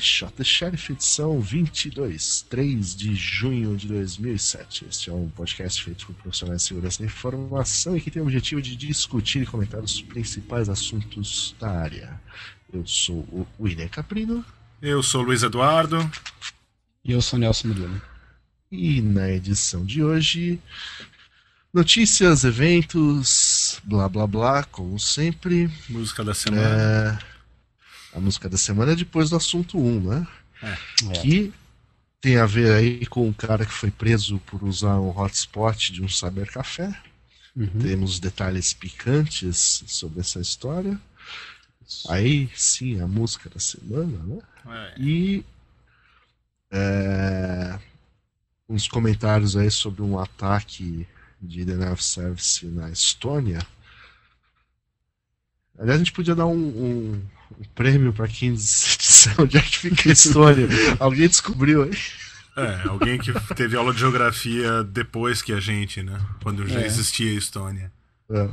the 0.00 0.44
Sheriff, 0.44 0.92
edição 0.92 1.40
22, 1.40 2.46
3 2.48 2.96
de 2.96 3.14
junho 3.14 3.76
de 3.76 3.86
2007. 3.86 4.86
Este 4.88 5.10
é 5.10 5.12
um 5.12 5.28
podcast 5.28 5.84
feito 5.84 6.06
por 6.06 6.14
profissionais 6.14 6.62
de 6.62 6.68
segurança 6.68 7.00
da 7.00 7.04
informação 7.04 7.96
e 7.96 8.00
que 8.00 8.10
tem 8.10 8.22
o 8.22 8.24
objetivo 8.24 8.62
de 8.62 8.74
discutir 8.76 9.42
e 9.42 9.46
comentar 9.46 9.82
os 9.82 10.00
principais 10.00 10.70
assuntos 10.70 11.54
da 11.60 11.70
área. 11.70 12.18
Eu 12.72 12.86
sou 12.86 13.16
o 13.30 13.46
William 13.60 13.88
Caprino 13.88 14.42
Eu 14.80 15.02
sou 15.02 15.20
o 15.22 15.24
Luiz 15.26 15.42
Eduardo. 15.42 16.10
E 17.04 17.12
eu 17.12 17.20
sou 17.20 17.36
o 17.36 17.40
Nelson 17.40 17.68
Murilo. 17.68 18.00
e 18.72 19.02
na 19.02 19.30
edição 19.30 19.84
de 19.84 20.02
hoje, 20.02 20.58
notícias, 21.74 22.44
eventos, 22.44 23.78
blá 23.84 24.08
blá 24.08 24.26
blá, 24.26 24.64
como 24.64 24.98
sempre. 24.98 25.70
Música 25.90 26.24
da 26.24 26.32
semana. 26.32 27.18
É, 27.22 27.29
a 28.14 28.20
música 28.20 28.48
da 28.48 28.56
semana 28.56 28.92
é 28.92 28.96
depois 28.96 29.30
do 29.30 29.36
assunto 29.36 29.78
1, 29.78 30.00
né? 30.00 30.26
É. 30.62 31.12
Que 31.20 31.52
tem 32.20 32.36
a 32.36 32.46
ver 32.46 32.72
aí 32.72 33.06
com 33.06 33.26
um 33.26 33.32
cara 33.32 33.64
que 33.64 33.72
foi 33.72 33.90
preso 33.90 34.38
por 34.40 34.62
usar 34.62 34.98
um 35.00 35.16
hotspot 35.16 35.92
de 35.92 36.02
um 36.02 36.08
cybercafé. 36.08 36.94
Uhum. 37.56 37.66
Temos 37.80 38.20
detalhes 38.20 38.72
picantes 38.72 39.82
sobre 39.86 40.20
essa 40.20 40.40
história. 40.40 41.00
Aí 42.08 42.48
sim, 42.54 43.00
a 43.00 43.06
música 43.06 43.48
da 43.50 43.58
semana, 43.58 44.18
né? 44.24 44.38
É. 44.66 45.00
E 45.00 45.44
é, 46.70 47.78
uns 48.68 48.86
comentários 48.86 49.56
aí 49.56 49.70
sobre 49.70 50.02
um 50.02 50.18
ataque 50.18 51.06
de 51.42 51.62
of 51.90 52.04
service 52.04 52.64
na 52.66 52.90
Estônia. 52.90 53.60
Aliás, 55.80 55.96
a 56.00 56.04
gente 56.04 56.12
podia 56.12 56.34
dar 56.34 56.46
um, 56.46 56.52
um- 56.54 57.22
um 57.60 57.64
prêmio 57.74 58.12
para 58.12 58.28
quem 58.28 58.52
disser 58.54 59.34
onde 59.40 59.56
é 59.56 59.60
que 59.62 59.78
fica 59.78 60.08
a 60.08 60.12
Estônia. 60.12 60.68
Alguém 61.00 61.26
descobriu 61.26 61.82
aí? 61.84 61.90
É, 62.56 62.88
alguém 62.88 63.18
que 63.18 63.32
teve 63.54 63.76
aula 63.76 63.92
de 63.94 64.00
geografia 64.00 64.84
depois 64.84 65.40
que 65.40 65.52
a 65.52 65.60
gente, 65.60 66.02
né? 66.02 66.20
Quando 66.42 66.66
já 66.68 66.80
É. 66.80 66.86
existia 66.86 67.30
a 67.30 67.34
Estônia. 67.34 67.90
É. 68.30 68.48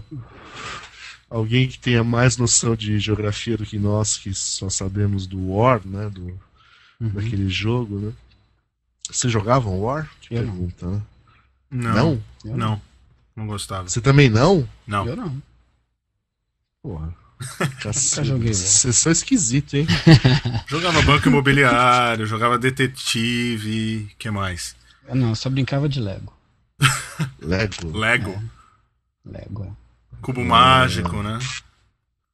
Alguém 1.29 1.67
que 1.67 1.77
tenha 1.77 2.03
mais 2.03 2.37
noção 2.37 2.75
de 2.75 2.97
geografia 2.99 3.57
do 3.57 3.65
que 3.65 3.77
nós, 3.77 4.17
que 4.17 4.33
só 4.33 4.69
sabemos 4.69 5.27
do 5.27 5.49
War, 5.51 5.81
né? 5.85 6.09
Do, 6.09 6.39
Uhum. 6.99 7.09
Daquele 7.09 7.47
jogo, 7.47 7.99
né? 7.99 8.11
Você 9.11 9.29
jogava 9.29 9.69
um 9.69 9.81
War? 9.81 10.09
Que 10.21 10.33
Eu 10.33 10.41
não. 10.43 10.51
pergunta, 10.51 10.87
né? 10.87 11.01
Não. 11.69 11.93
Não? 11.93 12.23
Eu 12.45 12.57
Não. 12.57 12.81
Não 13.35 13.45
gostava. 13.47 13.87
Você 13.87 14.01
também 14.01 14.29
não? 14.31 14.67
Não. 14.87 15.05
Eu 15.07 15.15
não. 15.15 15.41
Porra. 16.87 17.13
Joguei 18.23 18.47
War. 18.47 18.55
Vocês 18.55 18.95
são 18.95 19.11
esquisitos, 19.11 19.73
hein? 19.73 19.85
Jogava 20.67 21.01
banco 21.01 21.27
imobiliário, 21.27 22.25
jogava 22.25 22.57
detetive. 22.57 24.09
que 24.17 24.31
mais? 24.31 24.73
Eu 25.05 25.15
não, 25.15 25.29
eu 25.29 25.35
só 25.35 25.49
brincava 25.49 25.89
de 25.89 25.99
Lego. 25.99 26.33
Lego. 27.41 27.97
Lego. 27.97 28.41
Lego, 29.25 29.65
é. 29.65 29.71
Cubo 30.21 30.45
mágico, 30.45 31.21
né? 31.21 31.37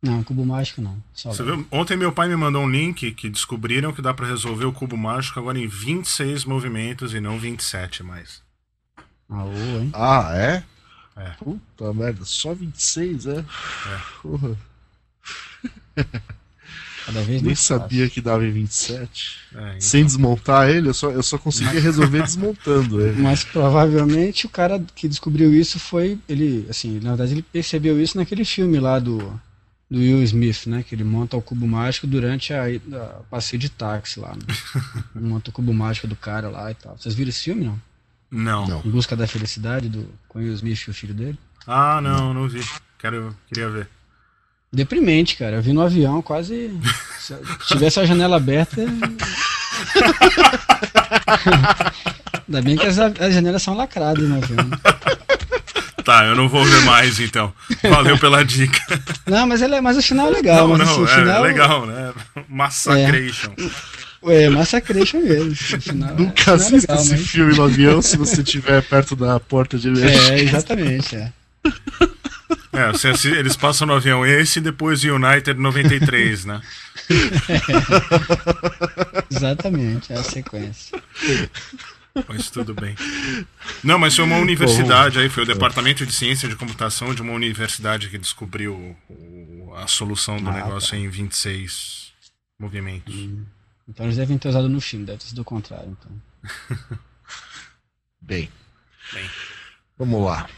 Não, 0.03 0.23
cubo 0.23 0.45
mágico 0.45 0.81
não. 0.81 1.01
Só 1.13 1.33
Você 1.33 1.43
viu? 1.43 1.65
Ontem 1.71 1.97
meu 1.97 2.11
pai 2.11 2.27
me 2.27 2.35
mandou 2.35 2.61
um 2.61 2.69
link 2.69 3.11
que 3.13 3.29
descobriram 3.29 3.91
que 3.91 4.03
dá 4.03 4.13
pra 4.13 4.27
resolver 4.27 4.65
o 4.65 4.73
cubo 4.73 4.95
mágico 4.95 5.39
agora 5.39 5.57
em 5.57 5.67
26 5.67 6.45
movimentos 6.45 7.13
e 7.15 7.19
não 7.19 7.39
27 7.39 8.03
mais. 8.03 8.43
Ah, 9.27 9.45
ô, 9.45 9.51
hein? 9.79 9.89
Ah, 9.93 10.31
é? 10.35 10.63
É. 11.15 11.29
Puta 11.31 11.93
merda, 11.93 12.25
só 12.25 12.53
26, 12.53 13.27
é? 13.27 13.39
É. 13.39 13.45
Porra, 14.21 14.57
Cada 17.05 17.21
vez 17.21 17.41
nem 17.41 17.53
sabia 17.53 18.09
que 18.09 18.21
dava 18.21 18.45
em 18.45 18.51
27. 18.51 19.39
É, 19.53 19.59
então- 19.69 19.81
Sem 19.81 20.05
desmontar 20.05 20.69
ele, 20.69 20.87
eu 20.87 20.93
só, 20.93 21.11
eu 21.11 21.21
só 21.21 21.37
conseguia 21.37 21.79
resolver 21.81 22.21
desmontando 22.23 23.01
ele. 23.01 23.21
Mas 23.21 23.43
provavelmente 23.43 24.45
o 24.45 24.49
cara 24.49 24.81
que 24.95 25.07
descobriu 25.09 25.53
isso 25.53 25.79
foi. 25.79 26.17
Ele, 26.29 26.65
assim, 26.69 26.99
na 27.01 27.09
verdade 27.09 27.33
ele 27.33 27.41
percebeu 27.41 28.01
isso 28.01 28.17
naquele 28.17 28.45
filme 28.45 28.79
lá 28.79 28.99
do, 28.99 29.17
do 29.91 29.99
Will 29.99 30.23
Smith, 30.23 30.65
né? 30.65 30.81
Que 30.81 30.95
ele 30.95 31.03
monta 31.03 31.35
o 31.35 31.41
cubo 31.41 31.67
mágico 31.67 32.07
durante 32.07 32.53
a, 32.53 32.63
a 32.67 33.05
passeio 33.29 33.59
de 33.59 33.67
táxi 33.69 34.21
lá. 34.21 34.29
Né? 34.33 34.55
Ele 35.13 35.27
monta 35.27 35.49
o 35.49 35.53
cubo 35.53 35.73
mágico 35.73 36.07
do 36.07 36.15
cara 36.15 36.49
lá 36.49 36.71
e 36.71 36.75
tal. 36.75 36.97
Vocês 36.97 37.13
viram 37.13 37.29
esse 37.29 37.43
filme, 37.43 37.65
não? 37.65 37.79
Não. 38.33 38.67
Não. 38.67 38.81
Em 38.83 38.89
busca 38.89 39.15
da 39.15 39.27
felicidade 39.27 39.87
do, 39.87 40.09
com 40.27 40.39
Will 40.39 40.53
Smith 40.53 40.87
e 40.87 40.89
o 40.89 40.93
filho 40.93 41.13
dele? 41.13 41.37
Ah, 41.67 42.01
não, 42.01 42.33
não 42.33 42.49
vi. 42.49 42.61
Quero, 42.97 43.35
queria 43.47 43.69
ver. 43.69 43.87
Deprimente, 44.71 45.35
cara. 45.35 45.57
Eu 45.57 45.61
vi 45.61 45.71
no 45.71 45.83
avião 45.83 46.19
quase. 46.19 46.75
Se 47.21 47.37
tivesse 47.67 47.99
a 47.99 48.05
janela 48.05 48.37
aberta. 48.37 48.81
Ainda 52.47 52.61
bem 52.61 52.75
que 52.75 52.87
as, 52.87 52.97
as 52.97 53.33
janelas 53.33 53.61
são 53.61 53.75
lacradas 53.75 54.27
no 54.27 54.37
avião. 54.37 54.67
Tá, 56.03 56.25
eu 56.25 56.35
não 56.35 56.49
vou 56.49 56.65
ver 56.65 56.81
mais 56.83 57.19
então. 57.19 57.53
Valeu 57.83 58.17
pela 58.17 58.43
dica. 58.43 58.81
Não, 59.25 59.47
mas, 59.47 59.61
ele 59.61 59.75
é, 59.75 59.81
mas 59.81 59.95
o 59.95 60.01
final 60.01 60.27
é 60.27 60.31
legal. 60.31 60.67
não, 60.67 60.77
mas, 60.77 60.87
não, 60.87 61.03
assim, 61.03 61.13
é, 61.13 61.15
final, 61.19 61.41
legal, 61.43 61.85
né? 61.85 62.13
Massacration. 62.49 63.53
É, 63.57 64.02
massacration 64.49 65.19
mesmo. 65.21 65.55
Final, 65.55 66.15
Nunca 66.15 66.51
é 66.51 66.53
assista 66.55 66.75
legal, 66.93 66.97
esse 67.05 67.11
mas- 67.11 67.27
filme 67.27 67.55
no 67.55 67.63
avião 67.63 68.01
se 68.01 68.17
você 68.17 68.41
estiver 68.41 68.81
perto 68.83 69.15
da 69.15 69.39
porta 69.39 69.77
de 69.77 69.87
emergência. 69.89 70.33
É, 70.33 70.39
exatamente. 70.41 71.15
É. 71.15 71.31
É, 72.75 72.91
eles 73.37 73.55
passam 73.55 73.85
no 73.87 73.93
avião 73.93 74.25
esse 74.25 74.57
e 74.59 74.61
depois 74.61 75.03
o 75.03 75.15
United 75.15 75.59
93, 75.59 76.45
né? 76.45 76.61
Exatamente, 79.29 80.13
é 80.13 80.17
a 80.17 80.23
sequência. 80.23 81.01
Mas 82.27 82.49
tudo 82.49 82.73
bem. 82.73 82.95
Não, 83.83 83.97
mas 83.97 84.15
foi 84.15 84.25
uma 84.25 84.37
universidade 84.37 85.19
aí, 85.19 85.29
foi 85.29 85.43
o 85.43 85.47
Departamento 85.47 86.05
de 86.05 86.13
Ciência 86.13 86.47
de 86.47 86.55
Computação 86.55 87.13
de 87.13 87.21
uma 87.21 87.33
universidade 87.33 88.09
que 88.09 88.17
descobriu 88.17 88.95
o- 89.09 89.73
a 89.75 89.87
solução 89.87 90.37
do 90.37 90.49
Ah, 90.49 90.53
negócio 90.53 90.91
tá. 90.91 90.97
em 90.97 91.09
26 91.09 92.11
movimentos. 92.59 93.13
Então 93.87 94.05
eles 94.05 94.17
devem 94.17 94.37
ter 94.37 94.49
usado 94.49 94.69
no 94.69 94.79
filme, 94.79 95.05
deve 95.05 95.19
ter 95.19 95.25
sido 95.25 95.41
o 95.41 95.45
contrário. 95.45 95.97
Então. 95.99 96.11
Bem, 98.21 98.49
Bem. 99.11 99.29
vamos 99.97 100.23
lá. 100.23 100.49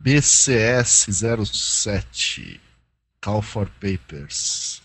BCS 0.00 1.06
07 1.10 2.60
Call 3.20 3.42
for 3.42 3.68
Papers. 3.80 4.82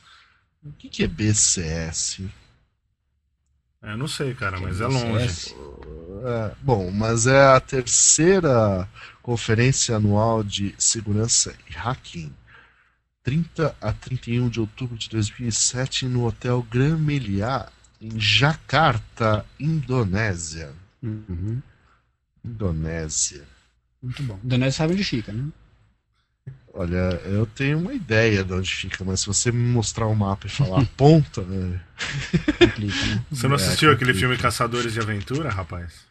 O 0.63 0.71
que, 0.73 0.89
que 0.89 1.03
é 1.03 1.07
BCS? 1.07 2.21
É, 3.81 3.93
eu 3.93 3.97
não 3.97 4.07
sei, 4.07 4.33
cara, 4.33 4.59
mas 4.59 4.81
é 4.81 4.87
longe. 4.87 5.29
CS. 5.29 5.55
É, 6.25 6.55
bom, 6.61 6.91
mas 6.91 7.25
é 7.25 7.47
a 7.47 7.59
terceira 7.59 8.87
conferência 9.21 9.95
anual 9.95 10.43
de 10.43 10.75
segurança 10.77 11.55
e 11.69 11.73
hacking. 11.73 12.33
30 13.23 13.75
a 13.81 13.91
31 13.93 14.49
de 14.49 14.59
outubro 14.59 14.97
de 14.97 15.09
2007 15.09 16.05
no 16.05 16.25
Hotel 16.25 16.61
Grand 16.63 16.97
Meliá, 16.97 17.69
em 18.01 18.19
Jakarta, 18.19 19.45
Indonésia. 19.59 20.73
Uhum. 21.01 21.61
Indonésia. 22.43 23.43
Muito 24.01 24.23
bom. 24.23 24.39
Indonésia 24.43 24.77
sabe 24.77 24.93
onde 24.93 25.03
fica, 25.03 25.31
né? 25.33 25.49
Olha, 26.73 27.19
eu 27.25 27.45
tenho 27.47 27.79
uma 27.79 27.93
ideia 27.93 28.43
de 28.43 28.53
onde 28.53 28.69
fica, 28.71 29.03
mas 29.03 29.21
se 29.21 29.25
você 29.27 29.51
me 29.51 29.57
mostrar 29.71 30.05
o 30.05 30.15
mapa 30.15 30.45
e 30.45 30.49
falar 30.49 30.81
a 30.83 30.85
ponta, 30.85 31.41
né, 31.43 31.81
Complica, 32.57 33.05
né? 33.05 33.25
Você 33.31 33.47
não 33.47 33.55
É, 33.55 33.55
assistiu 33.55 33.91
aquele 33.91 34.11
complica. 34.11 34.19
filme 34.19 34.37
Caçadores 34.37 34.93
de 34.93 34.99
Aventura, 34.99 35.49
rapaz? 35.49 36.05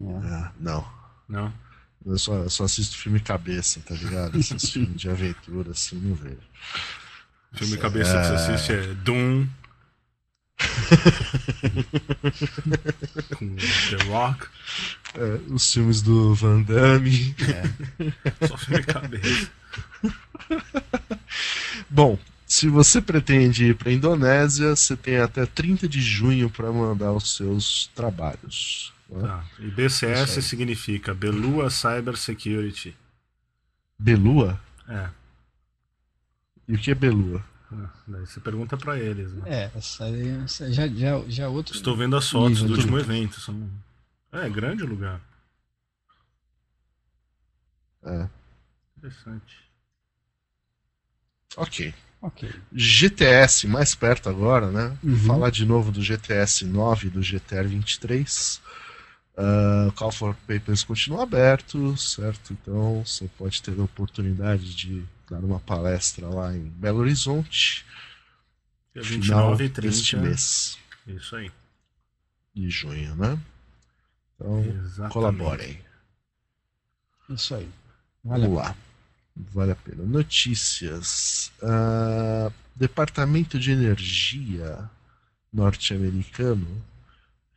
É. 0.00 0.04
ah, 0.26 0.52
não. 0.58 0.86
Não? 1.28 1.52
Eu 2.04 2.18
só, 2.18 2.34
eu 2.36 2.50
só 2.50 2.64
assisto 2.64 2.96
filme 2.96 3.20
cabeça, 3.20 3.80
tá 3.80 3.94
ligado? 3.94 4.38
Esses 4.38 4.70
filmes 4.70 5.00
de 5.00 5.08
aventura, 5.10 5.70
assim, 5.72 5.96
não 5.96 6.14
vejo. 6.14 6.38
Filme 7.52 7.76
cabeça 7.78 8.20
que 8.20 8.26
você 8.28 8.34
assiste 8.52 8.72
é 8.72 8.94
Doom. 8.94 9.46
Com 13.36 13.56
The 13.56 14.04
Rock. 14.08 14.46
É, 15.14 15.40
os 15.48 15.72
filmes 15.72 16.02
do 16.02 16.34
Van 16.34 16.62
Damme. 16.62 17.34
Só 18.46 18.56
filme 18.56 18.82
cabeça. 18.82 19.50
Bom, 21.88 22.18
se 22.46 22.68
você 22.68 23.00
pretende 23.00 23.66
ir 23.66 23.76
para 23.76 23.92
Indonésia, 23.92 24.74
você 24.76 24.96
tem 24.96 25.18
até 25.18 25.44
30 25.46 25.88
de 25.88 26.00
junho 26.00 26.48
para 26.48 26.70
mandar 26.72 27.12
os 27.12 27.34
seus 27.36 27.90
trabalhos. 27.94 28.92
né? 29.10 29.26
Tá. 29.26 29.44
E 29.58 29.70
BCS 29.70 30.44
significa 30.44 31.14
Belua 31.14 31.70
Cyber 31.70 32.16
Security. 32.16 32.96
Belua? 33.98 34.60
É. 34.88 35.08
E 36.68 36.74
o 36.74 36.78
que 36.78 36.90
é 36.90 36.94
Belua? 36.94 37.42
Daí 38.06 38.26
você 38.26 38.40
pergunta 38.40 38.76
pra 38.76 38.98
eles, 38.98 39.32
né? 39.32 39.42
É, 39.46 39.70
essa 39.74 40.04
aí 40.04 40.28
essa 40.44 40.72
já, 40.72 40.86
já, 40.86 41.20
já 41.28 41.44
é 41.44 41.48
outro. 41.48 41.74
Estou 41.74 41.96
vendo 41.96 42.16
as 42.16 42.28
fotos 42.28 42.62
do 42.62 42.72
último 42.72 42.98
evento. 42.98 43.40
São... 43.40 43.68
É, 44.32 44.48
grande 44.48 44.84
o 44.84 44.86
lugar. 44.86 45.20
É. 48.04 48.28
Interessante. 48.96 49.66
Ok. 51.56 51.94
Ok. 52.22 52.48
GTS 52.72 53.66
mais 53.66 53.94
perto 53.94 54.28
agora, 54.28 54.70
né? 54.70 54.96
Uhum. 55.02 55.16
Falar 55.18 55.50
de 55.50 55.64
novo 55.64 55.90
do 55.90 56.02
GTS 56.02 56.64
9 56.64 57.08
e 57.08 57.10
do 57.10 57.22
GTR 57.22 57.66
23. 57.66 58.60
Ah, 59.36 59.86
o 59.88 59.92
Call 59.92 60.12
for 60.12 60.34
Papers 60.46 60.82
continua 60.82 61.22
aberto, 61.22 61.96
certo? 61.96 62.52
Então 62.52 63.04
você 63.04 63.28
pode 63.36 63.62
ter 63.62 63.78
a 63.78 63.82
oportunidade 63.82 64.74
de 64.74 65.04
dar 65.28 65.38
uma 65.40 65.60
palestra 65.60 66.28
lá 66.28 66.54
em 66.54 66.68
Belo 66.68 67.00
Horizonte, 67.00 67.84
Dia 68.94 69.04
final 69.04 69.56
29 69.56 69.64
e 69.64 69.68
deste 69.68 70.10
30. 70.16 70.26
mês 70.26 70.78
Isso 71.06 71.36
aí. 71.36 71.50
de 72.54 72.70
junho, 72.70 73.14
né? 73.16 73.38
Então 74.34 74.60
Exatamente. 74.60 75.12
colaborem. 75.12 75.80
Isso 77.28 77.54
aí. 77.54 77.68
Valeu. 78.24 78.50
Vamos 78.50 78.64
lá. 78.64 78.76
Vale 79.36 79.72
a 79.72 79.76
pena. 79.76 80.02
Notícias. 80.04 81.52
Ah, 81.62 82.50
Departamento 82.74 83.58
de 83.58 83.70
Energia 83.70 84.88
norte-americano 85.52 86.66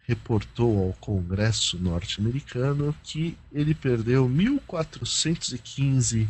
reportou 0.08 0.88
ao 0.88 0.94
Congresso 0.94 1.78
norte-americano 1.78 2.96
que 3.04 3.38
ele 3.52 3.76
perdeu 3.76 4.28
1.415 4.28 6.28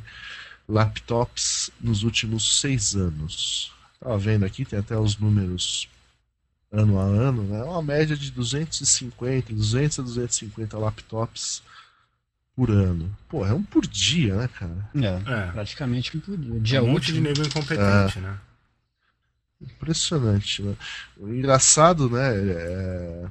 laptops 0.70 1.72
nos 1.82 2.04
últimos 2.04 2.62
seis 2.62 2.96
anos. 2.96 3.72
Estava 3.96 4.18
vendo 4.18 4.46
aqui, 4.46 4.64
tem 4.64 4.78
até 4.80 4.98
os 4.98 5.18
números 5.18 5.90
ano 6.72 7.00
a 7.00 7.04
ano, 7.04 7.44
né? 7.44 7.64
Uma 7.64 7.82
média 7.82 8.16
de 8.16 8.30
250, 8.32 9.52
200 9.52 10.00
a 10.00 10.02
250 10.04 10.78
laptops 10.78 11.64
por 12.56 12.70
ano. 12.70 13.14
Pô, 13.28 13.46
é 13.46 13.52
um 13.54 13.64
por 13.64 13.88
dia, 13.88 14.36
né, 14.36 14.48
cara? 14.48 14.90
É, 14.96 15.48
É. 15.48 15.52
praticamente 15.52 16.16
um 16.16 16.20
por 16.20 16.38
dia. 16.38 16.54
Um 16.54 16.60
Dia 16.62 16.82
monte 16.84 17.12
de 17.12 17.20
nego 17.20 17.42
incompetente, 17.42 18.20
né? 18.20 18.40
Impressionante, 19.60 20.62
né? 20.62 20.76
O 21.18 21.28
engraçado, 21.30 22.10
né, 22.10 22.30
é, 22.34 23.28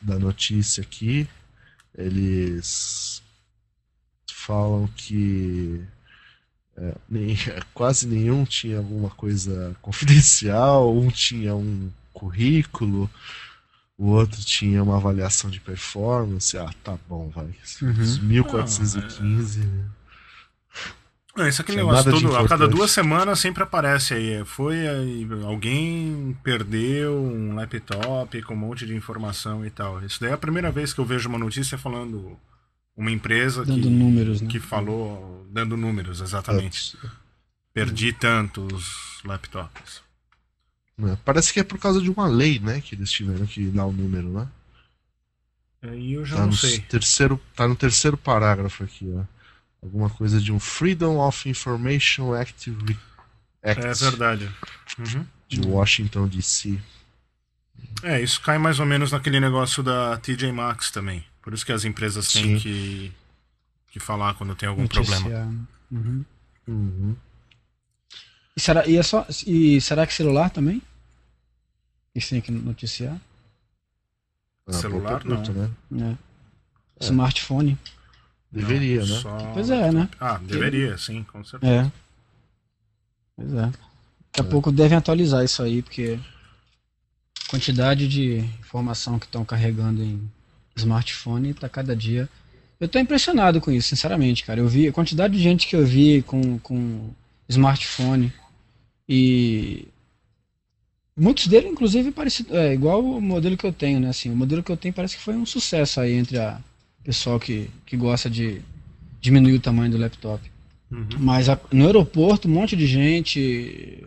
da 0.00 0.18
notícia 0.18 0.82
aqui, 0.82 1.26
eles 1.96 3.22
falam 4.30 4.86
que 4.88 5.82
é, 6.76 6.94
nem- 7.08 7.36
quase 7.74 8.06
nenhum 8.06 8.44
tinha 8.44 8.78
alguma 8.78 9.10
coisa 9.10 9.76
confidencial, 9.82 10.96
um 10.96 11.08
tinha 11.08 11.54
um 11.54 11.90
currículo, 12.12 13.10
o 13.96 14.08
outro 14.10 14.40
tinha 14.44 14.82
uma 14.82 14.96
avaliação 14.96 15.48
de 15.50 15.60
performance. 15.60 16.56
Ah, 16.58 16.70
tá 16.82 16.96
bom, 17.08 17.30
vai. 17.30 17.46
Uhum. 17.82 18.00
Os 18.00 18.18
1415. 18.18 19.60
né? 19.60 19.84
Não, 21.36 21.48
isso 21.48 21.62
aqui 21.62 21.72
Tinha 21.72 21.84
negócio 21.84 22.06
nada 22.12 22.16
de 22.16 22.22
todo, 22.24 22.36
a 22.36 22.48
cada 22.48 22.68
duas 22.68 22.92
semanas 22.92 23.40
sempre 23.40 23.64
aparece 23.64 24.14
aí. 24.14 24.44
Foi 24.44 24.86
aí, 24.86 25.26
alguém 25.44 26.36
perdeu 26.44 27.20
um 27.20 27.56
laptop 27.56 28.40
com 28.42 28.54
um 28.54 28.56
monte 28.56 28.86
de 28.86 28.94
informação 28.94 29.66
e 29.66 29.70
tal. 29.70 30.00
Isso 30.04 30.20
daí 30.20 30.30
é 30.30 30.34
a 30.34 30.38
primeira 30.38 30.70
vez 30.70 30.92
que 30.92 31.00
eu 31.00 31.04
vejo 31.04 31.28
uma 31.28 31.38
notícia 31.38 31.76
falando 31.76 32.38
uma 32.96 33.10
empresa 33.10 33.64
Dando 33.64 33.82
que, 33.82 33.88
números, 33.90 34.40
né? 34.40 34.48
que 34.48 34.60
falou, 34.60 35.46
dando 35.50 35.76
números, 35.76 36.20
exatamente. 36.20 36.96
Perdi 37.72 38.12
tantos 38.12 39.20
laptops. 39.24 40.02
Né? 40.96 41.18
Parece 41.24 41.52
que 41.52 41.58
é 41.60 41.64
por 41.64 41.78
causa 41.78 42.00
de 42.00 42.08
uma 42.10 42.26
lei, 42.28 42.58
né, 42.60 42.80
que 42.80 42.94
eles 42.94 43.10
tiveram 43.10 43.46
que 43.46 43.66
dar 43.66 43.86
o 43.86 43.92
número, 43.92 44.28
né? 44.28 44.48
Aí 45.82 46.12
eu 46.14 46.24
já 46.24 46.36
Tá 46.36 46.42
não 46.42 46.48
no, 46.50 46.56
sei. 46.56 46.78
terceiro, 46.80 47.40
tá 47.54 47.66
no 47.68 47.74
terceiro 47.76 48.16
parágrafo 48.16 48.84
aqui, 48.84 49.12
ó. 49.14 49.24
Alguma 49.82 50.08
coisa 50.08 50.40
de 50.40 50.50
um 50.50 50.58
Freedom 50.58 51.18
of 51.18 51.46
Information 51.48 52.32
Act, 52.32 52.70
Act 53.62 53.86
É 53.86 53.92
verdade. 53.92 54.50
Uhum. 54.98 55.26
de 55.46 55.60
Washington, 55.60 56.26
D.C. 56.26 56.80
É, 58.02 58.22
isso 58.22 58.40
cai 58.40 58.56
mais 58.56 58.80
ou 58.80 58.86
menos 58.86 59.12
naquele 59.12 59.38
negócio 59.40 59.82
da 59.82 60.16
TJ 60.16 60.52
Maxx 60.52 60.90
também. 60.90 61.22
Por 61.44 61.52
isso 61.52 61.66
que 61.66 61.72
as 61.72 61.84
empresas 61.84 62.32
têm 62.32 62.54
Sim. 62.54 62.58
que, 62.58 63.12
que 63.92 64.00
falar 64.00 64.32
quando 64.32 64.56
tem 64.56 64.66
algum 64.66 64.86
problema. 64.88 65.20
Noticiar, 65.20 65.46
né? 65.46 65.60
Uhum. 65.92 66.24
Uhum. 66.66 67.16
E, 68.56 68.60
será, 68.60 68.86
e, 68.86 68.96
é 68.96 69.02
só, 69.02 69.26
e 69.46 69.78
será 69.78 70.06
que 70.06 70.14
celular 70.14 70.48
também? 70.48 70.80
Isso 72.14 72.30
tem 72.30 72.40
que 72.40 72.50
noticiar? 72.50 73.20
Ah, 74.66 74.72
Celular, 74.72 75.20
pergunta, 75.20 75.52
né? 75.90 76.16
É. 76.98 77.04
Smartphone. 77.04 77.78
Deveria, 78.50 79.04
Não, 79.04 79.14
né? 79.14 79.20
só- 79.20 79.52
Pois 79.52 79.68
é, 79.68 79.92
né? 79.92 80.08
Ah, 80.18 80.38
deveria, 80.38 80.96
sim, 80.96 81.24
com 81.24 81.44
certeza. 81.44 81.72
É. 81.72 81.92
Pois 83.36 83.52
é. 83.52 83.66
Daqui 83.66 84.40
a 84.40 84.44
pouco 84.44 84.72
devem 84.72 84.96
atualizar 84.96 85.44
isso 85.44 85.62
aí, 85.62 85.82
porque 85.82 86.18
a 87.46 87.50
quantidade 87.50 88.08
de 88.08 88.36
informação 88.60 89.18
que 89.18 89.26
estão 89.26 89.44
carregando 89.44 90.02
em 90.02 90.26
smartphone 90.76 91.50
está 91.50 91.68
cada 91.68 91.94
dia. 91.94 92.28
Eu 92.80 92.88
tô 92.88 92.98
impressionado 92.98 93.60
com 93.60 93.70
isso, 93.70 93.88
sinceramente, 93.88 94.44
cara. 94.44 94.60
Eu 94.60 94.68
vi 94.68 94.88
a 94.88 94.92
quantidade 94.92 95.36
de 95.36 95.42
gente 95.42 95.66
que 95.66 95.76
eu 95.76 95.86
vi 95.86 96.22
com, 96.22 96.58
com 96.58 97.10
smartphone 97.48 98.32
e 99.08 99.86
muitos 101.16 101.46
deles, 101.46 101.70
inclusive, 101.70 102.10
parecido, 102.10 102.56
é 102.56 102.74
igual 102.74 103.02
o 103.04 103.20
modelo 103.20 103.56
que 103.56 103.64
eu 103.64 103.72
tenho, 103.72 104.00
né? 104.00 104.08
Assim, 104.08 104.30
o 104.30 104.36
modelo 104.36 104.62
que 104.62 104.72
eu 104.72 104.76
tenho 104.76 104.94
parece 104.94 105.16
que 105.16 105.22
foi 105.22 105.34
um 105.36 105.46
sucesso 105.46 106.00
aí 106.00 106.12
entre 106.12 106.38
a 106.38 106.60
pessoal 107.04 107.38
que, 107.38 107.70
que 107.86 107.96
gosta 107.96 108.28
de 108.28 108.60
diminuir 109.20 109.54
o 109.54 109.60
tamanho 109.60 109.92
do 109.92 109.98
laptop. 109.98 110.42
Uhum. 110.90 111.06
Mas 111.18 111.48
a- 111.48 111.58
no 111.72 111.86
aeroporto, 111.86 112.48
um 112.48 112.52
monte 112.52 112.76
de 112.76 112.86
gente, 112.86 114.04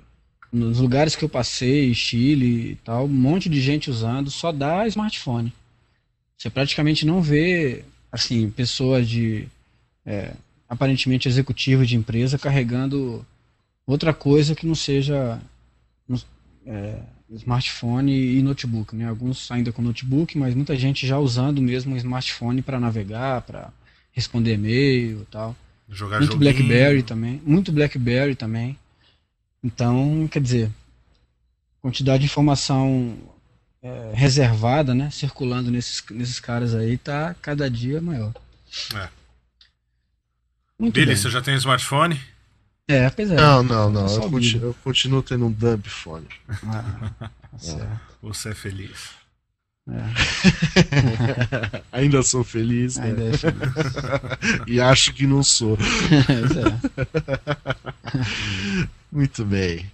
nos 0.51 0.79
lugares 0.79 1.15
que 1.15 1.23
eu 1.23 1.29
passei, 1.29 1.93
Chile 1.93 2.71
e 2.71 2.75
tal, 2.83 3.05
um 3.05 3.09
monte 3.09 3.49
de 3.49 3.59
gente 3.61 3.89
usando, 3.89 4.29
só 4.29 4.51
dá 4.51 4.87
smartphone. 4.87 5.53
Você 6.37 6.49
praticamente 6.49 7.05
não 7.05 7.21
vê, 7.21 7.83
assim, 8.11 8.49
pessoas 8.49 9.09
de, 9.09 9.47
é, 10.05 10.33
aparentemente 10.69 11.27
executivos 11.27 11.87
de 11.87 11.95
empresa 11.95 12.37
carregando 12.37 13.25
outra 13.85 14.13
coisa 14.13 14.53
que 14.53 14.67
não 14.67 14.75
seja 14.75 15.41
é, 16.65 16.99
smartphone 17.31 18.11
e 18.11 18.41
notebook, 18.41 18.95
né? 18.95 19.07
Alguns 19.07 19.49
ainda 19.51 19.71
com 19.71 19.81
notebook, 19.81 20.37
mas 20.37 20.53
muita 20.53 20.75
gente 20.75 21.07
já 21.07 21.17
usando 21.17 21.61
mesmo 21.61 21.95
o 21.95 21.97
smartphone 21.97 22.61
para 22.61 22.79
navegar, 22.79 23.41
para 23.41 23.71
responder 24.11 24.53
e-mail 24.53 25.21
e 25.21 25.25
tal. 25.25 25.55
Jogar 25.89 26.19
Muito 26.19 26.33
joguinho. 26.33 26.53
BlackBerry 26.53 27.03
também. 27.03 27.41
Muito 27.45 27.71
BlackBerry 27.71 28.35
também. 28.35 28.77
Então, 29.63 30.27
quer 30.29 30.41
dizer, 30.41 30.69
quantidade 31.81 32.19
de 32.19 32.25
informação 32.25 33.17
é, 33.83 34.11
reservada, 34.13 34.93
né? 34.95 35.09
Circulando 35.11 35.69
nesses, 35.71 36.03
nesses 36.11 36.39
caras 36.39 36.73
aí, 36.75 36.97
tá 36.97 37.35
cada 37.41 37.69
dia 37.69 38.01
maior. 38.01 38.33
É. 38.95 39.09
Muito 40.79 40.93
Billy, 40.93 41.07
bem. 41.07 41.15
você 41.15 41.29
já 41.29 41.41
tem 41.41 41.55
smartphone? 41.55 42.19
É, 42.87 43.09
pois 43.09 43.29
é. 43.31 43.35
Não, 43.35 43.63
não, 43.63 43.89
não. 43.91 44.07
Só 44.07 44.21
Eu, 44.21 44.27
o 44.27 44.31
conti- 44.31 44.53
Billy. 44.53 44.63
eu 44.65 44.73
continuo 44.83 45.21
tendo 45.23 45.45
um 45.47 45.51
dump 45.51 45.87
phone. 45.89 46.27
Ah, 46.65 47.29
certo. 47.57 47.99
Você 48.21 48.49
é 48.49 48.55
feliz. 48.55 49.09
É, 49.89 50.01
Ainda 51.97 52.21
sou 52.21 52.43
feliz, 52.43 52.97
né? 52.97 53.05
ainda 53.05 53.23
é 53.23 53.37
feliz. 53.37 53.57
E 54.67 54.81
acho 54.81 55.13
que 55.13 55.25
não 55.25 55.41
sou. 55.43 55.77
É. 58.07 58.17
Muito 59.11 59.45
bem. 59.45 59.89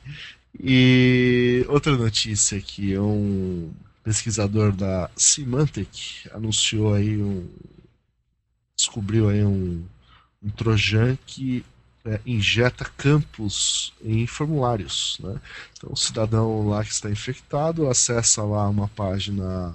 E 0.60 1.66
outra 1.68 1.98
notícia 1.98 2.58
aqui, 2.58 2.98
um 2.98 3.72
pesquisador 4.04 4.72
da 4.72 5.10
Symantec 5.16 6.30
anunciou 6.32 6.94
aí 6.94 7.22
um 7.22 7.48
descobriu 8.76 9.30
aí 9.30 9.44
um, 9.44 9.84
um 10.44 10.50
trojan 10.50 11.18
que 11.26 11.64
é, 12.06 12.20
injeta 12.26 12.86
campos 12.98 13.94
em 14.04 14.28
formulários, 14.28 15.18
né? 15.22 15.40
Então 15.78 15.92
o 15.94 15.98
cidadão 15.98 16.68
lá 16.68 16.84
que 16.84 16.92
está 16.92 17.10
infectado 17.10 17.88
acessa 17.88 18.44
lá 18.44 18.68
uma 18.68 18.90
página 18.90 19.74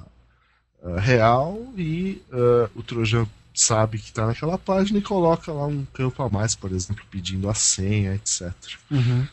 ah, 0.83 1.01
real 1.01 1.73
e 1.77 2.21
ah, 2.31 2.69
o 2.75 2.83
trojan 2.83 3.27
sabe 3.61 3.99
que 3.99 4.07
está 4.07 4.27
naquela 4.27 4.57
página 4.57 4.99
e 4.99 5.03
coloca 5.03 5.53
lá 5.53 5.67
um 5.67 5.85
campo 5.87 6.23
a 6.23 6.29
mais, 6.29 6.55
por 6.55 6.71
exemplo, 6.71 7.05
pedindo 7.11 7.49
a 7.49 7.55
senha, 7.55 8.15
etc. 8.15 8.53
Uhum. 8.89 9.27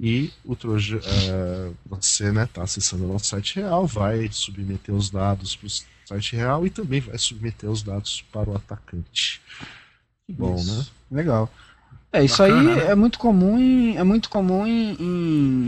E 0.00 0.32
o 0.44 0.56
Trojan, 0.56 1.00
eh, 1.04 1.70
você 1.84 2.24
está 2.24 2.32
né, 2.32 2.48
tá 2.52 2.62
acessando 2.62 3.04
o 3.04 3.12
nosso 3.12 3.26
site 3.26 3.56
real, 3.56 3.86
vai 3.86 4.28
submeter 4.32 4.94
os 4.94 5.10
dados 5.10 5.54
para 5.56 5.66
o 5.66 5.70
site 6.06 6.36
real 6.36 6.66
e 6.66 6.70
também 6.70 7.00
vai 7.00 7.18
submeter 7.18 7.68
os 7.68 7.82
dados 7.82 8.24
para 8.32 8.48
o 8.48 8.56
atacante. 8.56 9.42
Que 10.26 10.32
bom, 10.32 10.54
Isso. 10.56 10.94
né? 11.10 11.18
Legal. 11.18 11.52
É, 12.12 12.24
isso 12.24 12.38
Bacana, 12.38 12.70
aí 12.70 12.76
né? 12.76 12.90
é 12.90 12.94
muito 12.94 13.18
comum 13.18 13.58
em, 13.58 13.96
é 13.96 14.02
muito 14.02 14.30
comum 14.30 14.66
em, 14.66 14.96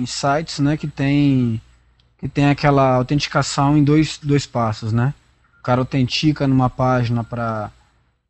em 0.01 0.07
sites, 0.07 0.61
né, 0.61 0.79
que 0.79 0.87
tem 0.87 1.61
que 2.19 2.29
tem 2.29 2.49
aquela 2.49 2.95
autenticação 2.95 3.77
em 3.77 3.85
dois, 3.85 4.19
dois 4.21 4.45
passos, 4.45 4.93
né? 4.93 5.15
O 5.61 5.63
cara 5.63 5.83
autentica 5.83 6.49
numa 6.49 6.69
página 6.69 7.23
para 7.23 7.71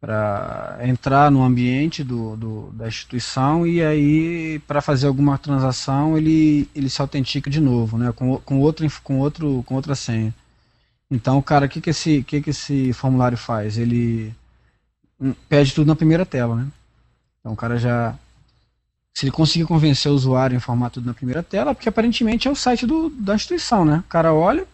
para 0.00 0.78
entrar 0.82 1.30
no 1.30 1.42
ambiente 1.42 2.04
do, 2.04 2.36
do- 2.36 2.70
da 2.72 2.86
instituição 2.88 3.66
e 3.66 3.82
aí 3.84 4.60
para 4.60 4.80
fazer 4.80 5.08
alguma 5.08 5.36
transação 5.38 6.16
ele, 6.16 6.68
ele 6.74 6.88
se 6.88 7.00
autentica 7.00 7.50
de 7.50 7.60
novo, 7.60 7.98
né? 7.98 8.12
Com, 8.12 8.38
com 8.38 8.60
outro 8.60 8.86
com 9.02 9.18
outro 9.18 9.62
com 9.66 9.74
outra 9.74 9.94
senha. 9.96 10.32
Então, 11.10 11.42
cara, 11.42 11.66
o 11.66 11.68
que 11.68 11.80
que 11.80 11.90
esse 11.90 12.22
que 12.24 12.40
que 12.42 12.50
esse 12.50 12.92
formulário 12.94 13.38
faz? 13.38 13.78
Ele 13.78 14.34
hum, 15.20 15.34
pede 15.48 15.74
tudo 15.74 15.88
na 15.88 15.96
primeira 15.96 16.26
tela, 16.26 16.56
né? 16.56 16.68
Então 17.40 17.52
o 17.52 17.56
cara 17.56 17.78
já. 17.78 18.14
Se 19.14 19.24
ele 19.26 19.32
conseguir 19.32 19.64
convencer 19.66 20.10
o 20.10 20.14
usuário 20.14 20.54
em 20.54 20.58
informar 20.58 20.90
tudo 20.90 21.06
na 21.06 21.14
primeira 21.14 21.42
tela, 21.42 21.74
porque 21.74 21.88
aparentemente 21.88 22.46
é 22.46 22.50
o 22.50 22.54
site 22.54 22.86
do, 22.86 23.10
da 23.10 23.34
instituição, 23.34 23.84
né? 23.84 23.98
O 24.06 24.08
cara 24.08 24.32
olha, 24.32 24.66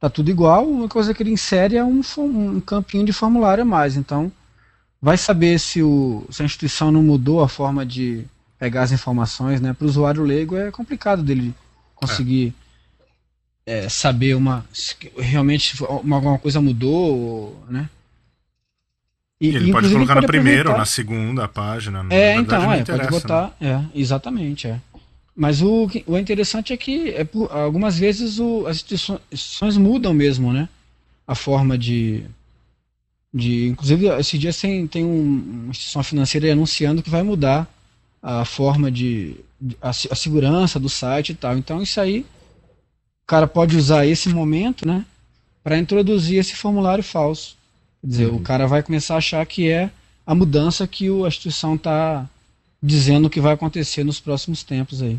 tá 0.00 0.10
tudo 0.10 0.30
igual, 0.30 0.66
uma 0.68 0.88
coisa 0.88 1.14
que 1.14 1.22
ele 1.22 1.32
insere 1.32 1.76
é 1.76 1.84
um, 1.84 2.02
um 2.18 2.60
campinho 2.60 3.06
de 3.06 3.12
formulário 3.12 3.62
a 3.62 3.66
mais. 3.66 3.96
Então, 3.96 4.32
vai 5.02 5.18
saber 5.18 5.58
se, 5.58 5.82
o, 5.82 6.24
se 6.30 6.42
a 6.42 6.44
instituição 6.44 6.92
não 6.92 7.02
mudou 7.02 7.42
a 7.42 7.48
forma 7.48 7.84
de 7.84 8.24
pegar 8.58 8.82
as 8.82 8.92
informações, 8.92 9.60
né? 9.60 9.72
Para 9.72 9.84
o 9.84 9.88
usuário 9.88 10.22
leigo 10.22 10.56
é 10.56 10.70
complicado 10.70 11.22
dele 11.24 11.52
conseguir 11.96 12.54
é, 13.66 13.88
saber 13.88 14.34
uma 14.34 14.64
se 14.72 14.94
realmente 15.18 15.82
uma, 15.82 16.16
alguma 16.16 16.38
coisa 16.38 16.60
mudou, 16.60 17.60
né? 17.68 17.90
E 19.40 19.48
ele 19.48 19.72
pode 19.72 19.90
colocar 19.90 20.14
na 20.14 20.22
primeira 20.22 20.70
ou 20.70 20.78
na 20.78 20.84
segunda 20.86 21.48
página. 21.48 22.04
na 22.04 22.14
é, 22.14 22.36
verdade, 22.36 22.80
então, 22.80 22.94
é, 22.94 22.98
pode 22.98 23.02
né? 23.02 23.10
botar. 23.10 23.56
É, 23.60 23.80
exatamente, 23.92 24.68
é. 24.68 24.80
Mas 25.34 25.60
o, 25.62 25.90
o 26.06 26.16
interessante 26.16 26.72
é 26.72 26.76
que 26.76 27.08
é 27.10 27.24
por- 27.24 27.50
algumas 27.50 27.98
vezes 27.98 28.38
o- 28.38 28.66
as 28.68 28.76
instituições 28.76 29.76
mudam 29.76 30.14
mesmo, 30.14 30.52
né? 30.52 30.68
A 31.26 31.34
forma 31.34 31.76
de. 31.76 32.22
De 33.32 33.68
inclusive, 33.68 34.06
esses 34.18 34.38
dias 34.38 34.60
tem, 34.60 34.86
tem 34.86 35.04
um- 35.04 35.62
uma 35.64 35.70
instituição 35.70 36.02
financeira 36.02 36.52
anunciando 36.52 37.02
que 37.02 37.10
vai 37.10 37.22
mudar 37.22 37.66
a 38.22 38.44
forma 38.44 38.90
de. 38.90 39.36
de- 39.60 39.76
a, 39.80 39.90
a 39.90 40.14
segurança 40.14 40.78
do 40.78 40.88
site 40.88 41.30
e 41.30 41.34
tal. 41.34 41.56
Então, 41.56 41.82
isso 41.82 42.00
aí. 42.00 42.26
O 43.24 43.26
cara 43.26 43.46
pode 43.46 43.76
usar 43.76 44.06
esse 44.06 44.28
momento, 44.28 44.86
né? 44.86 45.06
Para 45.64 45.78
introduzir 45.78 46.38
esse 46.38 46.54
formulário 46.54 47.02
falso. 47.04 47.56
Quer 48.00 48.06
dizer, 48.08 48.26
o 48.26 48.40
cara 48.40 48.66
vai 48.66 48.82
começar 48.82 49.14
a 49.14 49.18
achar 49.18 49.46
que 49.46 49.68
é 49.70 49.90
a 50.26 50.34
mudança 50.34 50.86
que 50.86 51.08
o- 51.08 51.24
a 51.24 51.28
instituição 51.28 51.76
está 51.76 52.28
dizendo 52.82 53.30
que 53.30 53.40
vai 53.40 53.54
acontecer 53.54 54.04
nos 54.04 54.20
próximos 54.20 54.62
tempos 54.64 55.00
aí. 55.00 55.18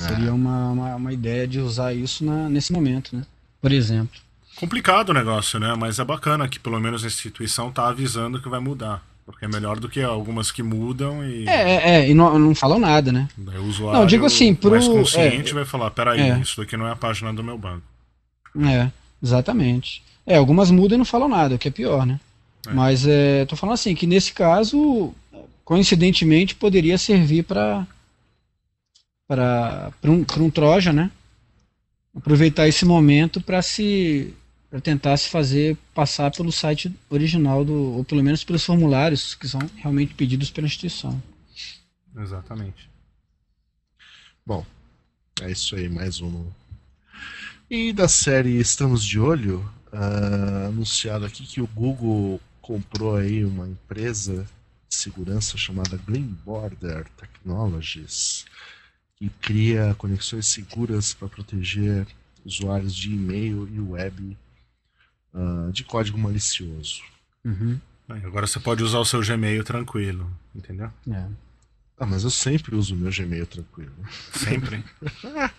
Seria 0.00 0.32
uma, 0.34 0.70
uma, 0.70 0.96
uma 0.96 1.12
ideia 1.12 1.46
de 1.48 1.58
usar 1.58 1.94
isso 1.94 2.24
na, 2.24 2.48
nesse 2.48 2.72
momento, 2.72 3.16
né? 3.16 3.24
Por 3.60 3.72
exemplo. 3.72 4.20
Complicado 4.60 5.08
o 5.08 5.14
negócio, 5.14 5.58
né? 5.58 5.74
Mas 5.76 5.98
é 5.98 6.04
bacana 6.04 6.46
que 6.48 6.60
pelo 6.60 6.78
menos 6.78 7.02
a 7.02 7.06
instituição 7.06 7.72
tá 7.72 7.88
avisando 7.88 8.40
que 8.40 8.48
vai 8.48 8.60
mudar. 8.60 9.02
Porque 9.24 9.44
é 9.44 9.48
melhor 9.48 9.78
do 9.80 9.88
que 9.88 10.02
algumas 10.02 10.50
que 10.52 10.62
mudam 10.62 11.24
e 11.24 11.48
É, 11.48 11.52
é, 11.52 11.90
é, 11.94 12.10
e 12.10 12.14
não, 12.14 12.38
não 12.38 12.54
falam 12.54 12.78
nada, 12.78 13.10
né? 13.12 13.28
daí 13.36 13.58
o 13.58 13.64
usuário 13.64 13.98
Não, 14.00 14.06
digo 14.06 14.26
assim, 14.26 14.54
pro- 14.54 14.70
mais 14.72 14.86
consciente 14.88 15.52
é, 15.52 15.54
vai 15.54 15.64
falar, 15.64 15.90
peraí, 15.92 16.20
é. 16.20 16.38
isso 16.40 16.56
daqui 16.60 16.76
não 16.76 16.86
é 16.86 16.90
a 16.92 16.96
página 16.96 17.32
do 17.32 17.42
meu 17.42 17.56
banco. 17.56 17.82
É, 18.60 18.90
exatamente. 19.22 20.02
É, 20.26 20.36
algumas 20.36 20.70
mudam 20.70 20.96
e 20.96 20.98
não 20.98 21.04
falam 21.04 21.28
nada, 21.28 21.54
o 21.54 21.58
que 21.58 21.68
é 21.68 21.70
pior, 21.70 22.04
né? 22.04 22.18
É. 22.66 22.72
Mas 22.72 23.06
é, 23.06 23.44
tô 23.46 23.54
falando 23.56 23.74
assim, 23.74 23.94
que 23.94 24.06
nesse 24.06 24.32
caso, 24.32 25.14
coincidentemente, 25.64 26.54
poderia 26.54 26.98
servir 26.98 27.44
para 27.44 27.86
para 29.28 29.92
um, 30.10 30.24
pra 30.24 30.42
um 30.42 30.50
Troja, 30.50 30.92
né? 30.92 31.08
Aproveitar 32.16 32.66
esse 32.66 32.84
momento 32.84 33.40
para 33.40 33.62
se 33.62 34.34
para 34.70 34.80
tentar 34.80 35.16
se 35.16 35.28
fazer 35.28 35.76
passar 35.92 36.30
pelo 36.30 36.52
site 36.52 36.94
original 37.10 37.64
do 37.64 37.74
ou 37.74 38.04
pelo 38.04 38.22
menos 38.22 38.44
pelos 38.44 38.64
formulários 38.64 39.34
que 39.34 39.48
são 39.48 39.60
realmente 39.76 40.14
pedidos 40.14 40.50
pela 40.50 40.68
instituição. 40.68 41.20
Exatamente. 42.16 42.88
Bom, 44.46 44.64
é 45.40 45.50
isso 45.50 45.74
aí, 45.74 45.88
mais 45.88 46.20
um. 46.20 46.46
E 47.68 47.92
da 47.92 48.08
série 48.08 48.58
Estamos 48.58 49.04
de 49.04 49.18
Olho, 49.18 49.68
ah, 49.92 50.66
anunciado 50.68 51.24
aqui 51.24 51.44
que 51.46 51.60
o 51.60 51.66
Google 51.66 52.40
comprou 52.60 53.16
aí 53.16 53.44
uma 53.44 53.68
empresa 53.68 54.46
de 54.88 54.94
segurança 54.94 55.56
chamada 55.56 55.96
Green 55.96 56.36
Border 56.44 57.06
Technologies, 57.16 58.44
que 59.16 59.28
cria 59.40 59.94
conexões 59.98 60.46
seguras 60.46 61.12
para 61.12 61.28
proteger 61.28 62.06
usuários 62.44 62.94
de 62.94 63.12
e-mail 63.12 63.68
e 63.68 63.80
web 63.80 64.36
ah, 65.34 65.70
de 65.72 65.84
código 65.84 66.18
malicioso. 66.18 67.02
Aí, 68.08 68.24
Agora 68.24 68.46
você 68.46 68.60
pode 68.60 68.82
usar 68.82 68.98
o 68.98 69.04
seu 69.04 69.20
Gmail 69.20 69.62
tranquilo, 69.64 70.30
entendeu? 70.54 70.90
É. 71.10 71.26
Ah, 71.98 72.06
mas 72.06 72.24
eu 72.24 72.30
sempre 72.30 72.74
uso 72.74 72.94
o 72.94 72.98
meu 72.98 73.10
Gmail 73.12 73.46
tranquilo. 73.46 73.92
Sempre. 74.32 74.82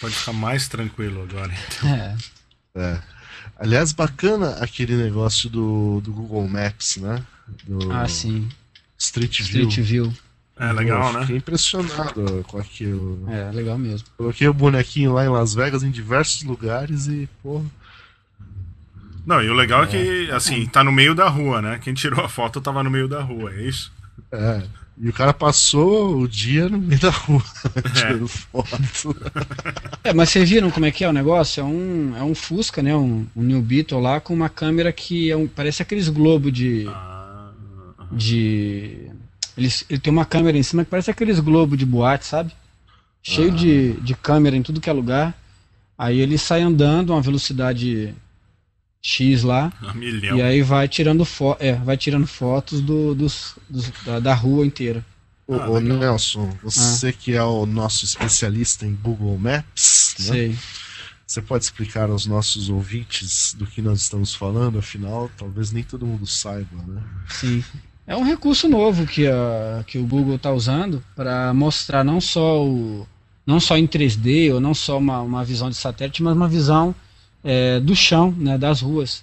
pode 0.00 0.14
ficar 0.14 0.32
mais 0.32 0.68
tranquilo 0.68 1.22
agora. 1.22 1.52
É. 1.84 2.16
É. 2.74 3.02
Aliás, 3.56 3.92
bacana 3.92 4.54
aquele 4.54 4.96
negócio 4.96 5.50
do, 5.50 6.00
do 6.00 6.12
Google 6.12 6.48
Maps, 6.48 6.96
né? 6.96 7.24
Do 7.64 7.92
Ah, 7.92 8.08
sim. 8.08 8.48
Street 8.98 9.42
View. 9.42 9.68
Street 9.68 9.86
View. 9.86 10.12
É 10.60 10.72
legal, 10.74 11.10
né? 11.14 11.20
Fiquei 11.22 11.36
impressionado 11.38 12.44
com 12.46 12.58
aquilo. 12.58 13.24
É, 13.30 13.50
legal 13.50 13.78
mesmo. 13.78 14.06
Coloquei 14.18 14.46
o 14.46 14.52
bonequinho 14.52 15.14
lá 15.14 15.24
em 15.24 15.28
Las 15.28 15.54
Vegas 15.54 15.82
em 15.82 15.90
diversos 15.90 16.42
lugares 16.42 17.06
e, 17.06 17.26
pô. 17.42 17.62
Não, 19.24 19.42
e 19.42 19.48
o 19.48 19.54
legal 19.54 19.84
é 19.84 19.86
que, 19.86 20.30
assim, 20.32 20.66
tá 20.66 20.84
no 20.84 20.92
meio 20.92 21.14
da 21.14 21.30
rua, 21.30 21.62
né? 21.62 21.78
Quem 21.82 21.94
tirou 21.94 22.22
a 22.22 22.28
foto 22.28 22.60
tava 22.60 22.82
no 22.82 22.90
meio 22.90 23.08
da 23.08 23.22
rua, 23.22 23.50
é 23.54 23.62
isso? 23.62 23.90
É. 24.30 24.62
E 24.98 25.08
o 25.08 25.14
cara 25.14 25.32
passou 25.32 26.18
o 26.18 26.28
dia 26.28 26.68
no 26.68 26.76
meio 26.76 27.00
da 27.00 27.08
rua 27.10 27.42
É. 27.76 27.90
tirando 27.92 28.28
foto. 28.28 29.16
É, 30.04 30.12
mas 30.12 30.28
vocês 30.28 30.48
viram 30.48 30.70
como 30.70 30.84
é 30.84 30.90
que 30.90 31.04
é 31.04 31.08
o 31.08 31.12
negócio? 31.12 31.62
É 31.62 31.64
um, 31.64 32.14
é 32.18 32.22
um 32.22 32.34
Fusca, 32.34 32.82
né? 32.82 32.94
Um, 32.94 33.26
um 33.34 33.42
New 33.42 33.62
Beetle 33.62 34.00
lá 34.00 34.20
com 34.20 34.34
uma 34.34 34.48
câmera 34.50 34.92
que 34.92 35.30
é 35.30 35.36
um, 35.36 35.46
parece 35.46 35.80
aqueles 35.80 36.08
globos 36.10 36.52
de. 36.52 36.86
Ah, 36.88 37.50
de 38.12 39.10
ele, 39.56 39.68
ele 39.88 39.98
tem 40.00 40.12
uma 40.12 40.24
câmera 40.24 40.56
em 40.56 40.62
cima 40.62 40.84
que 40.84 40.90
parece 40.90 41.10
aqueles 41.10 41.38
globos 41.40 41.78
de 41.78 41.84
boate, 41.86 42.26
sabe? 42.26 42.52
Cheio 43.22 43.50
de, 43.52 43.92
de 44.00 44.14
câmera 44.14 44.56
em 44.56 44.62
tudo 44.62 44.80
que 44.80 44.88
é 44.88 44.92
lugar. 44.92 45.34
Aí 45.98 46.18
ele 46.20 46.38
sai 46.38 46.62
andando 46.62 47.12
a 47.12 47.16
uma 47.16 47.22
velocidade 47.22 48.14
X 49.02 49.42
lá. 49.42 49.72
milhão. 49.94 50.38
E 50.38 50.42
aí 50.42 50.62
vai 50.62 50.88
tirando, 50.88 51.24
fo 51.24 51.56
é, 51.60 51.74
vai 51.74 51.96
tirando 51.96 52.26
fotos 52.26 52.80
do, 52.80 53.14
dos, 53.14 53.54
dos- 53.68 53.90
da, 54.04 54.20
da 54.20 54.34
rua 54.34 54.64
inteira. 54.64 55.04
Ô, 55.46 55.54
Ah, 55.54 55.68
ô. 55.70 55.80
Nelson, 55.80 56.48
você 56.62 57.12
que 57.12 57.32
é 57.34 57.42
o 57.42 57.66
nosso 57.66 58.04
especialista 58.04 58.86
em 58.86 58.94
Google 58.94 59.36
Maps, 59.36 60.14
né? 60.20 60.24
Sei. 60.26 60.58
Você 61.26 61.40
pode 61.42 61.62
explicar 61.64 62.10
aos 62.10 62.26
nossos 62.26 62.68
ouvintes 62.68 63.54
do 63.54 63.66
que 63.66 63.80
nós 63.80 64.00
estamos 64.00 64.34
falando? 64.34 64.78
Afinal, 64.78 65.30
talvez 65.36 65.70
nem 65.70 65.82
todo 65.84 66.04
mundo 66.06 66.26
saiba, 66.26 66.76
né? 66.88 67.02
Sim. 67.28 67.62
É 68.10 68.16
um 68.16 68.24
recurso 68.24 68.68
novo 68.68 69.06
que, 69.06 69.24
a, 69.28 69.84
que 69.86 69.96
o 69.96 70.04
Google 70.04 70.34
está 70.34 70.50
usando 70.52 71.00
para 71.14 71.54
mostrar 71.54 72.02
não 72.02 72.20
só 72.20 72.64
o 72.66 73.06
não 73.46 73.60
só 73.60 73.78
em 73.78 73.86
3D 73.86 74.52
ou 74.52 74.60
não 74.60 74.74
só 74.74 74.98
uma, 74.98 75.20
uma 75.22 75.44
visão 75.44 75.70
de 75.70 75.76
satélite, 75.76 76.20
mas 76.20 76.34
uma 76.34 76.48
visão 76.48 76.92
é, 77.44 77.78
do 77.78 77.94
chão, 77.94 78.34
né, 78.36 78.58
das 78.58 78.80
ruas. 78.80 79.22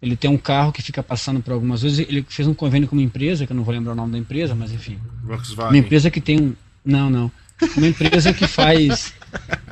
Ele 0.00 0.14
tem 0.16 0.30
um 0.30 0.38
carro 0.38 0.70
que 0.72 0.80
fica 0.82 1.02
passando 1.02 1.40
por 1.40 1.52
algumas 1.52 1.82
vezes. 1.82 1.98
Ele 1.98 2.24
fez 2.28 2.46
um 2.46 2.54
convênio 2.54 2.86
com 2.88 2.94
uma 2.94 3.02
empresa, 3.02 3.44
que 3.44 3.52
eu 3.52 3.56
não 3.56 3.64
vou 3.64 3.74
lembrar 3.74 3.92
o 3.92 3.96
nome 3.96 4.12
da 4.12 4.18
empresa, 4.18 4.54
mas 4.54 4.70
enfim. 4.72 4.98
Uma 5.24 5.34
Volkswagen. 5.36 5.80
empresa 5.80 6.08
que 6.08 6.20
tem 6.20 6.40
um. 6.40 6.54
Não, 6.84 7.10
não. 7.10 7.30
Uma 7.76 7.88
empresa 7.88 8.32
que 8.32 8.46
faz. 8.46 9.12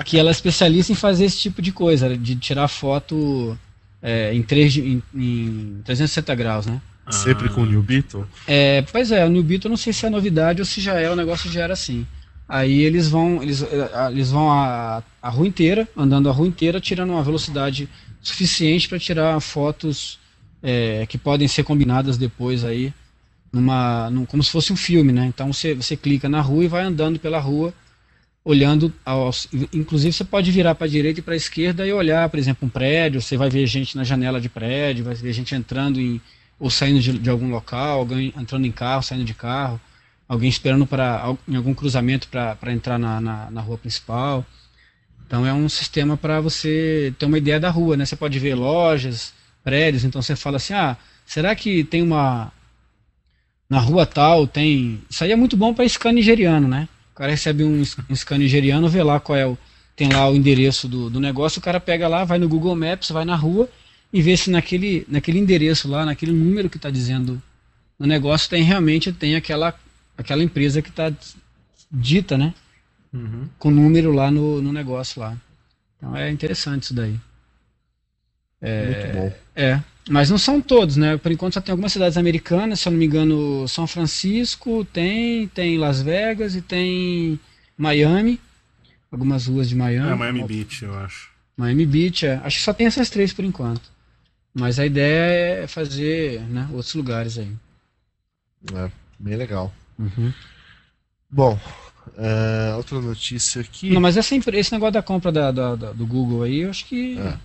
que 0.04 0.18
ela 0.18 0.30
é 0.30 0.32
especialista 0.32 0.90
em 0.90 0.96
fazer 0.96 1.24
esse 1.26 1.38
tipo 1.38 1.62
de 1.62 1.70
coisa, 1.70 2.16
de 2.16 2.34
tirar 2.34 2.66
foto 2.66 3.56
é, 4.02 4.34
em, 4.34 4.42
3, 4.42 4.72
di- 4.72 4.80
em, 4.80 5.02
em 5.14 5.80
360 5.84 6.34
graus, 6.34 6.66
né? 6.66 6.80
Sempre 7.10 7.48
com 7.48 7.62
o 7.62 7.66
New 7.66 7.82
Beetle. 7.82 8.26
É, 8.46 8.82
pois 8.90 9.12
é, 9.12 9.24
o 9.24 9.28
New 9.28 9.42
Beetle 9.42 9.70
não 9.70 9.76
sei 9.76 9.92
se 9.92 10.06
é 10.06 10.10
novidade 10.10 10.60
ou 10.60 10.66
se 10.66 10.80
já 10.80 10.94
é, 10.94 11.10
o 11.10 11.16
negócio 11.16 11.50
já 11.50 11.62
era 11.62 11.72
assim. 11.72 12.06
Aí 12.48 12.82
eles 12.82 13.08
vão, 13.08 13.42
eles, 13.42 13.62
eh, 13.62 13.90
eles 14.10 14.30
vão 14.30 14.50
a, 14.50 15.02
a 15.20 15.28
rua 15.28 15.46
inteira, 15.48 15.88
andando 15.96 16.28
a 16.28 16.32
rua 16.32 16.46
inteira, 16.46 16.80
tirando 16.80 17.10
uma 17.10 17.22
velocidade 17.22 17.88
suficiente 18.22 18.88
para 18.88 18.98
tirar 18.98 19.40
fotos 19.40 20.18
é, 20.62 21.06
que 21.06 21.18
podem 21.18 21.48
ser 21.48 21.64
combinadas 21.64 22.16
depois 22.16 22.64
aí, 22.64 22.92
numa, 23.52 24.10
num, 24.10 24.24
como 24.24 24.42
se 24.42 24.50
fosse 24.50 24.72
um 24.72 24.76
filme, 24.76 25.12
né? 25.12 25.26
Então 25.26 25.52
você, 25.52 25.74
você 25.74 25.96
clica 25.96 26.28
na 26.28 26.40
rua 26.40 26.64
e 26.64 26.68
vai 26.68 26.84
andando 26.84 27.18
pela 27.18 27.40
rua, 27.40 27.74
olhando, 28.44 28.92
aos, 29.04 29.48
inclusive 29.72 30.12
você 30.12 30.24
pode 30.24 30.50
virar 30.52 30.76
para 30.76 30.86
a 30.86 30.90
direita 30.90 31.18
e 31.18 31.22
para 31.22 31.34
a 31.34 31.36
esquerda 31.36 31.84
e 31.84 31.92
olhar, 31.92 32.28
por 32.28 32.38
exemplo, 32.38 32.66
um 32.66 32.70
prédio, 32.70 33.20
você 33.20 33.36
vai 33.36 33.50
ver 33.50 33.66
gente 33.66 33.96
na 33.96 34.04
janela 34.04 34.40
de 34.40 34.48
prédio, 34.48 35.04
vai 35.04 35.14
ver 35.14 35.32
gente 35.32 35.52
entrando 35.52 36.00
em, 36.00 36.20
ou 36.58 36.70
saindo 36.70 37.00
de, 37.00 37.18
de 37.18 37.30
algum 37.30 37.50
local, 37.50 37.98
alguém 38.00 38.32
entrando 38.36 38.66
em 38.66 38.72
carro, 38.72 39.02
saindo 39.02 39.24
de 39.24 39.34
carro, 39.34 39.80
alguém 40.28 40.48
esperando 40.48 40.86
para 40.86 41.34
em 41.46 41.56
algum 41.56 41.74
cruzamento 41.74 42.28
para 42.28 42.72
entrar 42.72 42.98
na, 42.98 43.20
na, 43.20 43.50
na, 43.50 43.60
rua 43.60 43.78
principal. 43.78 44.44
Então 45.26 45.46
é 45.46 45.52
um 45.52 45.68
sistema 45.68 46.16
para 46.16 46.40
você 46.40 47.12
ter 47.18 47.26
uma 47.26 47.38
ideia 47.38 47.60
da 47.60 47.70
rua, 47.70 47.96
né? 47.96 48.06
Você 48.06 48.16
pode 48.16 48.38
ver 48.38 48.54
lojas, 48.54 49.34
prédios, 49.62 50.04
então 50.04 50.22
você 50.22 50.36
fala 50.36 50.56
assim, 50.56 50.74
ah, 50.74 50.96
será 51.26 51.54
que 51.54 51.84
tem 51.84 52.02
uma 52.02 52.52
na 53.68 53.80
rua 53.80 54.06
tal 54.06 54.46
tem. 54.46 55.00
Isso 55.10 55.24
aí 55.24 55.32
é 55.32 55.36
muito 55.36 55.56
bom 55.56 55.74
para 55.74 55.88
scan 55.88 56.12
nigeriano, 56.12 56.68
né? 56.68 56.88
O 57.12 57.16
cara 57.16 57.30
recebe 57.30 57.64
um, 57.64 57.82
um 58.10 58.14
scan 58.14 58.38
nigeriano, 58.38 58.88
vê 58.88 59.02
lá 59.02 59.18
qual 59.20 59.36
é 59.36 59.46
o. 59.46 59.58
Tem 59.96 60.12
lá 60.12 60.28
o 60.28 60.36
endereço 60.36 60.86
do, 60.86 61.08
do 61.08 61.18
negócio, 61.18 61.58
o 61.58 61.62
cara 61.62 61.80
pega 61.80 62.06
lá, 62.06 62.22
vai 62.22 62.38
no 62.38 62.48
Google 62.48 62.76
Maps, 62.76 63.10
vai 63.10 63.24
na 63.24 63.34
rua 63.34 63.68
e 64.16 64.22
vê 64.22 64.34
se 64.34 64.50
naquele, 64.50 65.04
naquele 65.10 65.38
endereço 65.38 65.86
lá, 65.86 66.02
naquele 66.06 66.32
número 66.32 66.70
que 66.70 66.78
está 66.78 66.88
dizendo 66.88 67.42
no 67.98 68.06
negócio, 68.06 68.48
tem 68.48 68.62
realmente 68.62 69.12
tem 69.12 69.36
aquela, 69.36 69.78
aquela 70.16 70.42
empresa 70.42 70.80
que 70.80 70.88
está 70.88 71.12
dita, 71.92 72.38
né? 72.38 72.54
Uhum. 73.12 73.46
Com 73.58 73.70
número 73.70 74.12
lá 74.12 74.30
no, 74.30 74.62
no 74.62 74.72
negócio 74.72 75.20
lá. 75.20 75.36
Então 75.98 76.16
é 76.16 76.30
interessante 76.30 76.84
isso 76.84 76.94
daí. 76.94 77.14
É, 78.58 78.86
Muito 78.86 79.18
bom. 79.18 79.36
É. 79.54 79.82
Mas 80.08 80.30
não 80.30 80.38
são 80.38 80.62
todos, 80.62 80.96
né? 80.96 81.18
Por 81.18 81.30
enquanto 81.30 81.52
só 81.52 81.60
tem 81.60 81.72
algumas 81.72 81.92
cidades 81.92 82.16
americanas, 82.16 82.80
se 82.80 82.88
eu 82.88 82.92
não 82.92 82.98
me 82.98 83.04
engano, 83.04 83.68
São 83.68 83.86
Francisco 83.86 84.82
tem, 84.94 85.46
tem 85.48 85.76
Las 85.76 86.00
Vegas 86.00 86.54
e 86.54 86.62
tem 86.62 87.38
Miami, 87.76 88.40
algumas 89.12 89.46
ruas 89.46 89.68
de 89.68 89.76
Miami. 89.76 90.10
É, 90.10 90.14
Miami 90.14 90.42
Beach, 90.44 90.82
eu 90.86 90.98
acho. 91.00 91.28
Miami 91.54 91.84
Beach, 91.84 92.24
é. 92.24 92.40
Acho 92.42 92.56
que 92.56 92.64
só 92.64 92.72
tem 92.72 92.86
essas 92.86 93.10
três 93.10 93.34
por 93.34 93.44
enquanto. 93.44 93.94
Mas 94.58 94.78
a 94.78 94.86
ideia 94.86 95.64
é 95.64 95.66
fazer 95.66 96.40
né, 96.48 96.66
outros 96.72 96.94
lugares 96.94 97.36
aí. 97.36 97.52
É, 98.74 98.90
bem 99.18 99.36
legal. 99.36 99.70
Uhum. 99.98 100.32
Bom, 101.30 101.58
é, 102.16 102.74
outra 102.74 102.98
notícia 102.98 103.60
aqui. 103.60 103.90
Não, 103.90 104.00
mas 104.00 104.16
essa, 104.16 104.34
esse 104.34 104.72
negócio 104.72 104.94
da 104.94 105.02
compra 105.02 105.30
da, 105.30 105.50
da, 105.50 105.74
da, 105.74 105.92
do 105.92 106.06
Google 106.06 106.42
aí, 106.42 106.60
eu 106.60 106.70
acho 106.70 106.86
que. 106.86 107.18
É. 107.18 107.36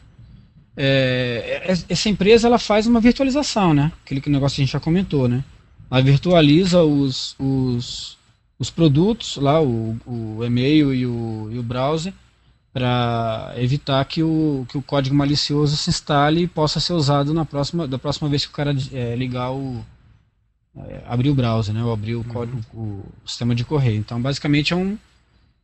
É, 0.77 1.63
é, 1.67 1.77
essa 1.89 2.07
empresa 2.07 2.47
ela 2.47 2.57
faz 2.57 2.87
uma 2.87 3.01
virtualização, 3.01 3.73
né? 3.73 3.91
Aquele 4.05 4.21
negócio 4.27 4.55
que 4.55 4.61
a 4.61 4.65
gente 4.65 4.71
já 4.71 4.79
comentou, 4.79 5.27
né? 5.27 5.43
Ela 5.91 6.01
virtualiza 6.01 6.81
os, 6.81 7.35
os, 7.37 8.17
os 8.57 8.69
produtos 8.69 9.35
lá, 9.35 9.61
o, 9.61 9.97
o 10.05 10.45
e-mail 10.45 10.93
e 10.93 11.05
o, 11.05 11.49
e 11.51 11.59
o 11.59 11.63
browser, 11.63 12.13
para 12.73 13.53
evitar 13.57 14.03
que 14.05 14.23
o, 14.23 14.65
que 14.69 14.77
o 14.77 14.81
código 14.81 15.15
malicioso 15.15 15.75
se 15.75 15.89
instale 15.89 16.43
e 16.43 16.47
possa 16.47 16.79
ser 16.79 16.93
usado 16.93 17.33
na 17.33 17.45
próxima, 17.45 17.87
da 17.87 17.99
próxima 17.99 18.29
vez 18.29 18.45
que 18.45 18.51
o 18.51 18.55
cara 18.55 18.75
é, 18.93 19.15
ligar 19.15 19.51
o. 19.51 19.83
É, 20.77 21.03
abrir 21.05 21.29
o 21.29 21.35
browser, 21.35 21.73
né? 21.73 21.83
Ou 21.83 21.91
abrir 21.91 22.15
o, 22.15 22.19
uhum. 22.19 22.23
código, 22.23 22.61
o 22.73 23.05
sistema 23.25 23.53
de 23.53 23.65
correio. 23.65 23.97
Então, 23.97 24.21
basicamente, 24.21 24.71
é 24.73 24.75
um, 24.75 24.97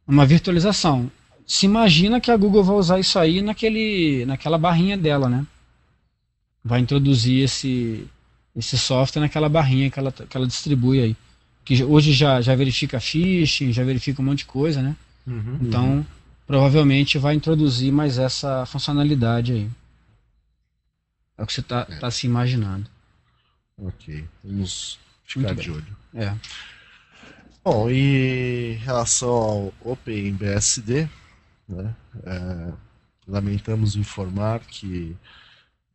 uma 0.05 0.25
virtualização 0.25 1.09
se 1.47 1.65
imagina 1.65 2.19
que 2.19 2.29
a 2.29 2.35
Google 2.35 2.61
vai 2.61 2.75
usar 2.75 2.99
isso 2.99 3.17
aí 3.17 3.41
naquele, 3.41 4.25
naquela 4.25 4.57
barrinha 4.57 4.97
dela, 4.97 5.29
né? 5.29 5.47
Vai 6.61 6.81
introduzir 6.81 7.41
esse, 7.45 8.05
esse 8.53 8.77
software 8.77 9.21
naquela 9.21 9.47
barrinha 9.47 9.89
que 9.89 9.97
ela, 9.97 10.11
que 10.11 10.35
ela 10.35 10.45
distribui 10.45 11.01
aí. 11.01 11.15
Que 11.63 11.81
hoje 11.85 12.11
já, 12.11 12.41
já 12.41 12.53
verifica 12.53 12.99
phishing, 12.99 13.71
já 13.71 13.85
verifica 13.85 14.21
um 14.21 14.25
monte 14.25 14.39
de 14.39 14.45
coisa, 14.45 14.81
né? 14.81 14.93
Uhum, 15.25 15.57
então, 15.61 15.85
uhum. 15.85 16.05
Provavelmente 16.47 17.17
vai 17.17 17.35
introduzir 17.35 17.91
mais 17.91 18.17
essa 18.17 18.65
funcionalidade 18.65 19.51
aí. 19.51 19.69
É 21.37 21.43
o 21.43 21.45
que 21.45 21.53
você 21.53 21.59
está 21.59 21.85
é. 21.89 21.99
tá 21.99 22.09
se 22.09 22.25
imaginando. 22.25 22.89
Ok, 23.77 24.25
vamos 24.43 24.97
ficar 25.23 25.53
de 25.53 25.69
olho. 25.69 25.97
É. 26.15 26.33
Bom, 27.63 27.91
e 27.91 28.75
em 28.75 28.77
relação 28.77 29.29
ao 29.29 29.73
OpenBSD, 29.81 31.07
né? 31.67 31.93
É, 32.23 32.73
lamentamos 33.27 33.95
informar 33.95 34.61
que 34.61 35.15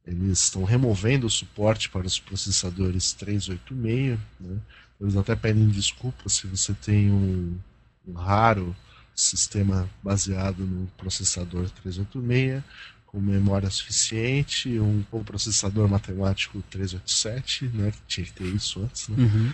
eles 0.06 0.42
estão 0.42 0.64
removendo 0.64 1.26
o 1.26 1.30
suporte 1.30 1.88
para 1.88 2.06
os 2.06 2.18
processadores 2.18 3.14
386. 3.14 4.18
Né? 4.38 4.58
Eles 5.00 5.16
até 5.16 5.34
pedem 5.34 5.66
desculpa 5.68 6.28
se 6.28 6.46
você 6.46 6.74
tem 6.74 7.10
um, 7.10 7.58
um 8.06 8.12
raro 8.12 8.76
sistema 9.14 9.88
baseado 10.02 10.64
no 10.64 10.86
processador 10.96 11.68
386 11.82 12.62
com 13.06 13.20
memória 13.20 13.68
suficiente, 13.68 14.80
um 14.80 15.04
processador 15.22 15.86
matemático 15.86 16.62
387, 16.70 17.66
né, 17.66 17.90
que 17.90 17.98
tinha 18.08 18.26
que 18.26 18.32
ter 18.32 18.44
isso 18.44 18.82
antes, 18.82 19.08
né? 19.08 19.16
Uhum. 19.18 19.52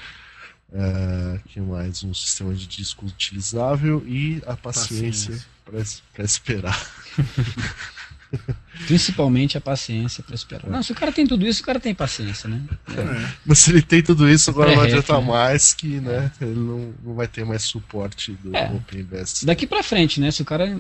Uh, 0.71 1.41
que 1.49 1.61
mais 1.61 2.05
um 2.05 2.13
sistema 2.15 2.55
de 2.55 2.67
disco 2.67 3.07
utilizável 3.07 4.05
e 4.07 4.41
a 4.47 4.55
paciência, 4.55 5.43
paciência. 5.65 6.03
para 6.15 6.25
esperar. 6.25 6.93
Principalmente 8.87 9.57
a 9.57 9.61
paciência 9.61 10.23
para 10.23 10.35
esperar. 10.35 10.69
Não, 10.69 10.83
se 10.83 10.93
o 10.93 10.95
cara 10.95 11.13
tem 11.13 11.27
tudo 11.27 11.47
isso, 11.47 11.63
o 11.63 11.65
cara 11.65 11.81
tem 11.81 11.95
paciência, 11.95 12.49
né? 12.49 12.63
É. 12.89 13.33
Mas 13.45 13.59
se 13.59 13.71
ele 13.71 13.83
tem 13.83 14.03
tudo 14.03 14.29
isso, 14.29 14.51
agora 14.51 14.75
não 14.75 14.83
adianta 14.83 15.19
né? 15.19 15.27
mais 15.27 15.75
que 15.75 16.01
né, 16.01 16.31
ele 16.41 16.55
não, 16.55 16.95
não 17.03 17.15
vai 17.15 17.27
ter 17.27 17.45
mais 17.45 17.63
suporte 17.63 18.33
do 18.33 18.55
é. 18.57 18.71
OpenBS. 18.71 19.45
Daqui 19.45 19.67
para 19.67 19.83
frente, 19.83 20.21
né? 20.21 20.31
Se 20.31 20.43
o 20.43 20.45
cara 20.45 20.79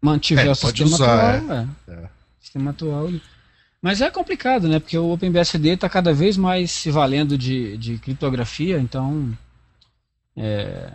mantiver 0.00 0.46
é, 0.46 0.50
o 0.50 0.54
sistema 0.54 0.90
usar, 0.90 1.36
atual, 1.36 1.56
é. 1.88 1.92
é. 1.92 2.08
sistema 2.40 2.70
atual, 2.70 3.12
mas 3.82 4.00
é 4.00 4.10
complicado, 4.10 4.68
né? 4.68 4.78
Porque 4.78 4.96
o 4.96 5.12
OpenBSD 5.12 5.70
está 5.70 5.88
cada 5.88 6.12
vez 6.12 6.36
mais 6.36 6.70
se 6.70 6.90
valendo 6.90 7.36
de, 7.36 7.76
de 7.76 7.98
criptografia, 7.98 8.78
então. 8.78 9.36
É, 10.36 10.92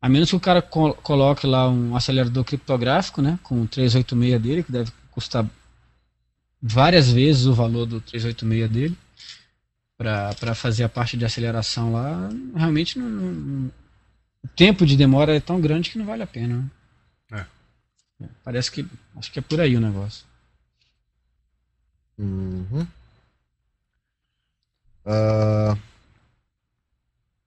a 0.00 0.08
menos 0.08 0.30
que 0.30 0.36
o 0.36 0.40
cara 0.40 0.60
co 0.60 0.94
coloque 0.94 1.46
lá 1.46 1.68
um 1.68 1.96
acelerador 1.96 2.44
criptográfico, 2.44 3.22
né? 3.22 3.38
Com 3.42 3.62
o 3.62 3.66
386 3.66 4.40
dele, 4.40 4.62
que 4.62 4.72
deve 4.72 4.90
custar 5.16 5.48
várias 6.60 7.10
vezes 7.10 7.46
o 7.46 7.54
valor 7.54 7.86
do 7.86 8.02
386 8.02 8.70
dele, 8.70 8.98
para 9.96 10.54
fazer 10.54 10.84
a 10.84 10.90
parte 10.90 11.16
de 11.16 11.24
aceleração 11.24 11.90
lá, 11.90 12.28
realmente 12.54 12.98
não, 12.98 13.08
não, 13.08 13.72
o 14.44 14.48
tempo 14.48 14.84
de 14.84 14.94
demora 14.94 15.34
é 15.34 15.40
tão 15.40 15.58
grande 15.58 15.90
que 15.90 15.98
não 15.98 16.04
vale 16.04 16.22
a 16.22 16.26
pena. 16.26 16.70
Né? 17.30 17.46
É. 18.20 18.26
Parece 18.44 18.70
que. 18.70 18.86
Acho 19.16 19.32
que 19.32 19.38
é 19.38 19.42
por 19.42 19.58
aí 19.58 19.74
o 19.74 19.80
negócio. 19.80 20.26
Uhum. 22.18 22.86
Uh... 25.06 25.78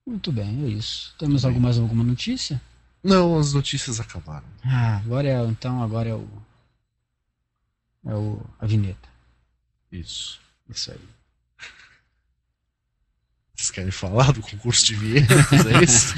Muito 0.08 0.32
bem, 0.32 0.66
é 0.66 0.70
isso. 0.70 1.14
Temos 1.20 1.46
alguma, 1.46 1.66
mais 1.66 1.78
alguma 1.78 2.04
notícia? 2.04 2.60
Não, 3.04 3.38
as 3.38 3.54
notícias 3.54 4.00
acabaram. 4.00 4.48
Ah, 4.64 4.98
agora 4.98 5.28
é 5.28 5.46
então 5.46 5.84
agora 5.84 6.10
é 6.10 6.16
o 6.16 6.28
é 8.06 8.14
o 8.14 8.42
a 8.60 8.66
vinheta. 8.66 9.10
Isso. 9.92 10.40
Isso 10.70 10.92
aí. 10.92 11.00
Vocês 13.60 13.72
querem 13.72 13.92
falar 13.92 14.32
do 14.32 14.42
concurso 14.42 14.86
de 14.86 14.96
vinhetas? 14.96 15.66
É 15.66 15.84
isso? 15.84 16.16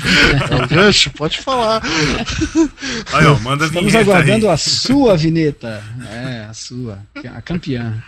é 0.51 0.63
o 0.63 0.67
gancho? 0.67 1.09
Pode 1.11 1.39
falar. 1.39 1.81
Aí, 3.13 3.25
ó, 3.25 3.39
manda 3.39 3.65
a 3.65 3.67
Estamos 3.67 3.95
aguardando 3.95 4.47
aí. 4.47 4.53
a 4.53 4.57
sua 4.57 5.17
vinheta. 5.17 5.83
É, 6.07 6.45
a 6.45 6.53
sua. 6.53 7.03
A 7.33 7.41
campeã. 7.41 8.03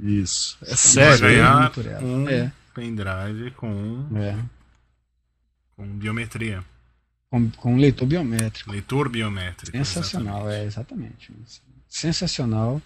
Isso. 0.00 0.56
É 0.62 0.76
sério. 0.76 1.18
Vai 1.18 1.34
ganhar 1.34 1.72
um 2.00 2.28
é. 2.28 2.52
pendrive 2.72 3.50
com, 3.56 4.06
é. 4.14 4.38
com 5.74 5.84
biometria. 5.84 6.62
Com, 7.28 7.50
com 7.50 7.76
leitor 7.76 8.06
biométrico. 8.06 8.70
Leitor 8.70 9.08
biométrico. 9.08 9.76
Sensacional, 9.76 10.48
exatamente. 10.52 10.52
é, 10.62 10.66
exatamente. 10.66 11.32
Sensacional. 11.88 12.80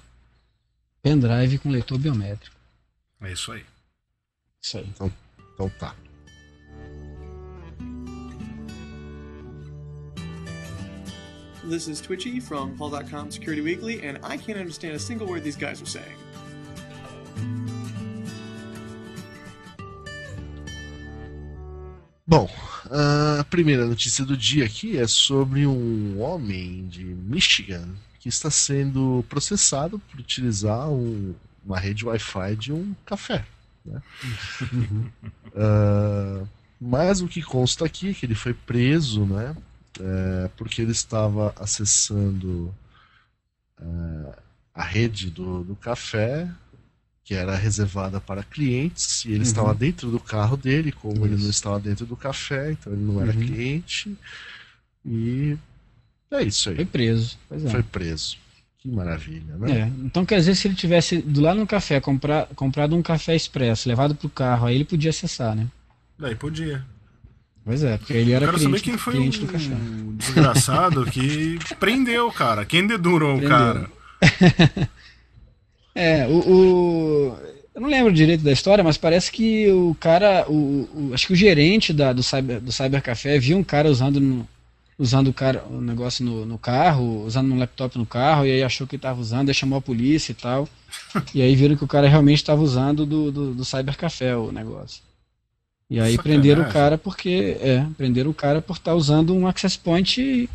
Pendrive 1.03 1.59
com 1.59 1.69
leitor 1.69 1.99
biométrico. 1.99 2.55
É 3.21 3.33
isso 3.33 3.51
aí. 3.51 3.65
Isso 4.63 4.79
aí. 4.79 4.87
Então, 4.87 5.13
então 5.53 5.69
tá. 5.71 5.97
This 11.69 11.89
is 11.89 12.01
Twitchy 12.01 12.41
from 12.41 12.77
Paul.com 12.77 13.31
Security 13.31 13.63
Weekly, 13.63 14.07
and 14.07 14.19
I 14.23 14.37
can't 14.37 14.59
understand 14.59 14.95
a 14.95 14.99
single 14.99 15.27
word 15.27 15.43
these 15.43 15.57
guys 15.57 15.81
are 15.81 15.87
saying. 15.87 16.17
Bom, 22.25 22.49
a 22.91 23.45
primeira 23.45 23.87
notícia 23.87 24.25
do 24.25 24.37
dia 24.37 24.65
aqui 24.65 24.97
é 24.97 25.07
sobre 25.09 25.67
um 25.67 26.21
homem 26.21 26.87
de 26.87 27.05
Michigan 27.05 27.89
que 28.23 28.29
está 28.29 28.49
sendo 28.53 29.25
processado 29.29 29.99
por 29.99 30.21
utilizar 30.21 30.89
um, 30.89 31.35
uma 31.65 31.77
rede 31.77 32.07
Wi-Fi 32.07 32.55
de 32.55 32.73
um 32.73 32.95
café. 33.05 33.45
Né? 33.85 34.01
uh, 35.53 36.47
mas 36.81 37.21
o 37.21 37.27
que 37.27 37.43
consta 37.43 37.85
aqui 37.85 38.11
é 38.11 38.15
que 38.15 38.25
ele 38.25 38.37
foi 38.37 38.55
preso, 38.55 39.25
né? 39.27 39.57
É, 40.01 40.49
porque 40.57 40.81
ele 40.83 40.93
estava 40.93 41.53
acessando 41.59 42.73
uh, 43.81 44.33
a 44.73 44.85
rede 44.85 45.29
do, 45.29 45.65
do 45.65 45.75
café 45.75 46.49
que 47.25 47.35
era 47.35 47.57
reservada 47.57 48.21
para 48.21 48.45
clientes, 48.45 49.25
e 49.25 49.31
ele 49.31 49.39
Uhum. 49.39 49.43
estava 49.43 49.75
dentro 49.75 50.11
do 50.13 50.21
carro 50.21 50.57
dele, 50.57 50.93
como 50.93 51.27
ele 51.27 51.35
Isso. 51.35 51.43
não 51.45 51.51
estava 51.51 51.81
dentro 51.81 52.07
do 52.07 52.17
café, 52.17 52.71
então 52.71 52.93
ele 52.93 53.03
não 53.03 53.21
era 53.21 53.33
Uhum. 53.33 53.41
cliente. 53.41 54.17
E 55.05 55.57
é 56.39 56.43
isso 56.45 56.71
aí. 56.71 56.77
Foi 56.77 56.85
preso. 56.85 57.39
Pois 57.49 57.65
é. 57.65 57.69
Foi 57.71 57.83
preso. 57.83 58.37
Que 58.79 58.89
maravilha, 58.89 59.55
né? 59.59 59.81
É, 59.81 59.93
então 60.05 60.25
quer 60.27 60.37
dizer, 60.41 60.55
se 60.57 60.67
ele 60.67 60.75
tivesse 60.75 61.17
ido 61.17 61.41
lá 61.41 61.55
no 61.55 61.67
café, 61.67 62.01
comprar, 62.01 62.47
comprado 62.57 62.97
um 62.97 63.03
café 63.03 63.37
expresso, 63.37 63.89
levado 63.89 64.15
pro 64.15 64.29
carro, 64.29 64.67
aí 64.67 64.75
ele 64.75 64.85
podia 64.85 65.11
acessar, 65.11 65.55
né? 65.55 65.67
Daí 66.19 66.35
podia. 66.35 66.85
Pois 67.65 67.85
é, 67.85 67.97
porque 67.97 68.13
ele 68.13 68.33
Eu 68.33 68.37
era 68.37 68.47
quero 68.47 68.59
saber 68.59 68.81
cliente, 68.81 68.83
quem 68.83 68.99
foi 68.99 69.15
cliente 69.15 69.39
do 69.39 69.47
café. 69.47 69.73
o 69.73 70.13
desgraçado 70.15 71.05
que 71.07 71.59
prendeu 71.79 72.27
o 72.27 72.33
cara. 72.33 72.65
Quem 72.65 72.85
dedurou 72.87 73.37
o 73.39 73.43
cara? 73.49 73.89
É, 75.95 76.27
o, 76.27 76.39
o- 76.39 77.37
Eu 77.75 77.81
não 77.81 77.89
lembro 77.89 78.13
direito 78.13 78.43
da 78.43 78.53
história, 78.53 78.83
mas 78.85 78.97
parece 78.97 79.31
que 79.31 79.71
o 79.71 79.95
cara. 80.01 80.45
O, 80.49 80.89
o- 81.11 81.11
acho 81.15 81.27
que 81.27 81.33
o 81.33 81.37
gerente 81.37 81.93
da, 81.93 82.13
do, 82.13 82.23
cyber, 82.23 82.61
do 82.61 82.73
Cybercafé 82.73 83.39
viu 83.39 83.57
um 83.59 83.65
cara 83.65 83.89
usando 83.91 84.21
no- 84.21 84.49
usando 84.99 85.29
o, 85.29 85.35
cara, 85.35 85.65
o 85.65 85.81
negócio 85.81 86.25
no, 86.25 86.47
no 86.47 86.59
carro, 86.59 87.25
usando 87.25 87.53
um 87.53 87.59
laptop 87.59 87.99
no 87.99 88.07
carro, 88.07 88.47
e 88.47 88.53
aí 88.53 88.63
achou 88.63 88.87
que 88.87 88.97
estava 88.97 89.21
usando, 89.21 89.49
aí 89.49 89.55
chamou 89.55 89.79
a 89.79 89.83
polícia 89.83 90.33
e 90.33 90.35
tal. 90.35 90.69
E 91.35 91.41
aí 91.41 91.57
viram 91.57 91.77
que 91.77 91.85
o 91.85 91.89
cara 91.89 92.09
realmente 92.09 92.39
estava 92.39 92.61
usando 92.61 93.07
do, 93.07 93.33
do, 93.33 93.55
do 93.55 93.65
Cybercafé 93.65 94.37
o 94.37 94.53
negócio. 94.53 95.03
E 95.89 96.01
aí 96.01 96.13
Sacanagem. 96.13 96.23
prenderam 96.23 96.63
o 96.63 96.73
cara 96.73 96.99
porque. 96.99 97.59
É, 97.61 97.87
prenderam 97.97 98.31
o 98.31 98.35
cara 98.35 98.63
por 98.63 98.77
estar 98.77 98.95
usando 98.95 99.35
um 99.35 99.47
access 99.47 99.79
point 99.79 100.49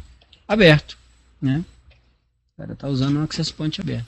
aberto. 0.47 0.97
Né? 1.41 1.63
O 2.53 2.61
cara 2.61 2.75
tá 2.75 2.87
usando 2.87 3.17
um 3.19 3.23
access 3.23 3.51
point 3.51 3.79
aberto. 3.79 4.07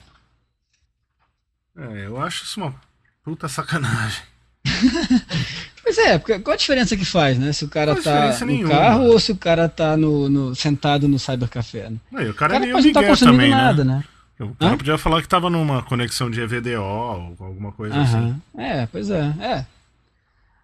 É, 1.76 2.06
eu 2.06 2.20
acho 2.20 2.44
isso 2.44 2.60
uma 2.60 2.74
puta 3.22 3.48
sacanagem. 3.48 4.22
Pois 5.82 5.96
é, 5.98 6.18
qual 6.18 6.52
a 6.52 6.56
diferença 6.56 6.96
que 6.96 7.04
faz, 7.04 7.38
né? 7.38 7.52
Se 7.52 7.64
o 7.64 7.68
cara 7.68 7.94
Não 7.94 8.02
tá 8.02 8.38
no 8.40 8.46
nenhuma. 8.46 8.68
carro 8.68 9.04
ou 9.06 9.18
se 9.18 9.32
o 9.32 9.36
cara 9.36 9.68
tá 9.68 9.96
no, 9.96 10.28
no- 10.28 10.54
sentado 10.54 11.08
no 11.08 11.18
cybercafé. 11.18 11.88
Né? 11.90 11.96
Não, 12.12 12.22
o 12.22 12.30
O 12.30 12.34
cara, 12.34 12.52
cara 12.52 12.56
é 12.56 12.58
meio 12.60 12.72
pode 12.74 12.92
não 12.92 13.00
migué 13.00 13.08
consumindo 13.10 13.32
também, 13.36 13.50
nada, 13.50 13.84
né? 13.84 14.04
né? 14.38 14.46
O 14.46 14.54
cara 14.54 14.74
Hã? 14.74 14.76
podia 14.76 14.98
falar 14.98 15.20
que 15.22 15.28
tava 15.28 15.50
numa 15.50 15.82
conexão 15.82 16.30
de 16.30 16.40
EVDO 16.40 16.80
ou 16.80 17.36
alguma 17.40 17.72
coisa 17.72 17.98
assim. 18.00 18.16
Aham. 18.16 18.40
É, 18.56 18.86
pois 18.86 19.10
é, 19.10 19.34
é. 19.40 19.66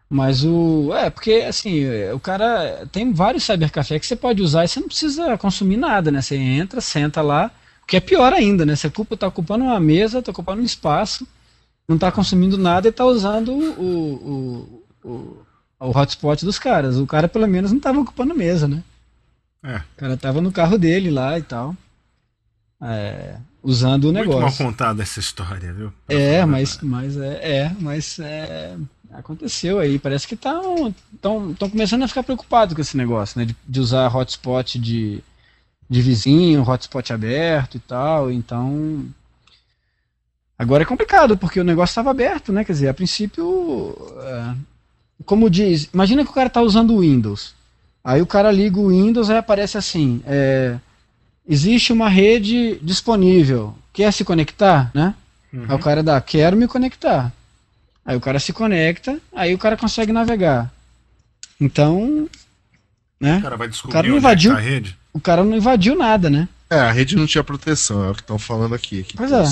Mas 0.08 0.44
o. 0.44 0.92
É, 0.94 1.10
porque 1.10 1.44
assim, 1.48 1.84
o 2.14 2.20
cara. 2.20 2.86
Tem 2.92 3.12
vários 3.12 3.42
cybercafé 3.44 3.98
que 3.98 4.06
você 4.06 4.14
pode 4.14 4.40
usar 4.40 4.64
e 4.64 4.68
você 4.68 4.78
não 4.78 4.86
precisa 4.86 5.36
consumir 5.36 5.76
nada, 5.76 6.10
né? 6.12 6.22
Você 6.22 6.36
entra, 6.36 6.80
senta 6.80 7.20
lá. 7.22 7.50
O 7.82 7.86
que 7.86 7.96
é 7.96 8.00
pior 8.00 8.32
ainda, 8.32 8.64
né? 8.64 8.76
Você 8.76 8.86
ocupa, 8.86 9.16
tá 9.16 9.26
ocupando 9.26 9.64
uma 9.64 9.80
mesa, 9.80 10.22
tá 10.22 10.30
ocupando 10.30 10.62
um 10.62 10.64
espaço, 10.64 11.26
não 11.88 11.96
tá 11.96 12.10
consumindo 12.10 12.58
nada 12.58 12.88
e 12.88 12.92
tá 12.92 13.04
usando 13.04 13.52
o, 13.52 14.82
o, 15.04 15.08
o, 15.08 15.46
o 15.80 15.98
hotspot 15.98 16.44
dos 16.44 16.58
caras. 16.58 16.96
O 16.96 17.06
cara, 17.06 17.28
pelo 17.28 17.46
menos, 17.46 17.72
não 17.72 17.80
tava 17.80 18.00
ocupando 18.00 18.34
mesa, 18.34 18.66
né? 18.66 18.82
É. 19.62 19.76
O 19.76 19.96
cara 19.96 20.16
tava 20.16 20.40
no 20.40 20.52
carro 20.52 20.78
dele 20.78 21.10
lá 21.10 21.38
e 21.38 21.42
tal. 21.42 21.76
É, 22.80 23.36
usando 23.62 24.04
o 24.04 24.12
Muito 24.12 24.28
mal 24.28 24.38
negócio. 24.40 24.64
contada 24.64 25.02
essa 25.02 25.18
história, 25.20 25.72
viu? 25.72 25.92
Pra 26.06 26.16
É, 26.16 26.44
mas, 26.44 26.78
mas 26.82 27.16
é, 27.16 27.58
é, 27.58 27.76
mas 27.80 28.18
é, 28.18 28.76
aconteceu 29.12 29.78
aí. 29.78 29.98
Parece 29.98 30.26
que 30.26 30.34
estão 30.34 30.94
tão 31.20 31.54
começando 31.70 32.02
a 32.02 32.08
ficar 32.08 32.22
preocupados 32.22 32.74
com 32.74 32.80
esse 32.80 32.96
negócio, 32.96 33.38
né? 33.38 33.44
De, 33.46 33.56
de 33.66 33.80
usar 33.80 34.14
hotspot 34.14 34.78
de, 34.78 35.22
de 35.88 36.02
vizinho, 36.02 36.68
hotspot 36.68 37.12
aberto 37.12 37.76
e 37.76 37.80
tal. 37.80 38.30
Então. 38.30 39.06
Agora 40.58 40.82
é 40.82 40.86
complicado, 40.86 41.36
porque 41.36 41.60
o 41.60 41.64
negócio 41.64 41.92
estava 41.92 42.10
aberto, 42.10 42.52
né? 42.52 42.64
Quer 42.64 42.72
dizer, 42.72 42.88
a 42.88 42.94
princípio. 42.94 43.94
é, 44.20 44.54
como 45.24 45.50
diz. 45.50 45.88
Imagina 45.92 46.24
que 46.24 46.30
o 46.30 46.34
cara 46.34 46.46
está 46.48 46.62
usando 46.62 46.94
o 46.94 47.00
Windows. 47.00 47.54
Aí 48.02 48.22
o 48.22 48.26
cara 48.26 48.50
liga 48.50 48.78
o 48.78 48.88
Windows 48.88 49.28
e 49.28 49.34
aparece 49.34 49.76
assim. 49.76 50.22
é, 50.26 50.78
existe 51.46 51.92
uma 51.92 52.08
rede 52.08 52.78
disponível. 52.82 53.74
Quer 53.92 54.12
se 54.12 54.24
conectar, 54.24 54.90
né? 54.94 55.14
Uhum. 55.52 55.66
Aí 55.68 55.76
o 55.76 55.78
cara 55.78 56.02
dá, 56.02 56.20
quero 56.20 56.56
me 56.56 56.66
conectar. 56.66 57.32
Aí 58.04 58.16
o 58.16 58.20
cara 58.20 58.38
se 58.38 58.52
conecta, 58.52 59.18
aí 59.34 59.54
o 59.54 59.58
cara 59.58 59.76
consegue 59.76 60.12
navegar. 60.12 60.72
Então, 61.60 62.28
né? 63.20 63.38
O 63.38 63.42
cara 63.42 63.56
vai 63.56 63.68
descobrir 63.68 63.92
cara 63.92 64.08
não 64.08 64.16
onde 64.16 64.26
é 64.26 64.28
que 64.28 64.34
invadiu. 64.34 64.52
tá 64.52 64.58
a 64.58 64.60
rede. 64.60 64.98
O 65.12 65.20
cara 65.20 65.44
não 65.44 65.56
invadiu 65.56 65.96
nada, 65.96 66.30
né? 66.30 66.48
É, 66.68 66.78
a 66.78 66.92
rede 66.92 67.16
não 67.16 67.26
tinha 67.26 67.42
proteção, 67.42 68.04
é 68.04 68.10
o 68.10 68.14
que 68.14 68.20
estão 68.20 68.38
falando 68.38 68.74
aqui. 68.74 69.02
Que 69.02 69.16
Pois 69.16 69.32
é. 69.32 69.44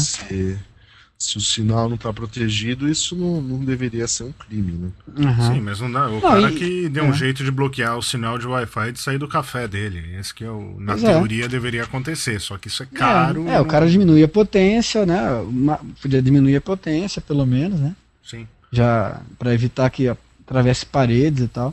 Se 1.25 1.37
o 1.39 1.41
sinal 1.41 1.89
não 1.89 1.97
está 1.97 2.13
protegido, 2.13 2.89
isso 2.89 3.15
não, 3.17 3.41
não 3.41 3.65
deveria 3.65 4.07
ser 4.07 4.25
um 4.25 4.33
crime, 4.33 4.73
né? 4.73 4.91
Aham. 5.29 5.55
Sim, 5.55 5.61
mas 5.61 5.81
não 5.81 5.91
dá. 5.91 6.09
O 6.09 6.13
Não, 6.15 6.21
cara 6.21 6.51
e- 6.51 6.55
que 6.55 6.89
deu 6.89 7.05
é. 7.05 7.09
um 7.09 7.13
jeito 7.13 7.43
de 7.43 7.51
bloquear 7.51 7.97
o 7.97 8.03
sinal 8.03 8.39
de 8.39 8.47
Wi-Fi 8.47 8.89
e 8.89 8.93
de 8.93 9.01
sair 9.01 9.19
do 9.19 9.27
café 9.29 9.67
dele. 9.67 10.17
Esse 10.19 10.35
que 10.35 10.45
é 10.45 10.51
o, 10.51 10.77
na 10.79 10.93
Pois 10.93 11.05
é. 11.05 11.13
teoria 11.13 11.49
deveria 11.49 11.83
acontecer, 11.85 12.41
só 12.41 12.57
que 12.59 12.69
isso 12.69 12.83
é 12.83 12.87
caro. 12.87 13.49
É, 13.49 13.55
é, 13.55 13.61
o 13.61 13.65
cara 13.65 13.89
diminui 13.89 14.23
a 14.23 14.29
potência, 14.29 15.07
né? 15.07 15.31
Uma- 15.41 15.81
podia 16.03 16.21
diminuir 16.23 16.57
a 16.57 16.61
potência, 16.61 17.23
pelo 17.23 17.47
menos, 17.47 17.81
né? 17.81 17.95
Sim. 18.25 18.47
já 18.73 19.21
para 19.39 19.55
evitar 19.55 19.89
que 19.91 20.09
atravesse 20.09 20.85
paredes 20.85 21.45
e 21.45 21.49
tal. 21.49 21.73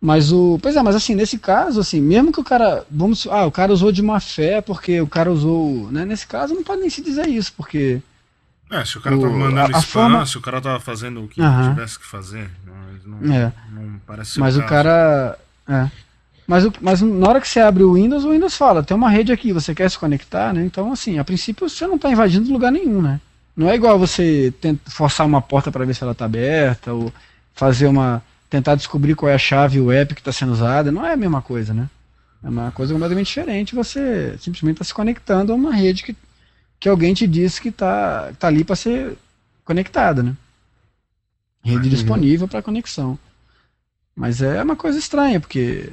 Mas 0.00 0.30
o, 0.30 0.58
pois 0.60 0.76
é, 0.76 0.82
mas 0.82 0.94
assim, 0.94 1.14
nesse 1.14 1.38
caso, 1.38 1.80
assim, 1.80 1.98
mesmo 2.00 2.30
que 2.30 2.38
o 2.40 2.44
cara, 2.44 2.84
vamos, 2.90 3.26
ah, 3.30 3.46
o 3.46 3.50
cara 3.50 3.72
usou 3.72 3.90
de 3.90 4.02
má 4.02 4.20
fé 4.20 4.60
porque 4.60 5.00
o 5.00 5.06
cara 5.06 5.32
usou, 5.32 5.90
né, 5.90 6.04
nesse 6.04 6.26
caso 6.26 6.52
não 6.54 6.62
pode 6.62 6.82
nem 6.82 6.90
se 6.90 7.00
dizer 7.00 7.26
isso, 7.26 7.54
porque 7.56 8.02
É, 8.70 8.84
se 8.84 8.98
o 8.98 9.00
cara 9.00 9.16
O- 9.16 9.20
tava 9.20 9.32
mandando 9.32 9.74
a- 9.74 9.78
a 9.78 9.80
spam, 9.80 10.02
forma- 10.10 10.26
se 10.26 10.38
o 10.38 10.40
cara 10.40 10.60
tava 10.60 10.80
fazendo 10.80 11.22
o 11.24 11.28
que 11.28 11.40
Aham. 11.40 11.70
tivesse 11.74 11.98
que 11.98 12.06
fazer, 12.06 12.50
mas 12.66 13.04
não, 13.04 13.32
É. 13.34 13.52
não 13.70 14.00
parece 14.06 14.40
mas 14.40 14.56
o 14.56 14.60
caso. 14.60 14.68
cara, 14.70 15.38
é. 15.68 15.90
Mas, 16.46 16.64
o, 16.66 16.72
mas 16.80 17.00
na 17.00 17.28
hora 17.28 17.40
que 17.40 17.48
você 17.48 17.60
abre 17.60 17.82
o 17.84 17.94
Windows, 17.94 18.24
o 18.24 18.30
Windows 18.32 18.56
fala, 18.56 18.82
tem 18.82 18.94
uma 18.96 19.08
rede 19.08 19.32
aqui, 19.32 19.52
você 19.52 19.74
quer 19.74 19.90
se 19.90 19.98
conectar, 19.98 20.52
né? 20.52 20.64
Então, 20.64 20.92
assim, 20.92 21.18
a 21.18 21.24
princípio 21.24 21.68
você 21.68 21.86
não 21.86 21.96
está 21.96 22.10
invadindo 22.10 22.52
lugar 22.52 22.70
nenhum, 22.72 23.00
né? 23.00 23.20
Não 23.56 23.68
é 23.68 23.74
igual 23.74 23.98
você 23.98 24.52
tenta 24.60 24.90
forçar 24.90 25.24
uma 25.26 25.40
porta 25.40 25.70
para 25.70 25.84
ver 25.84 25.94
se 25.94 26.02
ela 26.02 26.12
está 26.12 26.24
aberta, 26.24 26.92
ou 26.92 27.12
fazer 27.54 27.86
uma. 27.86 28.22
tentar 28.50 28.74
descobrir 28.76 29.14
qual 29.16 29.30
é 29.30 29.34
a 29.34 29.38
chave 29.38 29.80
web 29.80 30.14
que 30.14 30.20
está 30.20 30.30
sendo 30.32 30.52
usada. 30.52 30.92
Não 30.92 31.04
é 31.04 31.12
a 31.12 31.16
mesma 31.16 31.40
coisa, 31.42 31.72
né? 31.74 31.88
É 32.42 32.48
uma 32.48 32.70
coisa 32.70 32.92
completamente 32.92 33.26
diferente. 33.28 33.74
Você 33.74 34.36
simplesmente 34.38 34.76
está 34.76 34.84
se 34.84 34.94
conectando 34.94 35.50
a 35.50 35.54
uma 35.56 35.72
rede 35.74 36.02
que, 36.04 36.14
que 36.84 36.88
alguém 36.90 37.14
te 37.14 37.26
disse 37.26 37.62
que 37.62 37.70
está 37.70 38.30
tá 38.34 38.46
ali 38.46 38.62
para 38.62 38.76
ser 38.76 39.16
conectada, 39.64 40.22
né? 40.22 40.36
Rede 41.62 41.84
Uhum. 41.84 41.88
disponível 41.88 42.46
para 42.46 42.60
conexão. 42.60 43.18
Mas 44.14 44.42
é 44.42 44.62
uma 44.62 44.76
coisa 44.76 44.98
estranha, 44.98 45.40
porque. 45.40 45.90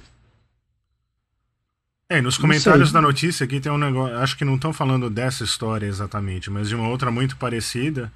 É, 2.10 2.20
nos 2.20 2.38
comentários 2.38 2.92
da 2.92 3.00
notícia 3.02 3.46
aqui 3.46 3.62
tem 3.62 3.72
um 3.72 3.78
negócio. 3.78 4.18
Acho 4.18 4.38
que 4.38 4.44
não 4.44 4.56
estão 4.56 4.74
falando 4.74 5.10
dessa 5.10 5.46
história 5.46 5.86
exatamente, 5.86 6.50
mas 6.52 6.68
de 6.68 6.76
uma 6.76 6.90
outra 6.90 7.10
muito 7.10 7.38
parecida. 7.38 8.12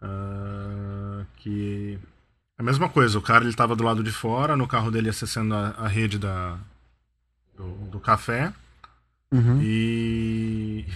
ah, 0.00 1.22
que. 1.36 1.98
É 2.58 2.62
a 2.62 2.64
mesma 2.64 2.88
coisa, 2.88 3.18
o 3.18 3.22
cara 3.22 3.44
ele 3.44 3.52
tava 3.52 3.76
do 3.76 3.84
lado 3.84 4.02
de 4.02 4.10
fora, 4.10 4.56
no 4.56 4.66
carro 4.66 4.90
dele 4.90 5.10
acessando 5.10 5.54
a, 5.54 5.74
a 5.76 5.86
rede 5.86 6.18
da, 6.18 6.56
do, 7.54 7.68
do 7.90 8.00
café, 8.00 8.54
Uhum. 9.30 9.60
e 9.60 10.86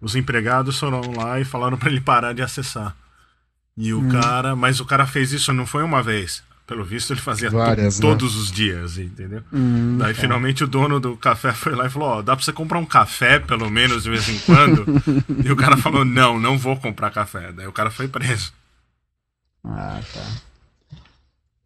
os 0.00 0.14
empregados 0.16 0.78
foram 0.78 1.00
lá 1.16 1.38
e 1.40 1.44
falaram 1.44 1.76
pra 1.76 1.90
ele 1.90 2.00
parar 2.00 2.32
de 2.32 2.42
acessar. 2.42 2.96
E 3.76 3.92
o 3.92 4.00
Hum. 4.00 4.08
cara. 4.10 4.54
Mas 4.56 4.80
o 4.80 4.84
cara 4.84 5.06
fez 5.06 5.32
isso 5.32 5.52
não 5.52 5.66
foi 5.66 5.82
uma 5.82 6.02
vez. 6.02 6.42
Pelo 6.66 6.84
visto, 6.84 7.12
ele 7.12 7.20
fazia 7.20 7.50
to- 7.50 7.56
Várias, 7.56 7.98
né? 7.98 8.06
todos 8.08 8.36
os 8.36 8.50
dias, 8.52 8.96
entendeu? 8.96 9.42
Hum, 9.52 9.96
Daí 9.98 10.14
tá. 10.14 10.20
finalmente 10.20 10.62
o 10.62 10.68
dono 10.68 11.00
do 11.00 11.16
café 11.16 11.52
foi 11.52 11.74
lá 11.74 11.86
e 11.86 11.90
falou: 11.90 12.08
Ó, 12.08 12.22
dá 12.22 12.36
pra 12.36 12.44
você 12.44 12.52
comprar 12.52 12.78
um 12.78 12.86
café 12.86 13.40
pelo 13.40 13.68
menos 13.68 14.04
de 14.04 14.10
vez 14.10 14.28
em 14.28 14.38
quando? 14.40 14.84
e 15.44 15.50
o 15.50 15.56
cara 15.56 15.76
falou: 15.76 16.04
Não, 16.04 16.38
não 16.38 16.56
vou 16.56 16.76
comprar 16.76 17.10
café. 17.10 17.50
Daí 17.52 17.66
o 17.66 17.72
cara 17.72 17.90
foi 17.90 18.06
preso. 18.06 18.52
Ah, 19.64 20.00
tá. 20.14 20.26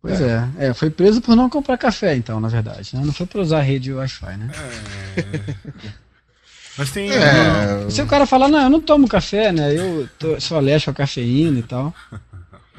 Pois 0.01 0.20
é. 0.20 0.49
é. 0.59 0.75
foi 0.75 0.88
preso 0.90 1.20
por 1.20 1.35
não 1.37 1.49
comprar 1.51 1.77
café, 1.79 2.14
então, 2.16 2.38
na 2.40 2.49
verdade. 2.49 2.94
Né? 2.97 3.03
Não 3.05 3.12
foi 3.12 3.27
por 3.27 3.40
usar 3.42 3.59
a 3.59 3.62
rede 3.62 3.92
Wi-Fi, 3.92 4.37
né? 4.38 4.51
Mas 6.76 6.90
tem. 6.90 7.10
É, 7.10 7.88
Se 7.90 8.02
o 8.02 8.06
cara 8.06 8.26
falar, 8.26 8.48
não, 8.48 8.60
eu 8.62 8.70
não 8.70 8.80
tomo 8.80 9.06
café, 9.08 9.52
né? 9.52 9.72
Eu 9.78 10.08
tô, 10.18 10.40
sou 10.40 10.56
alérgico 10.56 10.90
à 10.90 10.94
cafeína 10.94 11.58
e 11.58 11.62
tal. 11.62 11.94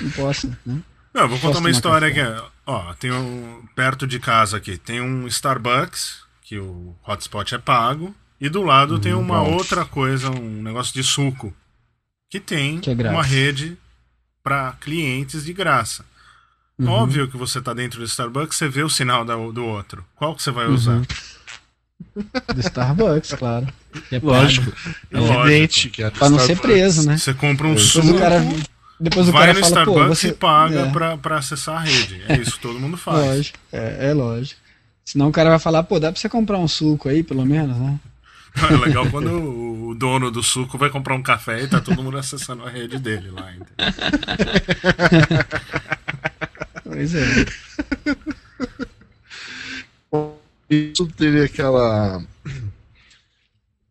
Não 0.00 0.10
posso, 0.10 0.46
né? 0.64 0.78
Não, 1.12 1.22
eu 1.22 1.28
vou 1.28 1.38
contar 1.38 1.58
uma 1.58 1.70
história 1.70 2.06
aqui. 2.08 2.20
Ó, 2.66 2.94
tem 2.94 3.10
um. 3.10 3.64
Perto 3.74 4.06
de 4.06 4.20
casa 4.20 4.56
aqui, 4.58 4.78
tem 4.78 5.00
um 5.00 5.26
Starbucks, 5.26 6.20
que 6.42 6.58
o 6.58 6.94
hotspot 7.06 7.54
é 7.54 7.58
pago. 7.58 8.14
E 8.40 8.48
do 8.48 8.62
lado 8.62 8.98
tem 8.98 9.12
Uhum. 9.12 9.20
uma 9.20 9.40
bom. 9.40 9.54
outra 9.54 9.84
coisa, 9.84 10.30
um 10.30 10.62
negócio 10.62 10.94
de 10.94 11.02
suco. 11.02 11.52
Que 12.30 12.38
tem 12.40 12.78
Que 12.78 12.90
é 12.90 13.10
uma 13.10 13.22
rede 13.22 13.76
para 14.42 14.72
clientes 14.80 15.44
de 15.44 15.52
graça. 15.52 16.04
Uhum. 16.78 16.88
Óbvio 16.88 17.28
que 17.28 17.36
você 17.36 17.60
tá 17.60 17.74
dentro 17.74 17.98
do 17.98 18.04
Starbucks, 18.06 18.56
você 18.56 18.68
vê 18.68 18.82
o 18.82 18.88
sinal 18.88 19.24
da- 19.24 19.34
do 19.36 19.64
outro. 19.64 20.04
Qual 20.14 20.34
que 20.34 20.42
você 20.42 20.50
vai 20.50 20.66
Uhum. 20.68 20.74
usar? 20.74 21.02
Do 22.54 22.60
Starbucks, 22.60 23.34
claro. 23.34 23.66
É 24.10 24.18
pago. 24.18 24.32
lógico. 24.32 24.72
É 25.12 25.18
evidente 25.18 25.90
que 25.90 26.02
a 26.02 26.10
Pra 26.10 26.28
não 26.28 26.38
ser 26.38 26.58
preso, 26.58 27.06
né? 27.06 27.16
Você 27.16 27.34
compra 27.34 27.66
um 27.66 27.74
Depois 27.74 27.88
suco 27.88 28.18
cara. 28.18 28.42
Depois 28.98 29.28
o 29.28 29.32
Vai 29.32 29.46
cara 29.46 29.54
no 29.54 29.60
fala, 29.60 29.80
Starbucks 29.80 30.18
você... 30.18 30.28
e 30.28 30.32
paga 30.32 30.80
é, 30.80 30.90
pra, 30.90 31.16
pra 31.16 31.38
acessar 31.38 31.78
a 31.78 31.80
rede. 31.80 32.22
É 32.28 32.36
isso 32.36 32.52
que 32.52 32.60
todo 32.60 32.78
mundo 32.78 32.96
faz. 32.96 33.18
Lógico, 33.18 33.58
é, 33.72 34.10
é 34.10 34.12
lógico. 34.12 34.60
Senão 35.04 35.28
o 35.28 35.32
cara 35.32 35.50
vai 35.50 35.58
falar, 35.58 35.82
pô, 35.84 35.98
dá 35.98 36.12
pra 36.12 36.20
você 36.20 36.28
comprar 36.28 36.58
um 36.58 36.68
suco 36.68 37.08
aí, 37.08 37.22
pelo 37.22 37.46
menos, 37.46 37.76
né? 37.76 37.98
É 38.56 38.76
legal 38.76 39.08
quando 39.10 39.90
o 39.90 39.94
dono 39.94 40.30
do 40.30 40.42
suco 40.42 40.76
vai 40.76 40.90
comprar 40.90 41.14
um 41.14 41.22
café 41.22 41.62
e 41.62 41.68
tá 41.68 41.80
todo 41.80 42.02
mundo 42.02 42.18
acessando 42.18 42.64
a 42.64 42.70
rede 42.70 42.98
dele 42.98 43.30
lá. 43.30 43.52
Entendeu? 43.52 43.94
Pois 46.90 47.14
é. 47.14 47.46
Isso 50.70 51.06
teve 51.08 51.42
aquela. 51.44 52.22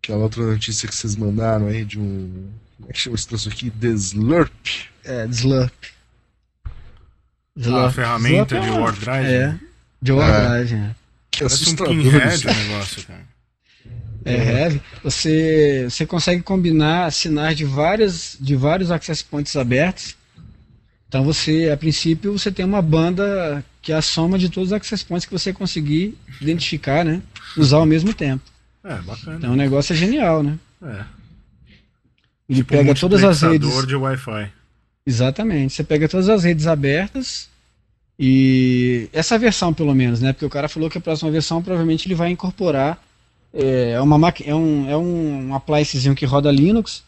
Aquela 0.02 0.24
outra 0.24 0.44
notícia 0.44 0.88
que 0.88 0.96
vocês 0.96 1.16
mandaram 1.16 1.68
aí 1.68 1.84
de 1.86 2.00
um. 2.00 2.50
Como 2.78 2.90
é 2.90 2.94
que 2.94 3.00
chama 3.00 3.16
esse 3.16 3.28
troço 3.28 3.50
aqui? 3.50 3.70
The 3.70 3.88
Slurp. 3.90 4.52
É, 5.04 5.26
Slurp. 5.26 5.74
A 7.86 7.92
ferramenta 7.92 8.56
Slurp 8.56 8.64
de 8.64 8.70
é 8.70 8.72
uma- 8.72 8.80
Word 8.82 9.00
Drive. 9.02 9.26
É, 9.28 9.60
de 10.02 10.12
Word 10.14 10.32
É. 10.32 10.48
Drive, 10.48 10.74
é. 10.74 10.96
Que 11.30 11.40
Parece 11.40 11.56
um 11.56 11.64
assustador 11.64 11.88
pinhead 11.96 12.36
isso. 12.36 12.50
o 12.50 12.54
negócio, 12.54 13.04
cara. 13.06 13.30
É 14.26 14.34
heavy. 14.64 14.82
Você, 15.04 15.88
você 15.90 16.06
consegue 16.06 16.44
combinar 16.44 17.12
sinais 17.12 17.56
de 17.58 17.66
várias 17.66 18.38
de 18.40 18.56
vários 18.56 18.92
access 18.92 19.24
points 19.24 19.56
abertos. 19.56 20.16
Então 21.10 21.24
você, 21.24 21.72
a 21.74 21.76
princípio, 21.76 22.38
você 22.38 22.52
tem 22.52 22.64
uma 22.64 22.84
banda 22.84 23.66
que 23.82 23.92
é 23.92 23.96
a 23.96 24.02
soma 24.02 24.38
de 24.38 24.48
todos 24.48 24.70
os 24.70 24.74
access 24.74 25.04
points 25.04 25.26
que 25.26 25.32
você 25.32 25.52
conseguir 25.52 26.16
identificar, 26.40 27.04
né? 27.04 27.22
Usar 27.58 27.78
ao 27.78 27.86
mesmo 27.86 28.14
tempo. 28.14 28.44
É, 28.84 28.94
bacana. 29.02 29.38
Então 29.38 29.54
o 29.54 29.56
negócio 29.56 29.92
é 29.94 29.96
genial, 29.96 30.44
né? 30.44 30.58
É. 30.84 31.04
Ele 32.48 32.60
Tipo 32.60 32.76
um 32.76 32.78
pega 32.78 32.96
todas 32.96 33.24
as 33.24 33.42
redes. 33.42 33.88
de 33.88 33.96
Wi-Fi. 33.96 34.52
Exatamente. 35.06 35.74
Você 35.74 35.84
pega 35.84 36.08
todas 36.08 36.30
as 36.30 36.44
redes 36.44 36.68
abertas 36.68 37.50
e 38.18 39.10
essa 39.12 39.38
versão, 39.40 39.74
pelo 39.74 39.96
menos, 39.96 40.22
né? 40.22 40.32
Porque 40.32 40.46
o 40.46 40.50
cara 40.50 40.70
falou 40.70 40.92
que 40.92 40.98
a 41.00 41.02
próxima 41.02 41.32
versão 41.32 41.62
provavelmente 41.62 42.08
ele 42.08 42.16
vai 42.16 42.30
incorporar 42.30 43.02
é, 43.52 44.00
uma 44.00 44.34
é 44.46 44.54
um 44.54 44.90
é 44.90 44.96
um, 44.96 45.48
um 45.50 45.56
appliancezinho 45.56 46.14
que 46.14 46.26
roda 46.26 46.52
Linux 46.52 47.04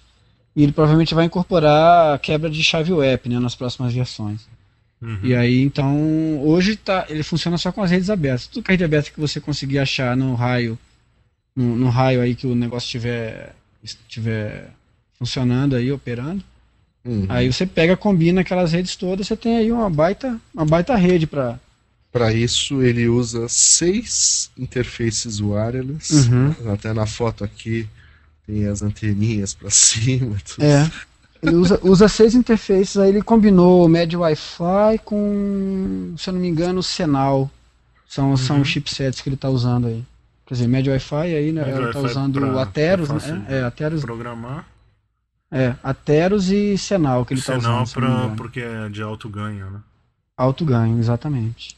e 0.56 0.64
ele 0.64 0.72
provavelmente 0.72 1.14
vai 1.14 1.26
incorporar 1.26 2.16
a 2.16 2.20
quebra 2.20 2.50
de 2.50 2.64
chave 2.64 2.92
web, 2.92 3.30
né? 3.30 3.40
Nas 3.40 3.56
próximas 3.56 3.94
versões. 3.94 4.42
Uhum. 5.02 5.20
E 5.24 5.36
aí, 5.36 5.62
então, 5.62 6.40
hoje 6.44 6.76
tá, 6.76 7.06
ele 7.10 7.24
funciona 7.24 7.58
só 7.58 7.72
com 7.72 7.82
as 7.82 7.90
redes 7.90 8.10
abertas. 8.10 8.48
Tudo 8.48 8.64
que 8.64 8.72
a 8.72 8.74
rede 8.74 8.84
aberta 8.84 9.10
que 9.10 9.20
você 9.20 9.40
conseguir 9.40 9.80
achar 9.80 10.16
no 10.16 10.36
raio, 10.36 10.78
no, 11.56 11.76
no 11.76 11.90
raio 11.90 12.22
aí 12.22 12.36
que 12.36 12.46
o 12.46 12.54
negócio 12.54 12.86
estiver 12.86 13.56
estiver 13.84 14.70
funcionando 15.18 15.76
aí, 15.76 15.92
operando. 15.92 16.44
Uhum. 17.04 17.26
Aí 17.30 17.52
você 17.52 17.66
pega, 17.66 17.98
combina 17.98 18.42
aquelas 18.42 18.74
redes 18.74 18.96
todas, 18.96 19.28
você 19.28 19.36
tem 19.36 19.58
aí 19.58 19.72
uma 19.72 19.90
baita, 19.90 20.40
uma 20.54 20.66
baita 20.66 20.96
rede 20.96 21.26
para. 21.26 21.60
Para 22.12 22.34
isso, 22.34 22.84
ele 22.84 23.08
usa 23.08 23.48
seis 23.48 24.52
interfaces 24.58 25.40
wireless. 25.40 26.30
Uhum. 26.30 26.74
Até 26.74 26.94
na 26.94 27.06
foto 27.06 27.44
aqui 27.44 27.88
tem 28.52 28.68
as 28.68 28.82
anteninhas 28.82 29.54
para 29.54 29.70
cima. 29.72 30.36
Tudo. 30.46 30.64
É. 30.64 30.92
Ele 31.42 31.56
usa, 31.56 31.80
usa 31.82 32.08
seis 32.08 32.36
interfaces, 32.36 32.98
aí 32.98 33.10
ele 33.10 33.22
combinou 33.24 33.84
o 33.86 33.88
Med 33.90 34.16
Wi-Fi 34.16 35.00
com, 35.04 36.14
se 36.18 36.30
eu 36.30 36.34
não 36.34 36.40
me 36.42 36.48
engano, 36.48 36.80
o 36.80 36.84
Senal. 36.84 37.50
São, 38.08 38.36
são 38.36 38.58
Uhum. 38.58 38.62
os 38.64 38.68
chipsets 38.68 39.22
que 39.22 39.30
ele 39.30 39.36
está 39.36 39.50
usando 39.50 39.88
aí. 39.88 40.04
Quer 40.46 40.56
dizer, 40.56 40.68
Med 40.68 40.88
Wi-Fi 40.90 41.16
aí, 41.36 41.52
né? 41.52 41.64
Ele 41.68 41.86
está 41.88 42.00
usando 42.02 42.40
pra- 42.40 42.54
o 42.54 42.60
Ateros, 42.60 43.10
né? 43.10 43.46
É, 43.48 43.64
Ateros, 43.64 44.02
Programar. 44.02 44.68
é, 45.50 45.74
Ateros 45.82 46.52
e 46.52 46.78
Senal 46.78 47.26
que 47.26 47.34
ele 47.34 47.40
está 47.40 47.58
usando. 47.58 47.86
se 47.88 47.96
eu 47.98 48.02
não 48.02 48.10
me 48.10 48.14
pra, 48.16 48.24
engano. 48.26 48.36
porque 48.36 48.60
é 48.60 48.90
de 48.90 49.02
alto 49.02 49.30
ganho, 49.30 49.72
né? 49.72 49.80
Alto 50.38 50.66
ganho, 50.66 51.00
exatamente. 51.00 51.76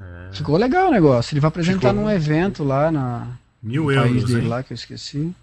É. 0.00 0.28
Ficou 0.32 0.56
legal 0.56 0.88
o 0.88 0.90
negócio. 0.92 1.34
Ele 1.34 1.40
vai 1.40 1.48
apresentar 1.48 1.88
Ficou. 1.90 2.04
num 2.04 2.10
evento 2.10 2.62
lá 2.64 2.90
na, 2.90 3.26
Mil 3.62 3.84
no 3.84 3.94
país 3.94 4.06
euros, 4.14 4.24
dele 4.30 4.42
hein? 4.42 4.48
lá 4.48 4.62
que 4.62 4.72
eu 4.72 4.74
esqueci. 4.76 5.34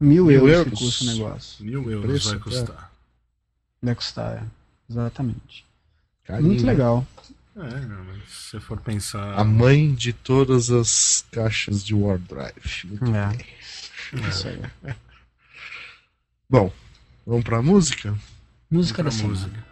Mil, 0.00 0.26
Mil 0.26 0.48
euros, 0.48 0.52
euros? 0.52 0.78
que 0.78 0.84
custa 0.84 1.04
o 1.04 1.06
negócio. 1.08 1.64
Mil 1.64 1.90
euros 1.90 2.06
preço, 2.06 2.28
vai 2.28 2.36
é. 2.36 2.40
custar. 2.40 2.92
Vai 3.82 3.94
custar, 3.94 4.32
é. 4.36 4.42
Exatamente. 4.90 5.64
Carinho, 6.24 6.48
Muito 6.48 6.64
né? 6.64 6.72
legal. 6.72 7.06
É, 7.56 7.80
não, 7.80 8.04
mas 8.04 8.22
se 8.28 8.50
você 8.50 8.60
for 8.60 8.78
pensar. 8.80 9.34
A 9.38 9.42
mãe 9.44 9.92
de 9.94 10.12
todas 10.12 10.70
as 10.70 11.24
caixas 11.32 11.84
de 11.84 11.94
Word 11.94 12.24
Drive. 12.28 12.84
Muito 12.84 13.06
É. 13.14 13.26
bem. 13.28 13.46
Isso 14.28 14.48
aí. 14.48 14.94
Bom, 16.48 16.72
vamos 17.26 17.44
pra 17.44 17.60
música? 17.60 18.16
Música 18.70 19.02
pra 19.02 19.10
da 19.10 19.16
semana. 19.16 19.34
música. 19.34 19.67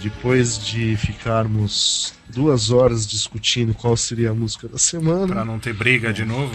Depois 0.00 0.58
de 0.58 0.96
ficarmos 0.96 2.14
duas 2.28 2.70
horas 2.70 3.06
discutindo 3.06 3.74
qual 3.74 3.96
seria 3.96 4.30
a 4.30 4.34
música 4.34 4.66
da 4.66 4.72
Pra 4.72 4.78
semana. 4.78 5.44
não 5.44 5.58
ter 5.58 5.72
briga 5.74 6.12
de 6.12 6.24
novo. 6.24 6.54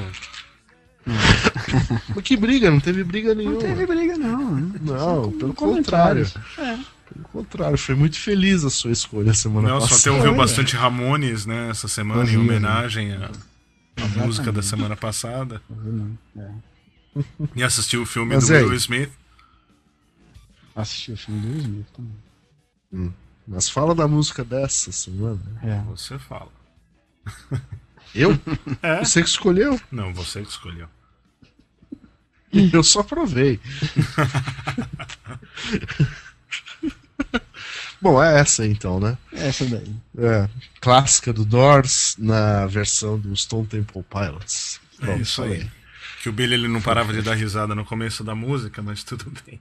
Mas 1.06 2.24
que 2.24 2.36
briga? 2.36 2.72
Não 2.72 2.80
teve 2.80 3.04
briga 3.04 3.36
nenhuma. 3.36 3.56
Não 3.56 3.62
teve 3.62 3.86
briga, 3.86 4.18
não. 4.18 4.56
né? 4.56 4.80
Não, 4.82 5.32
pelo 5.32 5.54
contrário. 5.54 6.26
É. 6.58 6.78
Pelo 7.14 7.26
contrário, 7.32 7.78
foi 7.78 7.94
muito 7.94 8.18
feliz 8.18 8.64
a 8.66 8.70
sua 8.72 8.92
escolha 8.92 9.32
semana 9.34 9.70
Não, 9.70 9.82
só 9.82 9.88
passada. 9.90 10.02
até 10.02 10.12
ouviu 10.12 10.30
Foi, 10.32 10.38
bastante 10.38 10.76
Ramones, 10.76 11.46
né, 11.46 11.70
essa 11.70 11.88
semana, 11.88 12.28
em 12.30 12.36
homenagem 12.38 13.14
à, 13.14 13.30
à 14.02 14.08
música 14.26 14.52
da 14.52 14.64
semana 14.64 14.96
passada. 14.96 15.62
É. 16.36 17.22
E 17.56 17.64
assistiu 17.64 18.02
o 18.02 18.06
filme 18.08 18.34
Mas 18.34 18.48
do? 18.48 18.54
Will 18.54 18.74
Smith. 18.74 19.12
Assisti 20.76 21.12
o 21.12 21.18
filme 21.18 21.40
do 21.42 21.48
Will 21.50 21.60
Smith 21.60 21.86
também. 21.96 23.14
Mas 23.48 23.70
fala 23.70 23.94
da 23.94 24.08
música 24.08 24.44
dessa 24.44 24.92
semana. 24.92 25.42
É. 25.62 25.80
Você 25.90 26.18
fala. 26.18 26.52
Eu? 28.14 28.40
É? 28.82 29.00
Você 29.04 29.22
que 29.22 29.30
escolheu? 29.30 29.80
Não, 29.92 30.14
você 30.14 30.42
que 30.42 30.50
escolheu. 30.50 30.88
Eu 32.72 32.84
só 32.84 33.04
provei. 33.04 33.60
Bom, 38.02 38.24
é 38.24 38.40
essa 38.40 38.66
então, 38.66 39.00
né? 39.00 39.18
Essa 39.34 39.66
daí. 39.66 39.94
É, 40.18 40.48
clássica 40.80 41.34
do 41.34 41.44
Doors 41.44 42.16
na 42.18 42.66
versão 42.68 43.20
do 43.20 43.36
Stone 43.36 43.68
Temple 43.68 44.04
Pilots. 44.04 44.80
É 45.02 45.18
isso 45.18 45.44
aí. 45.44 45.70
Que 46.22 46.30
o 46.30 46.32
Billy 46.32 46.54
ele 46.54 46.68
não 46.68 46.82
parava 46.82 47.12
de 47.12 47.22
dar 47.22 47.36
risada 47.36 47.76
no 47.76 47.84
começo 47.84 48.24
da 48.24 48.34
música, 48.34 48.82
mas 48.82 49.04
tudo 49.04 49.32
bem. 49.46 49.60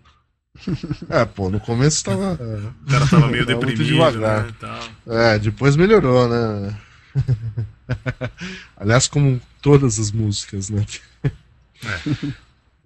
É, 1.11 1.25
pô, 1.25 1.51
no 1.51 1.59
começo 1.61 2.05
tava. 2.05 2.35
O 2.35 2.90
cara 2.90 3.07
tava 3.09 3.27
meio 3.29 3.45
Tava 3.47 3.61
muito 3.67 3.77
deprimido, 3.77 3.85
devagar. 3.85 4.45
né, 4.45 4.49
e 4.51 4.53
tal. 4.55 4.88
É, 5.07 5.38
depois 5.38 5.77
melhorou, 5.77 6.29
né? 6.29 6.81
Aliás, 8.77 9.07
como 9.09 9.40
todas 9.61 9.99
as 9.99 10.11
músicas, 10.12 10.71
né? 10.71 10.87
É. 11.25 11.31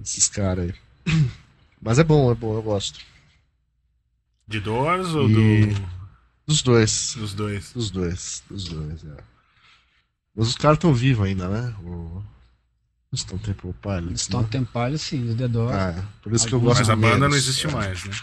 Esses 0.03 0.29
caras 0.29 0.71
aí. 0.71 0.75
Mas 1.81 1.99
é 1.99 2.05
bom, 2.05 2.31
é 2.33 2.35
bom, 2.35 2.55
eu 2.57 2.63
gosto. 2.63 3.01
De 4.47 4.61
Doors 4.61 5.09
ou 5.15 5.29
E- 5.29 5.67
do, 5.67 5.99
Dos 6.47 6.63
dois. 6.63 7.15
dos 7.17 7.35
dois? 7.35 7.73
Dos 7.73 7.91
dois. 7.91 8.43
Dos 8.49 8.65
dois, 8.65 9.05
é. 9.05 9.17
Mas 10.35 10.49
os 10.49 10.57
caras 10.57 10.77
estão 10.79 10.95
vivos 10.95 11.27
ainda, 11.27 11.49
né? 11.49 11.75
O... 11.83 12.23
Stone 13.15 13.41
Temple 13.41 13.75
Pilots. 13.81 14.23
Stone 14.23 14.45
né? 14.45 14.49
Temple, 14.51 14.99
sim, 14.99 15.31
os 15.31 15.37
The 15.37 15.49
Doors. 15.49 15.75
Ah, 15.77 15.95
é. 15.99 16.05
por 16.23 16.33
isso 16.33 16.47
que 16.47 16.53
eu 16.55 16.61
gosto 16.61 16.81
Mas 16.81 16.91
a 16.91 16.97
banda 16.97 17.15
menos, 17.15 17.31
não 17.31 17.37
existe 17.37 17.67
é. 17.67 17.71
mais, 17.71 18.05
né? 18.05 18.15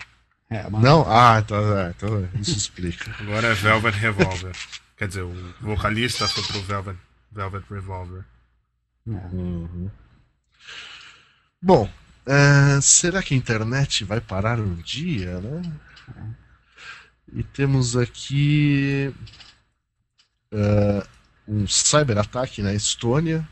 É, 0.49 0.69
mas- 0.69 0.81
Não? 0.83 1.05
Ah, 1.11 1.41
então, 1.43 1.77
é, 1.77 1.89
então 1.89 2.29
isso 2.39 2.55
explica. 2.57 3.11
Agora 3.19 3.47
é 3.47 3.53
Velvet 3.53 3.97
Revolver. 3.97 4.55
Quer 4.97 5.07
dizer, 5.07 5.23
o 5.23 5.33
vocalista 5.59 6.27
foi 6.27 6.43
pro 6.43 6.61
Velvet, 6.61 6.97
Velvet 7.31 7.65
Revolver. 7.69 8.23
Uhum. 9.07 9.89
Bom, 11.61 11.89
é, 12.27 12.79
será 12.81 13.23
que 13.23 13.33
a 13.33 13.37
internet 13.37 14.03
vai 14.03 14.21
parar 14.21 14.59
um 14.59 14.75
dia, 14.75 15.39
né? 15.41 15.61
E 17.33 17.43
temos 17.43 17.97
aqui 17.97 19.13
é, 20.51 21.07
um 21.47 21.67
cyberataque 21.67 22.61
na 22.61 22.73
Estônia. 22.73 23.47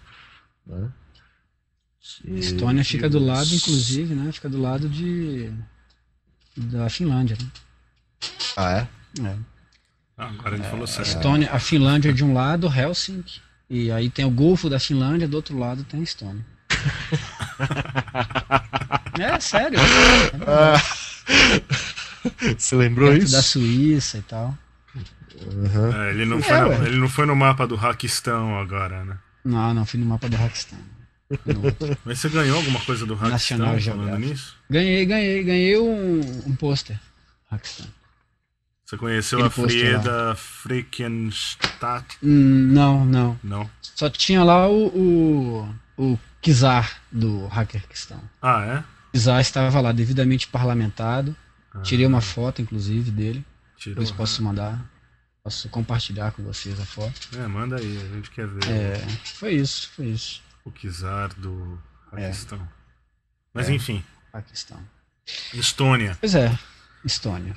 Né? 0.65 0.89
Estônia 2.25 2.83
fica 2.83 3.09
do 3.09 3.19
lado, 3.19 3.53
inclusive, 3.53 4.13
né? 4.13 4.31
Fica 4.31 4.49
do 4.49 4.59
lado 4.61 4.89
de 4.89 5.51
da 6.55 6.89
Finlândia. 6.89 7.37
Né? 7.39 7.47
Ah, 8.57 8.71
é? 8.71 8.87
É. 9.25 9.35
Ah, 10.17 10.27
agora 10.27 10.55
ele 10.55 10.63
falou 10.63 10.85
sério. 10.85 11.07
Estônia, 11.09 11.49
a 11.51 11.59
Finlândia 11.59 12.13
de 12.13 12.23
um 12.23 12.33
lado, 12.33 12.67
Helsinki, 12.67 13.41
e 13.69 13.91
aí 13.91 14.09
tem 14.09 14.25
o 14.25 14.29
Golfo 14.29 14.69
da 14.69 14.79
Finlândia, 14.79 15.27
do 15.27 15.35
outro 15.35 15.57
lado 15.57 15.83
tem 15.85 16.01
a 16.01 16.03
Estônia. 16.03 16.45
é 19.19 19.39
sério. 19.39 19.79
Você 22.57 22.75
lembrou 22.75 23.09
Perto 23.09 23.23
isso? 23.23 23.31
da 23.31 23.41
Suíça 23.41 24.17
e 24.17 24.21
tal. 24.23 24.57
Uhum. 25.45 26.03
É, 26.03 26.09
ele, 26.11 26.25
não 26.25 26.39
É, 26.39 26.65
ué. 26.65 26.87
ele 26.87 26.97
não 26.97 27.09
foi 27.09 27.25
no 27.25 27.35
mapa 27.35 27.65
do 27.65 27.75
Raquistão 27.75 28.57
agora, 28.59 29.03
né? 29.03 29.17
Não, 29.43 29.73
não, 29.73 29.85
fui 29.85 29.99
no 29.99 30.05
mapa 30.05 30.29
do 30.29 30.37
Paquistão. 30.37 30.77
Mas 32.05 32.19
você 32.19 32.29
ganhou 32.29 32.57
alguma 32.57 32.79
coisa 32.81 33.05
do 33.05 33.15
National 33.15 33.67
falando 33.67 33.79
Geographic. 33.79 34.27
nisso? 34.27 34.55
Ganhei, 34.69 35.05
ganhei, 35.05 35.43
ganhei 35.43 35.77
um, 35.79 36.19
um 36.47 36.55
pôster. 36.55 36.99
Paquistão. 37.49 37.87
Você 38.85 38.97
conheceu 38.97 39.43
Aquele 39.43 39.65
a. 39.65 39.69
Frieda 39.69 40.35
Frickenstadt? 40.35 42.17
Hum, 42.21 42.67
não, 42.71 43.05
não. 43.05 43.39
Não. 43.43 43.69
Só 43.81 44.09
tinha 44.09 44.43
lá 44.43 44.67
o, 44.67 44.87
o, 44.87 45.75
o 45.97 46.19
Kizar 46.41 47.01
do 47.11 47.47
Hackerquistão. 47.47 48.21
Ah, 48.41 48.65
é? 48.65 48.83
Kizar 49.11 49.41
estava 49.41 49.79
lá 49.81 49.91
devidamente 49.91 50.47
parlamentado. 50.47 51.35
Tirei 51.81 52.05
uma 52.05 52.21
foto, 52.21 52.61
inclusive, 52.61 53.09
dele. 53.09 53.43
Tirou. 53.77 53.95
Depois 53.95 54.11
posso 54.11 54.43
mandar. 54.43 54.85
Posso 55.43 55.67
compartilhar 55.69 56.31
com 56.31 56.43
vocês 56.43 56.79
a 56.79 56.85
foto. 56.85 57.13
É, 57.35 57.47
manda 57.47 57.77
aí, 57.77 57.97
a 57.97 58.15
gente 58.15 58.29
quer 58.29 58.47
ver 58.47 58.63
É, 58.69 58.97
foi 59.23 59.53
isso, 59.53 59.89
foi 59.95 60.05
isso. 60.05 60.42
O 60.65 60.71
Kizar 60.71 61.33
do 61.39 61.81
É. 62.13 62.21
Raquistão. 62.25 62.67
Mas 63.53 63.69
É. 63.69 63.73
enfim, 63.73 64.03
Paquistão. 64.31 64.79
Estônia. 65.53 66.17
Pois 66.19 66.35
é, 66.35 66.57
Estônia. 67.05 67.55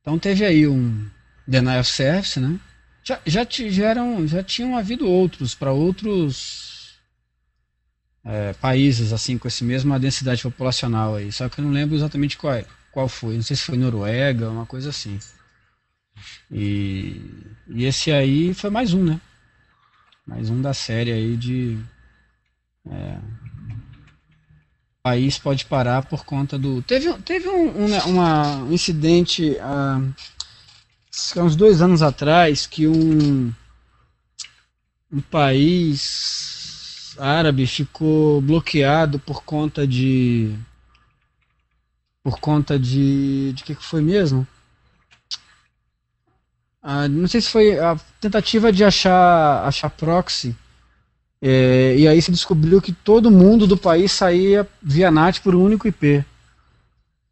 Então 0.00 0.18
teve 0.18 0.44
aí 0.44 0.66
um 0.66 1.08
denial 1.46 1.80
of 1.80 1.90
service, 1.90 2.38
né? 2.38 2.58
Já, 3.02 3.20
já 3.26 3.44
tiveram, 3.44 4.26
já 4.26 4.42
tinham 4.42 4.76
havido 4.76 5.08
outros 5.08 5.54
para 5.54 5.72
outros 5.72 6.96
é, 8.24 8.52
países 8.54 9.12
assim 9.12 9.38
com 9.38 9.46
esse 9.46 9.62
mesma 9.62 9.98
densidade 10.00 10.42
populacional 10.42 11.14
aí. 11.16 11.30
Só 11.32 11.48
que 11.48 11.60
eu 11.60 11.64
não 11.64 11.70
lembro 11.72 11.94
exatamente 11.94 12.36
qual, 12.36 12.54
é- 12.54 12.66
qual 12.90 13.08
foi. 13.08 13.34
Não 13.36 13.42
sei 13.42 13.56
se 13.56 13.62
foi 13.62 13.76
Noruega, 13.76 14.50
uma 14.50 14.66
coisa 14.66 14.90
assim. 14.90 15.18
E, 16.50 17.20
e 17.68 17.84
esse 17.84 18.10
aí 18.10 18.54
foi 18.54 18.70
mais 18.70 18.92
um, 18.94 19.04
né? 19.04 19.20
Mais 20.26 20.50
um 20.50 20.60
da 20.60 20.74
série 20.74 21.12
aí 21.12 21.36
de 21.36 21.78
é, 22.90 23.18
país 25.02 25.38
pode 25.38 25.64
parar 25.64 26.04
por 26.04 26.24
conta 26.24 26.58
do. 26.58 26.82
Teve, 26.82 27.12
teve 27.18 27.48
um, 27.48 27.84
um, 27.84 27.88
né, 27.88 28.00
incidente 28.70 29.56
há 29.60 30.00
há 31.36 31.42
uns 31.42 31.56
dois 31.56 31.80
anos 31.80 32.02
atrás 32.02 32.66
que 32.66 32.86
um, 32.86 33.52
um 35.12 35.20
país 35.30 37.16
árabe 37.18 37.66
ficou 37.66 38.40
bloqueado 38.40 39.18
por 39.20 39.44
conta 39.44 39.86
de. 39.86 40.54
Por 42.22 42.40
conta 42.40 42.78
de. 42.78 43.52
De 43.52 43.62
que, 43.62 43.74
que 43.76 43.84
foi 43.84 44.02
mesmo? 44.02 44.46
Ah, 46.88 47.08
não 47.08 47.26
sei 47.26 47.40
se 47.40 47.50
foi 47.50 47.76
a 47.80 47.98
tentativa 48.20 48.70
de 48.70 48.84
achar, 48.84 49.66
achar 49.66 49.90
proxy. 49.90 50.54
É, 51.42 51.96
e 51.98 52.06
aí 52.06 52.22
se 52.22 52.30
descobriu 52.30 52.80
que 52.80 52.92
todo 52.92 53.28
mundo 53.28 53.66
do 53.66 53.76
país 53.76 54.12
saía 54.12 54.64
via 54.80 55.10
NAT 55.10 55.40
por 55.40 55.52
um 55.56 55.64
único 55.64 55.88
IP. 55.88 56.24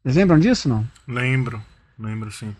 Vocês 0.02 0.16
lembram 0.16 0.40
disso, 0.40 0.68
não? 0.68 0.84
Lembro, 1.06 1.62
lembro 1.96 2.32
sim. 2.32 2.52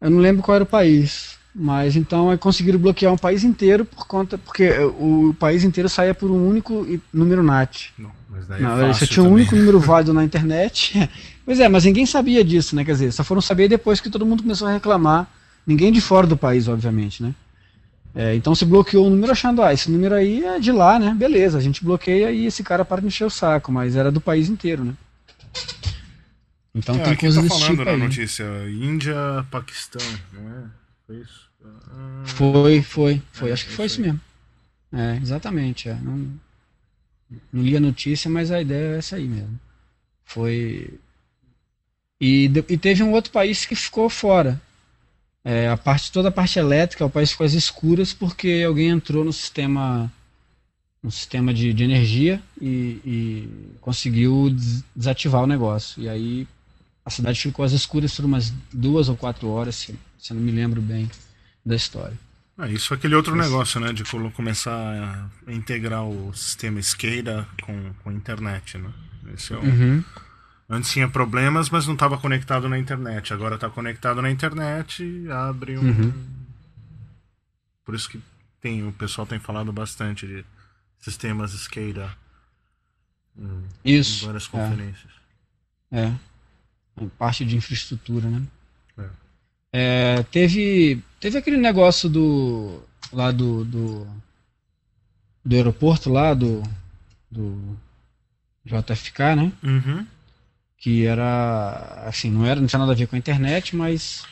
Eu 0.00 0.08
não 0.08 0.18
lembro 0.18 0.42
qual 0.42 0.54
era 0.54 0.64
o 0.64 0.66
país. 0.66 1.36
Mas 1.54 1.94
então 1.94 2.32
é, 2.32 2.38
conseguiram 2.38 2.78
bloquear 2.78 3.12
um 3.12 3.18
país 3.18 3.44
inteiro 3.44 3.84
por 3.84 4.06
conta. 4.06 4.38
Porque 4.38 4.70
o 4.98 5.36
país 5.38 5.62
inteiro 5.62 5.90
saía 5.90 6.14
por 6.14 6.30
um 6.30 6.48
único 6.48 6.86
número 7.12 7.42
NAT. 7.42 7.90
Não, 7.98 8.10
mas 8.30 8.46
daí 8.46 8.62
Não, 8.62 8.80
é 8.80 8.86
fácil 8.88 9.06
tinha 9.08 9.22
um 9.22 9.26
também. 9.26 9.42
único 9.42 9.56
número 9.56 9.78
válido 9.78 10.14
na 10.14 10.24
internet. 10.24 11.06
pois 11.44 11.60
é, 11.60 11.68
mas 11.68 11.84
ninguém 11.84 12.06
sabia 12.06 12.42
disso, 12.42 12.74
né? 12.74 12.82
Quer 12.82 12.92
dizer, 12.92 13.12
só 13.12 13.22
foram 13.22 13.42
saber 13.42 13.68
depois 13.68 14.00
que 14.00 14.08
todo 14.08 14.24
mundo 14.24 14.42
começou 14.42 14.66
a 14.66 14.72
reclamar. 14.72 15.28
Ninguém 15.66 15.92
de 15.92 16.00
fora 16.00 16.26
do 16.26 16.36
país, 16.36 16.68
obviamente, 16.68 17.22
né? 17.22 17.34
É, 18.14 18.34
então 18.34 18.54
se 18.54 18.64
bloqueou 18.64 19.06
o 19.06 19.10
número 19.10 19.32
achando, 19.32 19.62
ah, 19.62 19.72
esse 19.72 19.90
número 19.90 20.14
aí 20.14 20.44
é 20.44 20.60
de 20.60 20.70
lá, 20.70 20.98
né? 20.98 21.14
Beleza, 21.14 21.58
a 21.58 21.60
gente 21.60 21.84
bloqueia 21.84 22.30
e 22.30 22.46
esse 22.46 22.62
cara 22.62 22.84
para 22.84 23.00
de 23.00 23.08
encher 23.08 23.24
o 23.24 23.30
saco, 23.30 23.72
mas 23.72 23.96
era 23.96 24.12
do 24.12 24.20
país 24.20 24.48
inteiro, 24.48 24.84
né? 24.84 24.94
Então 26.74 26.96
É, 26.96 26.98
tem 26.98 27.12
aqui 27.12 27.20
coisa 27.22 27.42
tá 27.42 27.48
falando 27.48 27.70
tipo 27.70 27.84
na 27.84 27.90
aí. 27.92 28.02
Índia, 28.02 28.24
Índia, 28.68 29.46
Paquistão, 29.50 30.02
não 30.32 30.50
é? 30.50 30.64
Foi 31.06 31.16
isso? 31.20 31.50
Ah, 31.64 32.22
Foi, 32.26 32.82
foi, 32.82 33.22
foi. 33.32 33.50
É, 33.50 33.52
Acho 33.52 33.66
que 33.66 33.72
foi 33.72 33.86
isso 33.86 34.00
mesmo. 34.00 34.20
É, 34.92 35.16
exatamente. 35.16 35.88
É. 35.88 35.94
Não, 35.94 36.30
não 37.52 37.62
li 37.62 37.76
a 37.76 37.80
notícia, 37.80 38.30
mas 38.30 38.50
a 38.50 38.60
ideia 38.60 38.94
é 38.94 38.98
essa 38.98 39.16
aí 39.16 39.26
mesmo. 39.26 39.58
Foi. 40.24 40.98
E, 42.20 42.50
e 42.68 42.78
teve 42.78 43.02
um 43.02 43.12
outro 43.12 43.32
país 43.32 43.64
que 43.66 43.74
ficou 43.74 44.08
fora. 44.08 44.60
É, 45.44 45.68
a 45.68 45.76
parte, 45.76 46.10
toda 46.10 46.28
a 46.28 46.32
parte 46.32 46.58
elétrica, 46.58 47.04
o 47.04 47.10
país 47.10 47.30
ficou 47.30 47.44
às 47.44 47.52
escuras 47.52 48.12
porque 48.14 48.64
alguém 48.66 48.88
entrou 48.88 49.24
no 49.24 49.32
sistema 49.32 50.10
no 51.02 51.10
sistema 51.10 51.52
de, 51.52 51.74
de 51.74 51.84
energia 51.84 52.40
e, 52.58 52.98
e 53.04 53.48
conseguiu 53.82 54.48
des- 54.48 54.82
desativar 54.96 55.42
o 55.42 55.46
negócio. 55.46 56.02
E 56.02 56.08
aí 56.08 56.48
a 57.04 57.10
cidade 57.10 57.38
ficou 57.38 57.62
às 57.62 57.72
escuras 57.72 58.14
por 58.16 58.24
umas 58.24 58.50
duas 58.72 59.10
ou 59.10 59.16
quatro 59.16 59.48
horas, 59.48 59.74
se, 59.76 59.94
se 60.18 60.32
eu 60.32 60.36
não 60.36 60.42
me 60.42 60.50
lembro 60.50 60.80
bem 60.80 61.10
da 61.64 61.76
história. 61.76 62.16
Ah, 62.56 62.68
isso 62.68 62.94
é 62.94 62.96
aquele 62.96 63.14
outro 63.14 63.36
negócio, 63.36 63.78
né? 63.80 63.92
De 63.92 64.02
começar 64.32 65.30
a 65.46 65.52
integrar 65.52 66.04
o 66.06 66.32
sistema 66.32 66.80
SCADA 66.80 67.46
com, 67.62 67.92
com 68.02 68.08
a 68.08 68.12
internet, 68.14 68.78
né? 68.78 68.90
Esse 69.34 69.52
é 69.52 69.56
o- 69.58 69.60
Uhum. 69.62 70.02
Antes 70.68 70.90
tinha 70.90 71.08
problemas, 71.08 71.68
mas 71.68 71.86
não 71.86 71.94
estava 71.94 72.16
conectado 72.18 72.68
na 72.68 72.78
internet. 72.78 73.32
Agora 73.32 73.56
está 73.56 73.68
conectado 73.68 74.22
na 74.22 74.30
internet 74.30 75.04
e 75.04 75.30
abre 75.30 75.78
um. 75.78 75.82
Uhum. 75.82 76.12
Por 77.84 77.94
isso 77.94 78.08
que 78.08 78.20
tem, 78.60 78.86
o 78.86 78.92
pessoal 78.92 79.26
tem 79.26 79.38
falado 79.38 79.72
bastante 79.72 80.26
de 80.26 80.44
sistemas 80.98 81.52
SCADA 81.52 82.16
em, 83.38 83.64
em 83.84 83.94
Isso. 83.98 84.24
várias 84.24 84.46
é. 84.46 84.48
conferências. 84.48 85.12
É. 85.92 86.12
Em 87.00 87.08
parte 87.08 87.44
de 87.44 87.56
infraestrutura, 87.56 88.28
né? 88.28 88.42
É. 88.96 89.08
É, 89.72 90.22
teve, 90.24 91.02
teve 91.20 91.36
aquele 91.36 91.58
negócio 91.58 92.08
do. 92.08 92.80
lá 93.12 93.30
do. 93.30 93.64
do, 93.64 94.06
do 95.44 95.54
aeroporto 95.54 96.10
lá, 96.10 96.32
do. 96.32 96.62
do 97.30 97.76
JFK, 98.64 99.36
né? 99.36 99.52
Uhum. 99.62 100.06
Que 100.84 101.06
era. 101.06 102.04
assim, 102.06 102.30
não 102.30 102.44
era, 102.44 102.60
não 102.60 102.66
tinha 102.66 102.78
nada 102.78 102.92
a 102.92 102.94
ver 102.94 103.06
com 103.06 103.16
a 103.16 103.18
internet, 103.18 103.74
mas 103.74 104.22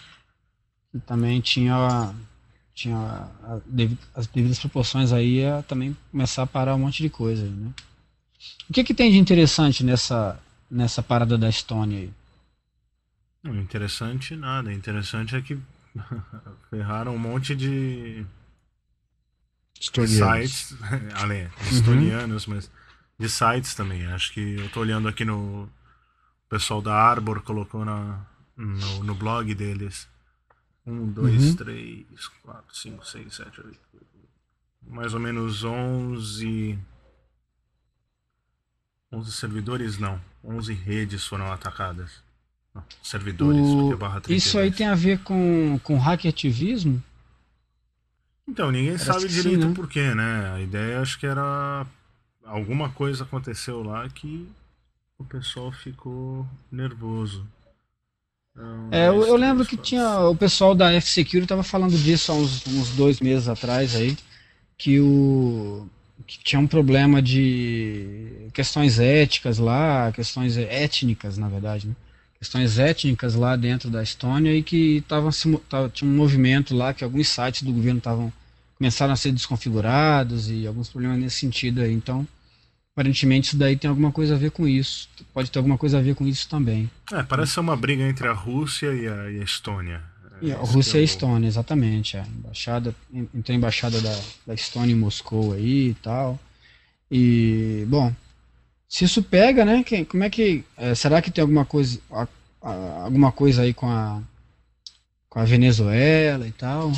também 1.07 1.41
tinha. 1.41 2.15
tinha 2.75 2.95
a 3.43 3.59
as 4.15 4.27
devidas 4.27 4.59
proporções 4.59 5.15
aí 5.15 5.43
a 5.47 5.63
também 5.63 5.97
começar 6.11 6.43
a 6.43 6.47
parar 6.47 6.75
um 6.75 6.81
monte 6.81 7.03
de 7.03 7.09
coisa 7.09 7.49
né? 7.49 7.73
O 8.69 8.73
que 8.75 8.85
que 8.85 8.93
tem 8.93 9.11
de 9.11 9.17
interessante 9.17 9.83
nessa, 9.83 10.39
nessa 10.71 11.03
parada 11.03 11.39
da 11.39 11.49
Estônia 11.49 12.01
aí? 12.01 12.13
Não, 13.43 13.57
interessante 13.57 14.37
nada. 14.37 14.71
Interessante 14.71 15.35
é 15.35 15.41
que 15.41 15.59
ferraram 16.69 17.15
um 17.15 17.19
monte 17.19 17.57
de 17.57 18.27
Estonianos. 19.81 20.51
sites, 20.51 20.77
além 21.17 21.49
de 21.61 21.71
estonianos, 21.71 22.47
mas 22.47 22.71
de 23.19 23.29
sites 23.29 23.75
também. 23.75 24.07
Acho 24.09 24.33
que 24.35 24.41
eu 24.61 24.69
tô 24.71 24.81
olhando 24.81 25.09
aqui 25.09 25.25
no 25.25 25.69
pessoal 26.53 26.83
da 26.83 26.95
Arbor 26.95 27.41
colocou 27.43 27.83
na, 27.83 28.21
no, 28.55 29.05
no 29.05 29.15
blog 29.15 29.55
deles. 29.55 30.07
Um, 30.87 31.11
dois, 31.11 31.43
Uhum. 31.51 31.57
três, 31.57 32.29
quatro, 32.43 32.77
cinco, 32.77 33.07
seis, 33.07 33.35
sete, 33.37 33.59
oito. 33.63 33.79
Mais 34.87 35.15
ou 35.15 35.21
menos 35.21 35.65
11. 35.65 36.79
11 39.11 39.33
servidores, 39.33 39.99
não. 39.99 40.21
11 40.45 40.75
redes 40.75 41.25
foram 41.27 41.51
atacadas. 41.51 42.23
servidores. 43.03 43.61
O- 43.61 43.97
barra 43.97 44.21
32. 44.21 44.43
Isso 44.47 44.59
aí 44.59 44.71
tem 44.73 44.89
a 44.89 44.95
ver 44.95 45.21
com, 45.23 45.79
com 45.83 45.99
hackerativismo? 45.99 47.03
Então, 48.49 48.71
ninguém 48.73 48.93
Parece 48.93 49.05
sabe 49.05 49.27
que 49.27 49.33
sim, 49.33 49.43
direito 49.43 49.69
né? 49.69 49.75
por 49.75 49.89
quê, 49.89 50.15
né? 50.15 50.53
A 50.55 50.61
ideia 50.61 51.01
acho 51.01 51.19
que 51.19 51.27
era. 51.27 51.87
Alguma 52.45 52.91
coisa 52.91 53.25
aconteceu 53.25 53.83
lá 53.83 54.09
que 54.09 54.51
o 55.23 55.25
pessoal 55.25 55.73
ficou 55.73 56.47
nervoso. 56.71 57.47
Então, 58.55 58.91
É, 58.91 59.09
eu, 59.09 59.25
eu 59.27 59.37
lembro 59.37 59.65
que 59.65 59.77
tinha. 59.77 60.21
O 60.29 60.37
pessoal 60.37 60.75
da 60.75 60.93
F-Security 60.93 61.47
tava 61.49 61.63
falando 61.63 61.97
disso 61.97 62.31
há 62.33 62.35
uns, 62.35 62.67
uns 62.67 62.91
dois 62.91 63.21
meses 63.21 63.49
atrás 63.49 63.95
aí. 63.97 64.17
Que 64.79 65.01
o. 65.01 65.89
Que 66.27 66.39
tinha 66.45 66.61
um 66.61 66.69
problema 66.69 67.23
de 67.23 68.49
questões 68.55 68.99
éticas 69.01 69.59
lá, 69.59 70.13
questões 70.13 70.57
étnicas, 70.59 71.39
na 71.39 71.49
verdade, 71.49 71.89
né? 71.89 71.97
Questões 72.39 72.79
étnicas 72.79 73.35
lá 73.35 73.57
dentro 73.57 73.91
da 73.91 74.03
Estônia 74.03 74.55
e 74.57 74.63
que 74.63 75.03
tava, 75.09 75.31
tava- 75.69 75.89
tinha 75.91 76.11
um 76.11 76.15
movimento 76.17 76.75
lá 76.77 76.95
que 76.95 77.05
alguns 77.05 77.29
sites 77.29 77.63
do 77.63 77.73
governo 77.73 77.99
estavam 77.99 78.33
começaram 78.79 79.13
a 79.13 79.17
ser 79.17 79.33
desconfigurados 79.33 80.51
e 80.51 80.67
alguns 80.67 80.89
problemas 80.91 81.19
nesse 81.21 81.39
sentido 81.39 81.81
aí. 81.83 81.93
Então, 81.93 82.27
aparentemente 82.95 83.49
isso 83.49 83.57
daí 83.57 83.77
tem 83.77 83.89
alguma 83.89 84.13
coisa 84.13 84.35
a 84.35 84.39
ver 84.39 84.51
com 84.51 84.67
isso. 84.69 85.09
Pode 85.33 85.51
ter 85.51 85.59
alguma 85.59 85.79
coisa 85.79 85.99
a 85.99 86.03
ver 86.03 86.15
com 86.15 86.27
isso 86.27 86.49
também. 86.49 86.91
É, 87.13 87.23
parece 87.23 87.53
ser 87.53 87.61
uma 87.61 87.77
briga 87.77 88.03
entre 88.05 88.29
a 88.29 88.33
Rússia 88.33 88.89
e 88.95 89.09
a, 89.09 89.31
e 89.31 89.41
a 89.41 89.45
Estônia. 89.45 90.03
É 90.41 90.47
E 90.47 90.53
a 90.53 90.57
Rússia 90.57 90.97
e 90.97 91.01
a 91.01 91.01
eu- 91.01 91.05
Estônia, 91.05 91.49
exatamente. 91.49 92.17
A 92.17 92.27
embaixada, 92.27 92.95
entrou 93.13 93.55
a 93.55 93.55
embaixada 93.55 94.01
da, 94.01 94.21
da 94.47 94.55
Estônia 94.55 94.93
em 94.93 94.99
Moscou 94.99 95.53
aí 95.55 95.89
e 95.91 95.95
tal. 96.03 96.39
E, 97.11 97.85
bom, 97.89 98.13
se 98.89 99.05
isso 99.05 99.23
pega, 99.23 99.65
né? 99.65 99.83
que- 99.83 100.05
como 100.05 100.25
é 100.25 100.31
que. 100.31 100.65
é, 100.77 100.95
será 100.95 101.21
que 101.23 101.31
tem 101.31 101.43
alguma 101.43 101.65
coisa, 101.65 101.99
a- 102.11 102.29
a- 102.63 103.03
alguma 103.05 103.33
coisa 103.33 103.63
aí 103.63 103.73
com 103.73 103.89
a, 103.89 104.21
com 105.31 105.39
a 105.39 105.45
Venezuela 105.45 106.47
e 106.47 106.53
tal? 106.53 106.93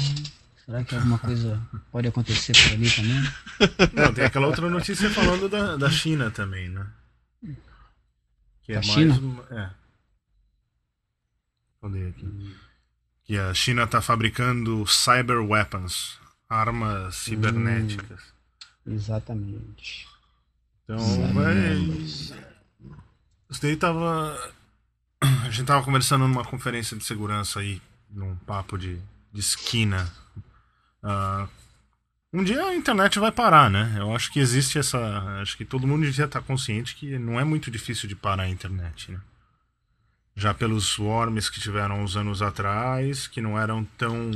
Será 0.64 0.82
que 0.82 0.94
alguma 0.94 1.18
coisa 1.18 1.60
pode 1.92 2.08
acontecer 2.08 2.52
por 2.54 2.72
ali 2.72 2.90
também? 2.90 3.22
Não, 3.94 4.14
tem 4.14 4.24
aquela 4.24 4.46
outra 4.46 4.68
notícia 4.70 5.10
falando 5.10 5.48
da, 5.48 5.76
da 5.76 5.90
China 5.90 6.30
também, 6.30 6.68
né? 6.70 6.86
Que 8.62 8.72
é 8.72 8.80
Da 8.80 8.86
mais 8.86 8.92
China? 8.92 9.18
uma- 9.20 9.46
É. 9.50 9.70
Cadê 11.82 12.08
aqui? 12.08 12.56
Que 13.24 13.38
a 13.38 13.52
China 13.54 13.84
está 13.84 14.00
fabricando 14.00 14.86
cyber 14.86 15.38
weapons, 15.42 16.18
armas 16.48 17.16
cibernéticas. 17.16 18.20
Exatamente. 18.86 20.06
Então, 20.84 20.98
vai. 21.32 21.74
Isso 23.50 23.60
daí 23.62 23.76
tava. 23.76 24.52
A 25.20 25.50
gente 25.50 25.66
tava 25.66 25.84
conversando 25.84 26.26
numa 26.28 26.44
conferência 26.44 26.96
de 26.96 27.04
segurança 27.04 27.60
aí, 27.60 27.80
num 28.10 28.34
papo 28.36 28.76
de, 28.78 28.98
de 29.32 29.40
esquina. 29.40 30.10
Ah, 31.04 31.46
um 32.32 32.42
dia 32.42 32.64
a 32.64 32.74
internet 32.74 33.18
vai 33.18 33.30
parar, 33.30 33.70
né? 33.70 33.94
Eu 33.98 34.14
acho 34.16 34.32
que 34.32 34.40
existe 34.40 34.78
essa. 34.78 34.98
Acho 35.42 35.56
que 35.56 35.64
todo 35.64 35.86
mundo 35.86 36.02
devia 36.04 36.24
estar 36.24 36.40
consciente 36.40 36.96
que 36.96 37.18
não 37.18 37.38
é 37.38 37.44
muito 37.44 37.70
difícil 37.70 38.08
de 38.08 38.16
parar 38.16 38.44
a 38.44 38.48
internet, 38.48 39.12
né? 39.12 39.20
Já 40.34 40.52
pelos 40.54 40.98
worms 40.98 41.48
que 41.48 41.60
tiveram 41.60 42.02
uns 42.02 42.16
anos 42.16 42.42
atrás, 42.42 43.28
que 43.28 43.40
não 43.40 43.58
eram 43.58 43.84
tão. 43.98 44.30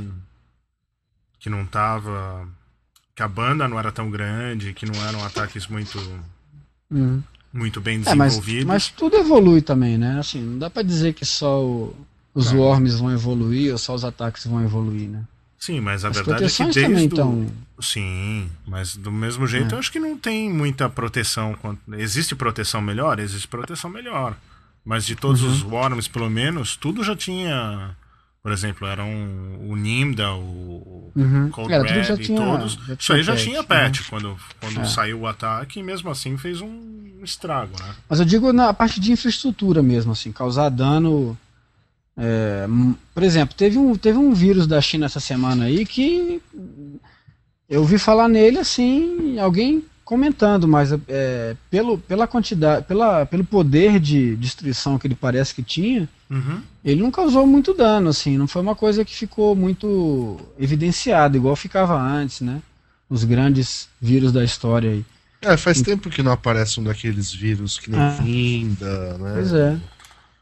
que 1.39 1.49
não 1.49 1.65
tava. 1.65 2.47
que 3.15 3.23
a 3.23 3.27
banda 3.27 3.67
não 3.67 3.77
era 3.79 3.91
tão 3.91 4.09
grande, 4.09 4.73
que 4.73 4.85
não 4.85 4.95
eram 5.07 5.23
ataques 5.25 5.67
muito. 5.67 5.97
Hum. 6.91 7.21
muito 7.51 7.81
bem 7.81 8.01
É, 8.05 8.15
mas, 8.15 8.33
desenvolvidos. 8.33 8.65
mas 8.65 8.89
tudo 8.89 9.17
evolui 9.17 9.61
também, 9.61 9.97
né? 9.97 10.19
Assim, 10.19 10.41
não 10.41 10.57
dá 10.59 10.69
pra 10.69 10.81
dizer 10.83 11.13
que 11.13 11.25
só 11.25 11.63
o- 11.63 11.95
os 12.33 12.51
Não. 12.51 12.59
worms 12.59 12.95
vão 12.99 13.11
evoluir 13.11 13.71
ou 13.71 13.77
só 13.77 13.93
os 13.93 14.05
ataques 14.05 14.45
vão 14.45 14.63
evoluir, 14.63 15.09
né? 15.09 15.23
Sim, 15.59 15.81
mas 15.81 16.05
a 16.05 16.07
As 16.09 16.15
verdade 16.15 16.45
é 16.45 16.47
que 16.49 16.63
desde 16.63 16.81
também 16.83 17.03
o- 17.03 17.07
estão. 17.07 17.47
Sim, 17.81 18.49
mas 18.65 18.95
do 18.95 19.11
mesmo 19.11 19.45
jeito 19.45 19.73
É. 19.73 19.75
eu 19.75 19.79
acho 19.79 19.91
que 19.91 19.99
não 19.99 20.17
tem 20.17 20.49
muita 20.51 20.89
proteção. 20.89 21.55
Existe 21.97 22.33
proteção 22.35 22.81
melhor? 22.81 23.19
Existe 23.19 23.47
proteção 23.47 23.89
melhor. 23.89 24.35
Mas 24.85 25.05
de 25.05 25.15
todos 25.15 25.41
Uhum. 25.43 25.51
os 25.51 25.61
Worms, 25.63 26.07
pelo 26.07 26.29
menos, 26.29 26.75
tudo 26.77 27.03
já 27.03 27.15
tinha. 27.15 27.91
Por 28.41 28.53
exemplo, 28.53 28.87
eram 28.87 29.05
o 29.69 29.75
Nimda, 29.75 30.31
o 30.33 31.11
Uhum. 31.13 31.49
Cold 31.49 31.73
Era, 31.73 31.83
Red 31.91 32.03
já 32.03 32.13
e 32.13 32.17
tinha- 32.19 32.39
todos. 32.41 32.79
já 32.87 32.93
Isso 32.97 33.13
aí 33.13 33.21
já 33.23 33.35
tinha 33.35 33.45
tinha 33.49 33.63
patch, 33.63 33.97
patch 33.99 34.09
quando, 34.09 34.37
quando 34.61 34.79
É. 34.79 34.85
saiu 34.85 35.19
o 35.19 35.27
ataque 35.27 35.81
e 35.81 35.83
mesmo 35.83 36.09
assim 36.09 36.37
fez 36.37 36.61
um 36.61 37.19
estrago, 37.21 37.73
né? 37.77 37.93
Mas 38.09 38.19
eu 38.19 38.25
digo 38.25 38.53
na 38.53 38.73
parte 38.73 38.97
de 39.01 39.11
infraestrutura 39.11 39.83
mesmo, 39.83 40.13
assim, 40.13 40.31
causar 40.31 40.69
dano. 40.69 41.37
É, 42.19 42.67
por 43.13 43.23
exemplo, 43.23 43.55
teve 43.55 43.77
um, 43.77 43.95
teve 43.95 44.17
um 44.17 44.33
vírus 44.33 44.67
da 44.67 44.81
China 44.81 45.05
essa 45.05 45.19
semana 45.21 45.65
aí 45.65 45.85
que 45.85 46.41
eu 47.69 47.81
ouvi 47.81 47.97
falar 47.97 48.27
nele 48.27 48.59
assim, 48.59 49.39
alguém 49.39 49.83
comentando, 50.03 50.67
mas 50.67 50.89
é, 51.07 51.55
pelo, 51.69 51.99
pela 51.99 52.25
quantidade, 52.27 52.83
pela, 52.87 53.27
pelo 53.27 53.43
poder 53.43 53.99
de 53.99 54.35
destruição 54.37 54.97
que 54.97 55.05
ele 55.05 55.15
parece 55.15 55.53
que 55.53 55.61
tinha, 55.63 56.09
Uhum. 56.31 56.61
ele 56.85 57.01
não 57.01 57.09
causou 57.09 57.45
muito 57.47 57.73
dano, 57.73 58.09
assim, 58.09 58.37
não 58.37 58.47
foi 58.47 58.61
uma 58.61 58.75
coisa 58.75 59.03
que 59.05 59.15
ficou 59.15 59.55
muito 59.55 60.39
evidenciada, 60.59 61.35
igual 61.37 61.55
ficava 61.55 61.99
antes, 61.99 62.41
né? 62.41 62.61
Os 63.09 63.23
grandes 63.23 63.87
vírus 63.99 64.31
da 64.31 64.43
história 64.43 64.91
aí. 64.91 65.05
É, 65.41 65.57
faz 65.57 65.81
tempo 65.81 66.07
que 66.09 66.21
não 66.21 66.31
aparece 66.31 66.79
um 66.79 66.83
daqueles 66.83 67.31
vírus 67.33 67.79
que 67.79 67.89
nem 67.89 67.99
Ah. 67.99 68.09
Vinda, 68.21 69.17
né? 69.17 69.31
Pois 69.35 69.53
é. 69.53 69.69
Então, 69.71 69.79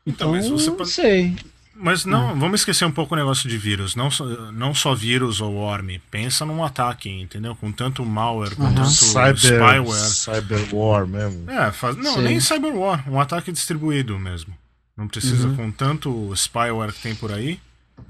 Então, 0.05 0.31
mas 0.31 0.47
você 0.49 0.69
não 0.69 0.75
pode- 0.77 0.89
sei. 0.89 1.35
Mas 1.79 2.05
não, 2.05 2.39
vamos 2.39 2.61
esquecer 2.61 2.85
um 2.85 2.91
pouco 2.91 3.13
o 3.13 3.17
negócio 3.17 3.47
de 3.47 3.57
vírus. 3.57 3.95
Não 3.95 4.09
só, 4.09 4.25
não 4.51 4.73
só 4.73 4.95
vírus 4.95 5.39
ou 5.41 5.53
worm. 5.53 5.99
Pensa 6.09 6.43
num 6.45 6.63
ataque, 6.63 7.09
entendeu? 7.09 7.55
Com 7.55 7.71
tanto 7.71 8.03
malware, 8.05 8.55
com 8.55 8.63
Aham. 8.63 8.73
tanto 8.75 8.89
Cyber, 8.89 9.37
spyware. 9.37 10.09
cyber 10.09 10.75
War 10.75 11.05
mesmo. 11.05 11.49
É, 11.51 11.71
faz, 11.71 11.95
não, 11.95 12.15
Sim. 12.15 12.21
nem 12.23 12.39
cyberwar, 12.39 13.07
um 13.09 13.19
ataque 13.19 13.51
distribuído 13.51 14.17
mesmo. 14.17 14.57
Não 14.95 15.07
precisa 15.07 15.47
Uhum. 15.49 15.55
com 15.55 15.71
tanto 15.71 16.33
spyware 16.35 16.91
que 16.91 17.01
tem 17.01 17.13
por 17.15 17.31
aí, 17.31 17.59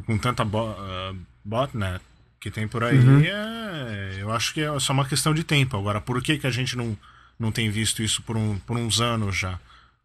com 0.06 0.18
tanta 0.18 0.46
bo- 0.46 0.76
ah, 0.80 1.14
botnet 1.44 2.02
que 2.40 2.50
tem 2.50 2.68
por 2.68 2.84
aí, 2.84 2.98
Uhum. 2.98 3.20
é, 3.26 4.18
eu 4.20 4.32
acho 4.32 4.54
que 4.54 4.62
é 4.62 4.80
só 4.80 4.94
uma 4.94 5.04
questão 5.06 5.34
de 5.34 5.44
tempo. 5.44 5.76
Agora, 5.76 6.00
por 6.00 6.22
que, 6.22 6.38
que 6.38 6.48
a 6.48 6.52
gente 6.52 6.78
não, 6.78 6.98
não 7.38 7.52
tem 7.52 7.70
visto 7.70 8.02
isso 8.02 8.22
por, 8.22 8.38
um, 8.38 8.58
por 8.60 8.78
uns 8.78 9.02
anos 9.02 9.36
já? 9.38 9.60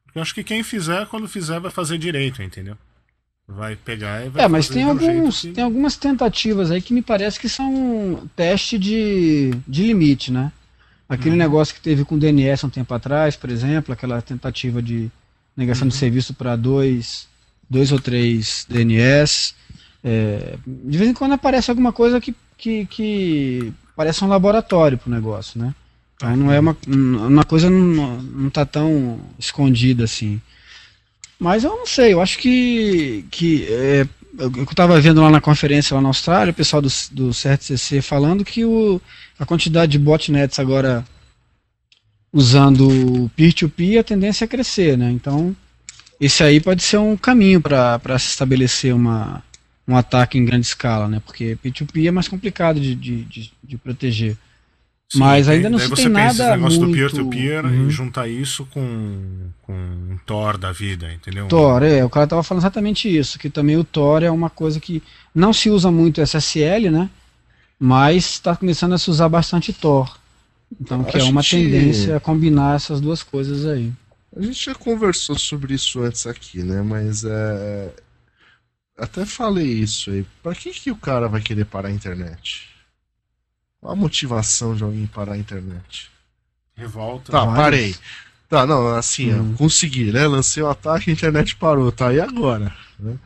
Porque 0.04 0.18
eu 0.18 0.22
acho 0.22 0.34
que 0.34 0.42
quem 0.42 0.62
fizer, 0.64 1.06
quando 1.06 1.28
fizer, 1.28 1.60
vai 1.60 1.70
fazer 1.70 1.98
direito, 1.98 2.42
entendeu? 2.42 2.76
Vai 3.48 3.76
pegar 3.76 4.24
e 4.24 4.28
vai 4.28 4.44
É, 4.44 4.48
mas 4.48 4.68
tem 4.68 4.84
alguns, 4.84 5.40
que- 5.42 5.48
tem 5.52 5.64
algumas 5.64 5.96
tentativas 5.96 6.70
aí 6.70 6.80
que 6.80 6.94
me 6.94 7.02
parece 7.02 7.38
que 7.38 7.48
são 7.48 8.28
teste 8.36 8.78
de, 8.78 9.50
de 9.66 9.82
limite, 9.84 10.30
né? 10.32 10.50
Aquele 11.08 11.32
Uhum. 11.32 11.36
negócio 11.38 11.74
que 11.74 11.80
teve 11.80 12.04
com 12.04 12.14
o 12.14 12.18
DNS 12.18 12.64
um 12.64 12.70
tempo 12.70 12.94
atrás, 12.94 13.36
por 13.36 13.50
exemplo, 13.50 13.92
aquela 13.92 14.22
tentativa 14.22 14.80
de 14.80 15.10
negação 15.56 15.84
Uhum. 15.86 15.88
de 15.90 15.96
serviço 15.96 16.32
para 16.32 16.56
dois, 16.56 17.26
dois 17.68 17.92
ou 17.92 18.00
três 18.00 18.64
DNS. 18.68 19.54
É, 20.02 20.56
de 20.66 20.96
vez 20.98 21.10
em 21.10 21.14
quando 21.14 21.32
aparece 21.32 21.70
alguma 21.70 21.92
coisa 21.92 22.20
que, 22.20 22.34
que, 22.56 22.86
que 22.86 23.72
parece 23.94 24.24
um 24.24 24.28
laboratório 24.28 24.96
pro 24.96 25.10
negócio, 25.10 25.60
né? 25.60 25.74
Então 26.16 26.36
não 26.36 26.52
é 26.52 26.60
uma, 26.60 26.76
uma 26.86 27.44
coisa 27.44 27.68
não, 27.68 28.22
não 28.22 28.48
tá 28.50 28.64
tão 28.64 29.20
escondida 29.38 30.04
assim. 30.04 30.40
Mas 31.42 31.64
eu 31.64 31.76
não 31.76 31.84
sei, 31.84 32.12
eu 32.12 32.22
acho 32.22 32.38
que, 32.38 33.24
que 33.28 33.66
é, 33.68 34.06
eu 34.38 34.62
estava 34.62 35.00
vendo 35.00 35.20
lá 35.20 35.28
na 35.28 35.40
conferência 35.40 35.92
lá 35.92 36.00
na 36.00 36.08
Austrália, 36.08 36.52
o 36.52 36.54
pessoal 36.54 36.80
do, 36.80 36.88
do 37.10 37.30
CRTCC 37.30 38.00
falando 38.00 38.44
que 38.44 38.64
o, 38.64 39.00
a 39.40 39.44
quantidade 39.44 39.90
de 39.90 39.98
botnets 39.98 40.60
agora 40.60 41.04
usando 42.32 43.28
peer-to-peer, 43.34 43.98
a 43.98 44.04
tendência 44.04 44.44
é 44.44 44.46
crescer, 44.46 44.96
né? 44.96 45.10
Então, 45.10 45.54
esse 46.20 46.44
aí 46.44 46.60
pode 46.60 46.80
ser 46.84 46.98
um 46.98 47.16
caminho 47.16 47.60
para 47.60 48.18
se 48.20 48.28
estabelecer 48.28 48.94
uma, 48.94 49.42
um 49.88 49.96
ataque 49.96 50.38
em 50.38 50.44
grande 50.44 50.68
escala, 50.68 51.08
né? 51.08 51.20
Porque 51.26 51.58
peer-to-peer 51.60 52.06
é 52.06 52.12
mais 52.12 52.28
complicado 52.28 52.78
de, 52.78 52.94
de, 52.94 53.24
de, 53.24 53.52
de 53.64 53.76
proteger. 53.76 54.38
Sim, 55.12 55.18
Mas 55.18 55.46
ainda 55.46 55.68
não 55.68 55.78
se 55.78 55.88
você 55.88 56.04
tem 56.04 56.12
pensa 56.14 56.28
esse 56.30 56.38
nada 56.42 56.56
negócio 56.56 56.78
do 56.80 56.86
muito- 56.86 56.96
peer-to-peer 56.96 57.64
Uhum. 57.66 57.86
e 57.86 57.90
juntar 57.90 58.28
isso 58.28 58.64
com, 58.66 59.50
com 59.60 59.72
um 59.74 60.16
Tor 60.24 60.56
da 60.56 60.72
vida, 60.72 61.12
entendeu? 61.12 61.48
Tor, 61.48 61.82
é, 61.82 62.02
o 62.02 62.08
cara 62.08 62.26
tava 62.26 62.42
falando 62.42 62.62
exatamente 62.62 63.14
isso, 63.14 63.38
que 63.38 63.50
também 63.50 63.76
o 63.76 63.84
Tor 63.84 64.22
é 64.22 64.30
uma 64.30 64.48
coisa 64.48 64.80
que 64.80 65.02
não 65.34 65.52
se 65.52 65.68
usa 65.68 65.90
muito 65.90 66.20
SSL, 66.22 66.90
né? 66.90 67.10
Mas 67.78 68.24
está 68.30 68.56
começando 68.56 68.94
a 68.94 68.98
se 68.98 69.10
usar 69.10 69.28
bastante 69.28 69.70
Tor. 69.72 70.16
Então, 70.80 71.04
que 71.04 71.18
é 71.18 71.24
uma 71.24 71.42
tendência 71.42 72.16
a 72.16 72.20
combinar 72.20 72.76
essas 72.76 72.98
duas 72.98 73.22
coisas 73.22 73.66
aí. 73.66 73.92
A 74.34 74.40
gente 74.40 74.64
já 74.64 74.74
conversou 74.74 75.38
sobre 75.38 75.74
isso 75.74 76.00
antes 76.00 76.26
aqui, 76.26 76.62
né? 76.62 76.80
Mas 76.80 77.22
é. 77.24 77.90
Até 78.96 79.26
falei 79.26 79.66
isso 79.66 80.10
aí. 80.10 80.24
Pra 80.42 80.54
que, 80.54 80.70
que 80.70 80.90
o 80.90 80.96
cara 80.96 81.28
vai 81.28 81.42
querer 81.42 81.66
parar 81.66 81.88
a 81.88 81.92
internet? 81.92 82.71
Qual 83.82 83.92
a 83.92 83.96
motivação 83.96 84.76
de 84.76 84.84
alguém 84.84 85.06
parar 85.08 85.32
a 85.32 85.36
internet? 85.38 86.08
Revolta. 86.76 87.32
Tá, 87.32 87.40
Vários. 87.44 87.56
parei. 87.56 87.96
Tá, 88.48 88.64
não, 88.64 88.94
assim, 88.94 89.32
Uhum. 89.32 89.54
ó, 89.54 89.56
consegui, 89.58 90.12
né? 90.12 90.24
Lancei 90.28 90.62
o 90.62 90.68
ataque, 90.68 91.10
a 91.10 91.12
internet 91.12 91.56
parou, 91.56 91.90
tá? 91.90 92.12
E 92.14 92.20
agora? 92.20 92.72
Né? 92.96 93.16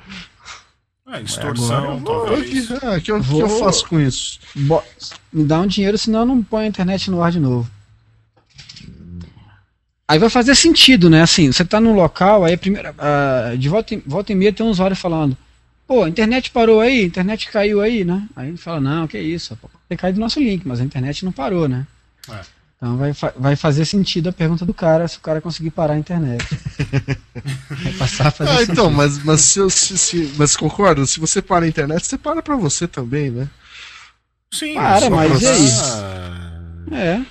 É, 1.08 1.20
extorsão, 1.20 2.02
talvez. 2.02 2.70
O 2.70 2.78
que, 2.80 2.86
ah, 2.86 2.98
que, 3.00 3.12
eu- 3.12 3.20
que 3.20 3.26
Vou- 3.26 3.40
eu 3.42 3.48
faço 3.60 3.86
com 3.86 4.00
isso? 4.00 4.40
Bo- 4.54 4.82
Me 5.30 5.44
dá 5.44 5.60
um 5.60 5.66
dinheiro, 5.66 5.98
senão 5.98 6.20
eu 6.20 6.26
não 6.26 6.42
põe 6.42 6.64
a 6.64 6.68
internet 6.68 7.10
no 7.10 7.22
ar 7.22 7.30
de 7.30 7.38
novo. 7.38 7.70
Aí 10.08 10.18
vai 10.18 10.30
fazer 10.30 10.54
sentido, 10.54 11.10
né? 11.10 11.20
Assim, 11.22 11.52
você 11.52 11.64
tá 11.66 11.80
num 11.80 11.94
local, 11.94 12.44
aí 12.44 12.56
primeiro, 12.56 12.94
ah, 12.98 13.54
de 13.58 13.68
volta 13.68 13.94
em, 13.94 14.02
volta 14.06 14.32
e 14.32 14.34
meia 14.34 14.52
tem 14.54 14.64
um 14.64 14.70
usuário 14.70 14.96
falando, 14.96 15.36
pô, 15.86 16.04
a 16.04 16.08
internet 16.08 16.50
parou 16.50 16.80
aí, 16.80 17.00
a 17.02 17.06
internet 17.06 17.50
caiu 17.50 17.80
aí, 17.82 18.04
né? 18.04 18.26
Aí 18.34 18.48
ele 18.48 18.56
fala, 18.56 18.80
não, 18.80 19.06
que 19.06 19.18
isso, 19.18 19.56
ter 19.88 19.96
caído 19.96 20.16
do 20.18 20.20
nosso 20.20 20.40
link, 20.40 20.66
mas 20.66 20.80
a 20.80 20.84
internet 20.84 21.24
não 21.24 21.32
parou, 21.32 21.68
né? 21.68 21.86
É. 22.30 22.40
Então 22.76 22.96
vai, 22.98 23.12
vai 23.38 23.56
fazer 23.56 23.84
sentido 23.86 24.28
a 24.28 24.32
pergunta 24.32 24.66
do 24.66 24.74
cara 24.74 25.08
se 25.08 25.16
o 25.16 25.20
cara 25.20 25.40
conseguir 25.40 25.70
parar 25.70 25.94
a 25.94 25.98
internet. 25.98 26.44
vai 27.82 27.92
passar 27.94 28.26
a 28.28 28.30
fazer 28.30 28.50
Ah, 28.50 28.56
sentido. 28.58 28.72
então, 28.72 28.90
mas, 28.90 29.22
mas, 29.24 29.40
se, 29.40 29.58
eu- 29.58 29.70
se, 29.70 29.96
se- 29.96 30.34
mas 30.36 30.56
concorda? 30.56 31.06
Se 31.06 31.18
você 31.18 31.40
para 31.40 31.64
a 31.64 31.68
internet, 31.68 32.06
você 32.06 32.18
para 32.18 32.42
pra 32.42 32.54
você 32.56 32.86
também, 32.86 33.30
né? 33.30 33.48
Sim, 34.52 34.74
Para, 34.74 35.08
mas 35.10 35.40
pra 35.40 35.50
aí? 35.50 35.68
dar- 36.90 36.96
É. 36.98 37.22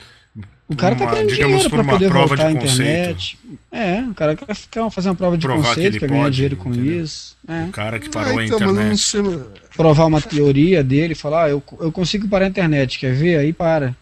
O 0.68 0.76
cara 0.76 0.96
tá 0.96 1.04
Uma- 1.04 1.12
querendo 1.14 1.30
digamos, 1.30 1.62
dinheiro 1.62 1.76
uma 1.84 1.94
poder 1.94 2.10
prova 2.10 2.28
voltar 2.28 2.48
à 2.48 2.54
conceito. 2.54 2.72
internet. 2.82 3.38
É, 3.72 4.02
o 4.02 4.14
cara 4.16 4.36
quer 4.36 4.48
quer 4.72 4.90
fazer 4.92 5.10
uma 5.10 5.16
prova 5.16 5.38
de 5.38 5.46
Provar 5.46 5.62
que 5.62 5.68
conceito, 5.70 5.88
ele 5.94 6.00
quer 6.00 6.10
ganhar 6.10 6.24
pode, 6.24 6.36
dinheiro 6.36 6.56
com 6.58 6.70
entendeu? 6.74 7.04
isso. 7.04 7.38
É. 7.48 7.64
O 7.66 7.72
cara 7.72 8.00
que 8.00 8.08
Ah, 8.08 8.12
parou 8.12 8.42
então, 8.42 8.58
a 8.58 8.62
internet. 8.64 8.98
sei. 9.00 9.22
mas- 9.22 9.42
Provar 9.76 10.06
uma 10.08 10.22
teoria 10.22 10.84
dele, 10.84 11.14
falar, 11.14 11.44
ah, 11.46 11.50
eu, 11.50 11.62
eu 11.80 11.92
consigo 11.92 12.28
parar 12.28 12.46
a 12.46 12.50
internet, 12.50 12.98
quer 12.98 13.14
ver? 13.14 13.38
Aí 13.38 13.54
para. 13.54 13.96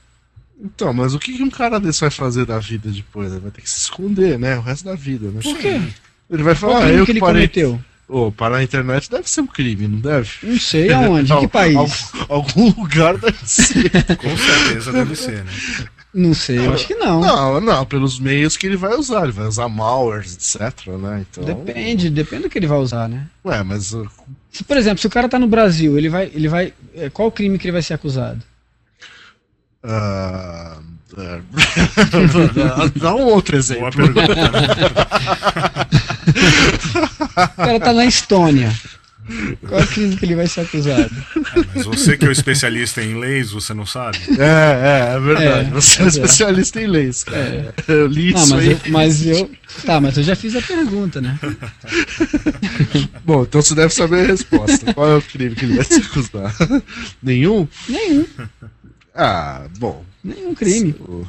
Então, 0.64 0.94
mas 0.94 1.14
o 1.14 1.20
que 1.20 1.34
que 1.36 1.44
um 1.44 1.50
cara 1.50 1.80
desse 1.80 2.00
vai 2.00 2.10
fazer 2.12 2.46
da 2.46 2.60
vida 2.60 2.90
depois? 2.90 3.30
Ele 3.32 3.42
vai 3.42 3.52
ter 3.52 3.62
que 3.62 3.70
se 3.70 3.80
esconder, 3.82 4.40
né? 4.40 4.56
O 4.58 4.62
resto 4.62 4.86
da 4.86 4.96
vida, 4.96 5.28
né? 5.32 5.42
Por 5.44 5.58
quê? 5.58 5.82
Ele 6.30 6.44
vai 6.44 6.56
falar, 6.56 6.86
ah, 6.86 6.90
eu 6.90 7.04
que 7.04 7.12
ele 7.12 7.20
parei. 7.20 7.42
cometeu? 7.48 7.82
Ô, 8.08 8.32
parar 8.32 8.58
a 8.58 8.64
internet 8.64 9.10
deve 9.12 9.30
ser 9.30 9.42
um 9.42 9.48
crime, 9.48 9.88
não 9.88 10.00
deve? 10.00 10.30
Não 10.44 10.58
sei 10.60 10.94
aonde, 10.94 11.34
em 11.34 11.40
que 11.42 11.48
país? 11.50 11.76
Algum, 11.76 12.34
algum 12.34 12.82
lugar 12.82 13.18
deve 13.18 13.38
ser. 13.44 13.90
Com 14.16 14.38
certeza 14.38 14.94
deve 14.94 15.16
ser, 15.18 15.44
né? 15.44 15.52
Não 16.14 16.34
sei, 16.36 16.60
eu 16.60 16.74
acho 16.74 16.86
que 16.86 16.94
não. 16.94 17.22
Não, 17.22 17.60
não, 17.60 17.86
pelos 17.86 18.20
meios 18.20 18.56
que 18.56 18.68
ele 18.68 18.78
vai 18.78 18.94
usar. 18.96 19.24
Ele 19.24 19.32
vai 19.32 19.48
usar 19.48 19.68
malwares, 19.68 20.36
etc, 20.36 20.88
né? 20.90 21.26
Então. 21.30 21.44
Depende, 21.44 22.10
depende 22.12 22.44
do 22.44 22.50
que 22.50 22.60
ele 22.60 22.68
vai 22.68 22.78
usar, 22.78 23.10
né? 23.10 23.26
Ué, 23.44 23.64
mas. 23.64 23.94
uh, 23.94 24.08
Se, 24.52 24.64
por 24.64 24.78
exemplo, 24.78 25.00
se 25.00 25.08
o 25.08 25.10
cara 25.10 25.28
tá 25.28 25.40
no 25.40 25.48
Brasil, 25.48 25.98
ele 25.98 26.10
vai. 26.10 26.30
Ele 26.34 26.48
vai 26.48 26.72
é, 26.96 27.10
qual 27.10 27.30
o 27.30 27.32
crime 27.32 27.58
que 27.58 27.66
ele 27.66 27.72
vai 27.72 27.82
ser 27.82 27.96
acusado? 27.96 28.44
ah, 29.84 30.78
é, 31.18 31.42
Dá 33.00 33.16
um 33.16 33.24
outro 33.26 33.54
Boa 33.54 33.60
exemplo. 33.60 33.92
pergunta. 33.92 34.34
O 37.36 37.56
cara 37.58 37.80
tá 37.80 37.92
na 37.94 38.06
Estônia. 38.06 38.72
Qual 39.68 39.80
é 39.80 39.84
o 39.84 39.88
crime 39.88 40.18
que 40.18 40.26
ele 40.26 40.36
vai 40.36 40.48
ser 40.48 40.62
acusado? 40.62 41.10
Mas 41.76 41.86
você 41.86 42.18
que 42.18 42.26
é 42.26 42.28
o 42.28 42.32
especialista 42.32 43.02
em 43.02 43.18
leis, 43.18 43.52
você 43.52 43.74
não 43.74 43.86
sabe? 43.86 44.18
É, 44.38 45.12
é, 45.12 45.16
é 45.16 45.20
verdade. 45.20 45.68
É, 45.70 45.72
Você 45.72 46.02
é 46.02 46.06
é. 46.06 46.08
especialista 46.08 46.82
em 46.82 46.88
leis, 46.88 47.24
cara. 47.24 47.74
Eu 47.88 48.08
li 48.08 48.34
Não, 48.34 48.42
isso 48.44 48.50
mas 48.54 48.62
aí. 48.64 48.72
eu, 48.72 48.80
mas 48.92 49.26
eu. 49.26 49.52
Tá, 49.86 50.02
mas 50.02 50.18
eu 50.18 50.24
já 50.24 50.36
fiz 50.36 50.56
a 50.56 50.62
pergunta, 50.62 51.22
né? 51.22 51.40
Bom, 53.24 53.44
então 53.44 53.62
você 53.62 53.74
deve 53.76 53.94
saber 53.94 54.22
a 54.24 54.28
resposta. 54.28 54.94
Qual 54.94 55.08
é 55.10 55.16
o 55.16 55.22
crime 55.22 55.56
que 55.56 55.66
ele 55.66 55.76
vai 55.78 55.86
se 55.86 55.96
acusar? 55.96 56.54
Nenhum? 57.24 57.68
Nenhum. 57.88 58.26
Ah, 59.16 59.68
bom. 59.80 60.04
Nenhum 60.24 60.54
crime. 60.54 60.96
o- 61.00 61.26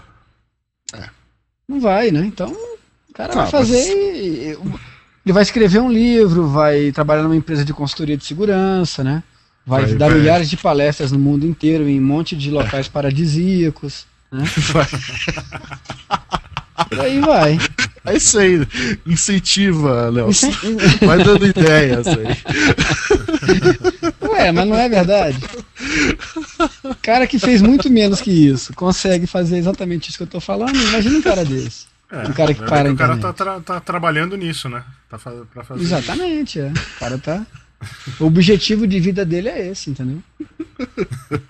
Não 1.68 1.80
vai, 1.80 2.10
né? 2.10 2.20
Então, 2.26 2.50
o 2.50 3.12
cara 3.14 3.32
Tá, 3.32 3.42
vai 3.42 3.50
fazer. 3.50 4.56
mas- 4.58 4.78
Ele 5.24 5.32
vai 5.32 5.42
escrever 5.42 5.80
um 5.80 5.90
livro, 5.90 6.46
vai 6.48 6.92
trabalhar 6.92 7.22
numa 7.22 7.36
empresa 7.36 7.64
de 7.64 7.72
consultoria 7.72 8.16
de 8.16 8.24
segurança, 8.24 9.02
né? 9.02 9.22
Vai, 9.66 9.86
Vai- 9.86 9.94
dar 9.94 10.08
vai- 10.10 10.18
milhares 10.18 10.50
de 10.50 10.56
palestras 10.58 11.10
no 11.10 11.18
mundo 11.18 11.46
inteiro, 11.46 11.88
em 11.88 11.98
um 11.98 12.04
monte 12.04 12.36
de 12.36 12.50
locais 12.50 12.86
paradisíacos. 12.88 14.06
Né? 14.30 14.44
Vai. 14.72 14.86
Aí 17.04 17.20
vai. 17.20 17.58
É 18.04 18.16
isso 18.16 18.36
aí. 18.38 18.66
Incentiva. 19.06 20.12
Isso 20.28 20.50
Vai 21.06 21.18
dando 21.22 21.46
ideias 21.46 22.06
aí. 22.08 22.26
é- 24.22 24.26
Ué, 24.26 24.52
mas 24.52 24.66
não 24.68 24.76
é 24.76 24.88
verdade? 24.88 25.38
O 26.82 26.94
cara 27.00 27.26
que 27.28 27.38
fez 27.38 27.62
muito 27.62 27.88
menos 27.88 28.20
que 28.20 28.30
isso 28.30 28.72
consegue 28.74 29.26
fazer 29.26 29.56
exatamente 29.56 30.08
isso 30.08 30.18
que 30.18 30.24
eu 30.24 30.28
tô 30.28 30.40
falando. 30.40 30.74
Imagina 30.76 31.18
um 31.18 31.22
cara 31.22 31.44
desse. 31.44 31.86
É, 32.22 32.28
Um 32.28 32.32
cara 32.32 32.54
que 32.54 32.62
para 32.62 32.88
a 32.88 32.92
o 32.92 32.96
cara 32.96 33.16
tá, 33.16 33.32
tra- 33.32 33.60
tá 33.60 33.80
trabalhando 33.80 34.36
nisso, 34.36 34.68
né? 34.68 34.84
Tá 35.08 35.18
fa 35.18 35.30
pra 35.52 35.64
fazer 35.64 35.82
isso. 35.82 35.94
Exatamente, 35.94 36.60
é. 36.60 36.68
O 36.70 36.98
cara 37.00 37.18
tá. 37.18 37.46
O 38.18 38.24
objetivo 38.26 38.86
de 38.86 38.98
vida 39.00 39.24
dele 39.26 39.48
é 39.48 39.68
esse, 39.68 39.90
entendeu? 39.90 40.22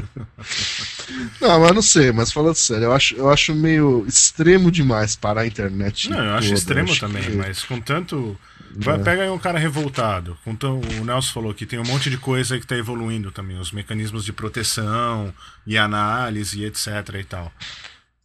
Não, 1.41 1.61
mas 1.61 1.75
não 1.75 1.83
sei, 1.83 2.13
mas 2.13 2.33
falando 2.33 2.55
sério, 2.55 2.85
eu 2.85 2.93
acho, 2.93 3.15
eu 3.15 3.31
acho 3.31 3.55
meio 3.55 4.05
extremo 4.07 4.71
demais 4.71 5.15
parar 5.15 5.43
a 5.43 5.47
internet. 5.47 6.11
Não, 6.11 6.19
eu 6.25 6.35
acho 6.35 6.49
toda, 6.49 6.59
extremo 6.59 6.91
acho 6.91 7.01
também, 7.01 7.23
que- 7.23 7.31
mas 7.37 7.63
com 7.65 7.81
tanto. 7.81 8.37
Vai, 8.77 8.99
pega 8.99 9.23
aí 9.23 9.31
um 9.31 9.39
cara 9.39 9.57
revoltado. 9.59 10.37
Com 10.45 10.57
tão, 10.57 10.81
o 11.01 11.05
Nelson 11.05 11.33
falou 11.33 11.55
que 11.55 11.65
tem 11.65 11.79
um 11.79 11.85
monte 11.85 12.11
de 12.11 12.19
coisa 12.19 12.59
que 12.59 12.67
tá 12.67 12.77
evoluindo 12.77 13.31
também, 13.31 13.57
os 13.59 13.71
mecanismos 13.71 14.25
de 14.25 14.33
proteção 14.33 15.33
e 15.65 15.79
análise 15.79 16.59
e 16.61 16.65
etc 16.65 16.87
e 17.21 17.25
tal. 17.25 17.53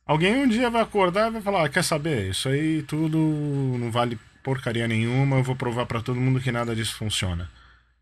Alguém 0.10 0.36
um 0.44 0.48
dia 0.48 0.72
vai 0.72 0.82
acordar 0.82 1.28
e 1.30 1.34
vai 1.34 1.42
falar: 1.42 1.66
ah, 1.66 1.70
quer 1.70 1.84
saber? 1.84 2.32
Isso 2.32 2.50
aí 2.50 2.82
tudo 2.82 3.16
não 3.80 3.92
vale 3.92 4.18
porcaria 4.44 4.88
nenhuma, 4.88 5.38
eu 5.38 5.44
vou 5.44 5.56
provar 5.56 5.86
pra 5.86 6.02
todo 6.02 6.20
mundo 6.20 6.40
que 6.42 6.52
nada 6.52 6.76
disso 6.76 6.96
funciona. 6.96 7.48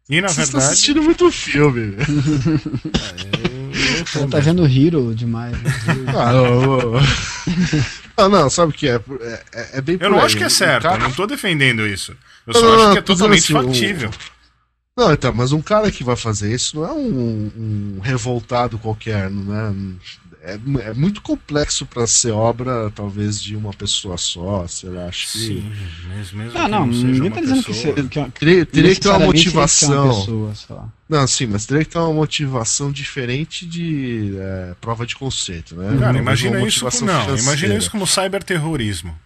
E 0.10 0.22
na 0.22 0.30
Vocês 0.30 0.48
estão 0.48 0.60
verdade. 0.62 0.74
assistindo 0.74 1.04
muito 1.04 1.30
filme. 1.30 1.92
velho. 1.92 1.98
eu- 3.44 4.00
eu 4.00 4.06
Você 4.06 4.28
tá 4.28 4.40
vendo 4.40 4.66
Hero 4.66 5.14
demais. 5.14 5.52
né? 5.62 5.70
Ah, 6.16 6.34
ô. 6.42 6.94
Ah, 8.20 8.28
não, 8.30 8.50
sabe 8.50 8.72
o 8.72 8.76
que 8.76 8.88
é? 8.88 8.96
É, 8.96 9.44
é- 9.54 9.78
é 9.78 9.82
bem 9.82 9.96
Eu 10.00 10.10
não 10.10 10.18
aí. 10.20 10.26
acho 10.26 10.38
que 10.38 10.44
é 10.44 10.50
certo, 10.50 10.84
cara- 10.84 10.96
eu 10.96 11.04
não 11.10 11.12
tô 11.12 11.28
defendendo 11.28 11.86
isso. 11.86 12.14
Eu 12.48 12.54
Não, 12.54 12.60
só 12.62 12.66
não, 12.66 12.74
acho 12.76 12.84
não, 12.86 12.92
que 12.94 12.98
é 12.98 13.02
totalmente 13.02 13.44
assim, 13.44 13.54
factível. 13.68 14.10
Não, 14.98 15.14
então, 15.14 15.34
mas 15.36 15.52
um 15.52 15.62
cara 15.62 15.92
que 15.92 16.04
vai 16.04 16.16
fazer 16.16 16.52
isso 16.52 16.78
não 16.78 16.86
é 16.88 16.92
um, 16.94 17.52
um 17.96 18.00
revoltado 18.02 18.80
qualquer, 18.80 19.30
não 19.30 19.54
é? 19.56 19.72
É, 20.48 20.90
é 20.90 20.94
muito 20.94 21.22
complexo 21.22 21.86
para 21.86 22.08
ser 22.08 22.32
obra, 22.32 22.90
talvez, 22.96 23.42
de 23.42 23.56
uma 23.56 23.74
pessoa 23.74 24.18
só, 24.18 24.66
sei 24.68 24.90
lá, 24.90 25.08
acho 25.08 25.32
que. 25.32 25.38
Sim, 25.40 25.72
mesmo, 26.10 26.38
mesmo 26.40 26.58
Ah, 26.58 26.64
que 26.66 26.72
não, 26.72 26.88
não 26.88 26.94
seja 26.94 27.08
ninguém 27.08 27.32
tá 27.32 27.42
dizendo 27.42 27.64
que, 27.64 27.74
se- 27.74 27.94
que, 27.94 28.32
Teria, 28.40 28.66
teria 28.66 28.96
que 28.96 29.02
ter 29.02 29.10
uma 29.10 29.18
ser 29.18 29.24
uma 29.24 29.26
motivação. 29.26 30.10
pessoa. 30.50 30.94
Não, 31.10 31.28
sim, 31.28 31.48
mas 31.48 31.66
teria 31.66 31.84
que 31.84 31.92
ter 31.92 31.98
uma 31.98 32.14
motivação 32.14 32.92
diferente 32.92 33.66
de 33.66 34.36
é, 34.38 34.76
prova 34.80 35.06
de 35.06 35.16
conceito, 35.16 35.76
né? 35.76 35.88
Cara, 35.90 36.00
Talvez 36.00 36.22
imagina 36.22 36.58
uma 36.60 36.68
isso, 36.68 36.84
motivação 36.86 37.08
não, 37.08 37.22
financeira. 37.26 37.42
imagina 37.42 37.76
isso 37.76 37.92
como 37.92 38.08
cyberterrorismo. 38.08 39.18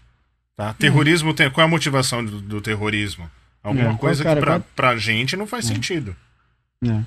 Tá? 0.58 0.74
Terrorismo 0.74 1.34
tem, 1.34 1.50
qual 1.50 1.64
é 1.64 1.68
a 1.68 1.70
motivação 1.72 2.24
do, 2.26 2.42
do 2.42 2.62
terrorismo? 2.62 3.30
Alguma 3.64 3.92
É, 3.92 3.98
coisa 3.98 4.24
qual, 4.24 4.36
que 4.36 4.42
cara, 4.42 4.60
pra, 4.60 4.92
pra 4.92 4.98
gente 4.98 5.36
não 5.38 5.46
faz 5.46 5.66
sentido. 5.66 6.16
É. 6.84 7.00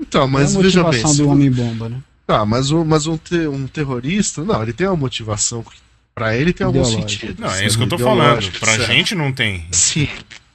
Então, 0.00 0.28
mas 0.28 0.54
é 0.54 0.58
a 0.58 0.62
veja 0.62 0.82
bem. 0.82 0.90
motivação 0.92 1.16
do 1.16 1.28
Homem-Bomba, 1.30 1.88
né? 1.88 1.98
Tá, 2.28 2.44
mas, 2.44 2.70
o, 2.70 2.84
mas 2.84 3.06
um, 3.06 3.16
te- 3.16 3.46
um 3.48 3.66
terrorista, 3.66 4.44
não, 4.44 4.62
ele 4.62 4.74
tem 4.74 4.86
uma 4.86 4.94
motivação. 4.96 5.64
Pra 6.14 6.36
ele 6.36 6.52
tem 6.52 6.66
algum 6.66 6.84
sentido. 6.84 7.40
Não, 7.40 7.50
é 7.50 7.64
isso 7.64 7.78
que 7.78 7.84
eu 7.84 7.88
tô 7.88 7.98
falando. 7.98 8.52
Pra 8.60 8.72
certo. 8.76 8.86
gente 8.92 9.14
não 9.14 9.32
tem. 9.32 9.66
Sim. 9.72 10.06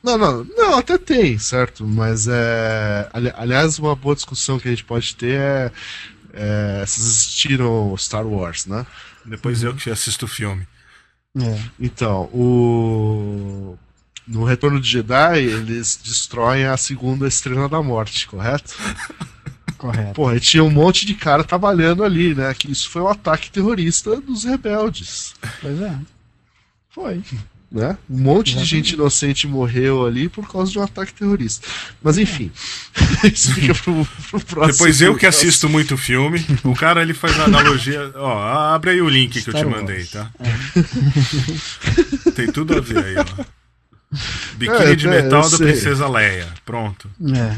Não, 0.03 0.15
não, 0.15 0.43
não, 0.55 0.77
até 0.77 0.99
tem, 0.99 1.39
certo? 1.39 1.83
Mas 1.83 2.27
é. 2.27 3.09
ali- 3.11 3.33
Aliás, 3.35 3.79
uma 3.79 3.95
boa 3.95 4.13
discussão 4.13 4.59
que 4.59 4.67
a 4.67 4.71
gente 4.71 4.83
pode 4.83 5.15
ter 5.15 5.39
é. 5.39 5.71
é 6.33 6.85
vocês 6.85 7.07
assistiram 7.07 7.95
Star 7.97 8.27
Wars, 8.27 8.67
né? 8.67 8.85
Depois 9.25 9.63
eu 9.63 9.73
que 9.73 9.89
assisto 9.89 10.25
o 10.25 10.27
filme. 10.29 10.67
É. 11.39 11.59
Então, 11.79 12.25
o. 12.31 13.75
No 14.27 14.43
Retorno 14.43 14.79
de 14.79 14.87
Jedi, 14.87 15.39
eles 15.39 15.99
destroem 16.03 16.65
a 16.65 16.77
segunda 16.77 17.27
estrela 17.27 17.67
da 17.67 17.81
morte, 17.81 18.27
correto? 18.27 18.75
Correto. 19.83 20.13
Porra, 20.13 20.37
e 20.37 20.39
tinha 20.39 20.63
um 20.63 20.69
monte 20.71 21.05
de 21.05 21.13
cara 21.13 21.43
trabalhando 21.43 22.05
ali, 22.05 22.33
né? 22.33 22.53
Que 22.53 22.71
isso 22.71 22.89
foi 22.89 23.01
um 23.01 23.09
ataque 23.09 23.51
terrorista 23.51 24.15
dos 24.21 24.45
rebeldes. 24.45 25.33
Pois 25.61 25.81
é. 25.81 25.93
Foi. 26.89 27.21
né? 27.69 27.97
Um 28.09 28.17
monte 28.19 28.45
de 28.45 28.51
Exatamente. 28.51 28.69
gente 28.69 28.93
inocente 28.93 29.45
morreu 29.45 30.05
ali 30.05 30.29
por 30.29 30.49
causa 30.49 30.71
de 30.71 30.79
um 30.79 30.83
ataque 30.83 31.13
terrorista. 31.13 31.67
Mas 32.01 32.17
enfim, 32.17 32.49
isso 33.25 33.53
fica 33.53 33.75
pro, 33.75 34.07
pro 34.29 34.39
próximo. 34.39 34.71
Depois 34.71 35.01
eu 35.01 35.17
que 35.17 35.25
assisto 35.25 35.67
muito 35.67 35.97
filme, 35.97 36.45
o 36.63 36.73
cara 36.73 37.01
ele 37.01 37.13
faz 37.13 37.37
a 37.37 37.43
analogia. 37.43 38.09
Ó, 38.15 38.41
abre 38.73 38.91
aí 38.91 39.01
o 39.01 39.09
link 39.09 39.33
que 39.41 39.49
eu 39.49 39.53
te 39.53 39.59
Star 39.59 39.67
mandei, 39.69 39.97
Wars. 39.97 40.11
tá? 40.11 40.31
Tem 42.35 42.47
tudo 42.53 42.77
a 42.77 42.79
ver 42.79 43.03
aí, 43.03 43.15
ó. 43.17 43.43
Biquíni 44.55 44.91
É, 44.91 44.95
de 44.95 45.07
é, 45.07 45.09
metal 45.09 45.41
da 45.41 45.57
sei. 45.57 45.67
Princesa 45.73 46.07
Leia. 46.07 46.47
Pronto. 46.63 47.09
É. 47.35 47.57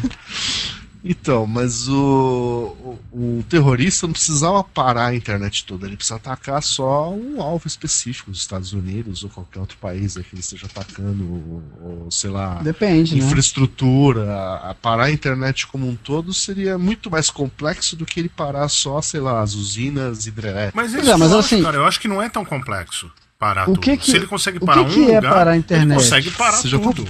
Então, 1.08 1.46
mas 1.46 1.88
o, 1.88 2.76
o, 3.14 3.40
o 3.40 3.46
terrorista 3.48 4.08
não 4.08 4.14
precisava 4.14 4.64
parar 4.64 5.06
a 5.10 5.16
internet 5.16 5.64
toda, 5.64 5.86
ele 5.86 5.96
precisa 5.96 6.16
atacar 6.16 6.64
só 6.64 7.12
um 7.12 7.40
alvo 7.40 7.68
específico, 7.68 8.32
os 8.32 8.40
Estados 8.40 8.74
Unidos 8.74 9.24
ou 9.24 9.30
qualquer 9.30 9.60
outro 9.60 9.78
país 9.78 10.18
aí 10.18 10.24
que 10.24 10.34
ele 10.34 10.40
esteja 10.40 10.66
atacando, 10.66 11.24
ou, 11.24 11.64
ou, 12.06 12.12
sei 12.12 12.32
lá, 12.32 12.56
Depende, 12.64 13.16
né? 13.16 13.24
infraestrutura. 13.24 14.34
A, 14.34 14.72
a 14.72 14.74
parar 14.74 15.04
a 15.06 15.12
internet 15.12 15.68
como 15.68 15.88
um 15.88 15.96
todo 15.96 16.34
seria 16.34 16.76
muito 16.76 17.12
mais 17.12 17.30
complexo 17.30 17.96
do 17.96 18.04
que 18.04 18.20
ele 18.20 18.30
parar 18.30 18.68
só, 18.68 19.00
sei 19.00 19.20
lá, 19.20 19.42
as 19.42 19.54
usinas 19.54 20.26
hidrelétricas. 20.26 20.74
Mas 20.74 20.92
isso 20.94 21.12
é, 21.12 21.16
mas 21.18 21.32
eu 21.32 21.38
assim- 21.38 21.56
acho, 21.58 21.64
cara, 21.66 21.78
eu 21.78 21.86
acho 21.86 22.00
que 22.00 22.08
não 22.08 22.20
é 22.20 22.28
tão 22.30 22.44
complexo 22.44 23.12
parar 23.38 23.64
O 23.70 23.74
tudo. 23.74 23.82
que 23.82 23.96
que- 23.98 24.06
Se 24.10 24.18
ele 24.18 24.26
consegue 24.26 24.58
o 24.58 24.62
que 24.62 24.66
parar 24.66 24.86
que 24.86 25.00
um 25.00 25.10
é 25.12 25.16
lugar, 25.18 25.34
parar 25.34 25.52
a 25.52 25.54
ele 25.54 25.60
internet? 25.60 25.98
consegue 26.00 26.32
parar 26.32 26.58
Você 26.58 26.68
já 26.68 26.80
tudo. 26.80 27.08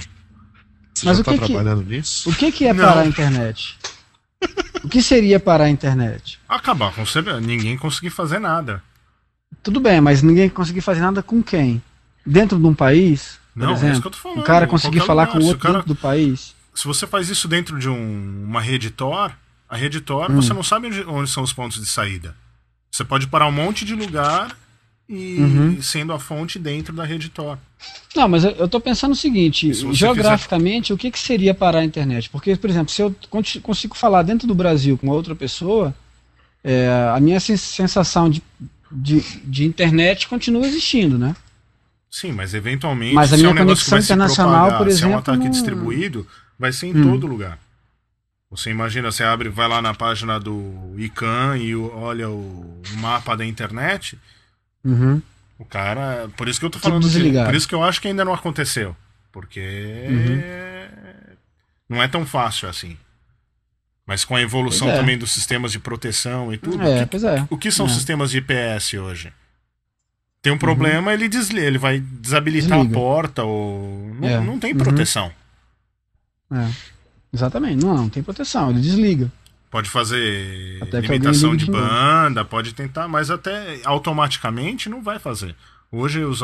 Você 0.96 1.04
Mas 1.04 1.16
já 1.18 1.20
o 1.20 1.24
tá 1.24 1.32
que 1.32 1.38
que- 1.40 1.46
trabalhando 1.46 1.82
nisso? 1.84 2.30
O 2.30 2.34
que, 2.34 2.50
que 2.50 2.64
é 2.66 2.72
Não. 2.72 2.82
parar 2.86 3.00
a 3.02 3.06
internet? 3.06 3.78
O 4.82 4.88
que 4.88 5.02
seria 5.02 5.38
parar 5.38 5.64
a 5.64 5.68
internet? 5.68 6.38
Acabar 6.48 6.90
com 6.94 7.04
você, 7.04 7.20
ninguém 7.40 7.76
conseguir 7.76 8.08
fazer 8.08 8.38
nada. 8.38 8.82
Tudo 9.62 9.78
bem, 9.78 10.00
mas 10.00 10.22
ninguém 10.22 10.48
conseguir 10.48 10.80
fazer 10.80 11.00
nada 11.00 11.22
com 11.22 11.42
quem? 11.42 11.82
Dentro 12.24 12.58
de 12.58 12.64
um 12.66 12.74
país? 12.74 13.38
Por 13.52 13.60
Não, 13.62 13.70
é 13.70 13.72
exemplo? 13.74 13.92
isso 13.92 14.00
que 14.00 14.06
eu 14.06 14.10
tô 14.12 14.16
falando. 14.18 14.38
Um 14.40 14.42
cara 14.44 14.66
conseguir 14.66 15.00
falar 15.00 15.24
lugar. 15.24 15.32
com 15.34 15.38
o 15.38 15.42
o 15.42 15.46
outro 15.48 15.60
cara- 15.62 15.74
dentro 15.74 15.88
do 15.88 15.96
país? 15.96 16.54
Se 16.74 16.86
você 16.86 17.06
faz 17.06 17.28
isso 17.28 17.46
dentro 17.46 17.78
de 17.78 17.88
um- 17.90 18.44
uma 18.44 18.60
rede 18.62 18.88
Tor, 18.90 19.32
a 19.68 19.76
rede 19.76 20.00
Tor, 20.00 20.30
Hum. 20.30 20.36
você 20.40 20.54
não 20.54 20.62
sabe 20.62 20.86
onde, 20.86 21.02
onde 21.04 21.30
são 21.30 21.42
os 21.42 21.52
pontos 21.52 21.78
de 21.78 21.86
saída. 21.86 22.34
Você 22.90 23.04
pode 23.04 23.26
parar 23.26 23.46
um 23.48 23.52
monte 23.52 23.84
de 23.84 23.94
lugar 23.94 24.56
e 25.08 25.36
Uhum. 25.38 25.82
sendo 25.82 26.12
a 26.12 26.18
fonte 26.18 26.58
dentro 26.58 26.94
da 26.94 27.04
rede 27.04 27.28
Tor. 27.28 27.58
Não, 28.14 28.28
mas 28.28 28.44
eu, 28.44 28.66
tô 28.68 28.80
pensando 28.80 29.12
o 29.12 29.16
seguinte, 29.16 29.72
se 29.72 29.92
geograficamente, 29.92 30.92
o 30.92 30.96
que, 30.98 31.10
que 31.10 31.18
seria 31.18 31.54
parar 31.54 31.80
a 31.80 31.84
internet? 31.84 32.28
Porque, 32.30 32.56
por 32.56 32.68
exemplo, 32.68 32.90
se 32.92 33.02
eu 33.02 33.14
consigo 33.62 33.96
falar 33.96 34.22
dentro 34.22 34.48
do 34.48 34.54
Brasil 34.54 34.98
com 34.98 35.08
outra 35.08 35.34
pessoa, 35.34 35.94
é, 36.64 36.88
a 37.14 37.20
minha 37.20 37.38
sen- 37.38 37.56
sensação 37.56 38.28
de, 38.28 38.42
de, 38.90 39.20
de 39.44 39.64
internet 39.64 40.26
continua 40.26 40.66
existindo, 40.66 41.16
né? 41.18 41.36
Sim, 42.10 42.32
mas 42.32 42.54
eventualmente, 42.54 43.14
Mas 43.14 43.32
a 43.32 43.36
se 43.36 43.44
é 43.44 43.48
minha 43.50 43.50
um 43.62 43.66
conexão 43.66 43.98
internacional, 43.98 44.60
propagar, 44.68 44.78
por 44.78 44.90
se 44.90 45.02
é 45.02 45.06
um 45.06 45.10
exemplo, 45.10 45.18
ataque 45.18 45.44
não- 45.44 45.50
distribuído, 45.50 46.26
vai 46.58 46.72
ser 46.72 46.86
em 46.88 46.96
Hum. 46.96 47.02
todo 47.12 47.26
lugar. 47.26 47.58
Você 48.50 48.70
imagina, 48.70 49.10
você 49.12 49.22
abre, 49.22 49.48
vai 49.50 49.68
lá 49.68 49.82
na 49.82 49.92
página 49.92 50.38
do 50.40 50.94
ICANN 50.96 51.56
e 51.58 51.74
olha 51.76 52.30
o 52.30 52.80
mapa 52.98 53.36
da 53.36 53.44
internet, 53.44 54.16
Uhum. 54.86 55.20
o 55.58 55.64
cara. 55.64 56.28
Por 56.36 56.48
isso 56.48 56.60
que 56.60 56.66
eu 56.66 56.70
tô 56.70 56.78
falando. 56.78 57.02
desligado. 57.02 57.46
por 57.46 57.54
isso 57.54 57.66
que 57.68 57.74
eu 57.74 57.82
acho 57.82 58.00
que 58.00 58.08
ainda 58.08 58.24
não 58.24 58.32
aconteceu. 58.34 58.94
Porque 59.32 59.60
Uhum. 60.08 60.42
não 61.88 62.02
é 62.02 62.08
tão 62.08 62.24
fácil 62.24 62.68
assim. 62.68 62.96
Mas 64.06 64.24
com 64.24 64.36
a 64.36 64.40
evolução 64.40 64.88
é. 64.88 64.96
também 64.96 65.18
dos 65.18 65.32
sistemas 65.32 65.72
de 65.72 65.78
proteção 65.80 66.52
e 66.54 66.58
tudo. 66.58 66.80
É, 66.82 67.02
o 67.02 67.08
que, 67.08 67.16
é. 67.26 67.46
o 67.50 67.58
que 67.58 67.70
são 67.72 67.86
É. 67.86 67.88
sistemas 67.88 68.30
de 68.30 68.38
IPS 68.38 68.94
hoje? 68.94 69.32
Tem 70.40 70.52
um 70.52 70.58
problema, 70.58 71.12
ele 71.12 71.28
desliga, 71.28 71.66
ele 71.66 71.76
vai 71.78 71.98
desabilitar 71.98 72.78
Desliga. 72.78 72.96
a 72.96 73.00
porta 73.00 73.42
ou. 73.42 74.14
Não, 74.20 74.28
É. 74.28 74.40
não 74.40 74.58
tem 74.60 74.72
Uhum. 74.72 74.78
proteção. 74.78 75.32
É. 76.52 76.70
Exatamente. 77.32 77.84
Não, 77.84 77.94
não 77.96 78.08
tem 78.08 78.22
proteção, 78.22 78.70
ele 78.70 78.80
desliga. 78.80 79.30
Pode 79.70 79.90
fazer 79.90 80.78
Até 80.80 81.00
limitação 81.00 81.54
de 81.56 81.66
banda, 81.66 82.44
pode 82.44 82.72
tentar, 82.72 83.08
mas 83.08 83.30
até 83.30 83.80
automaticamente 83.84 84.88
não 84.88 85.02
vai 85.02 85.18
fazer. 85.18 85.54
Hoje 85.90 86.24
os, 86.24 86.40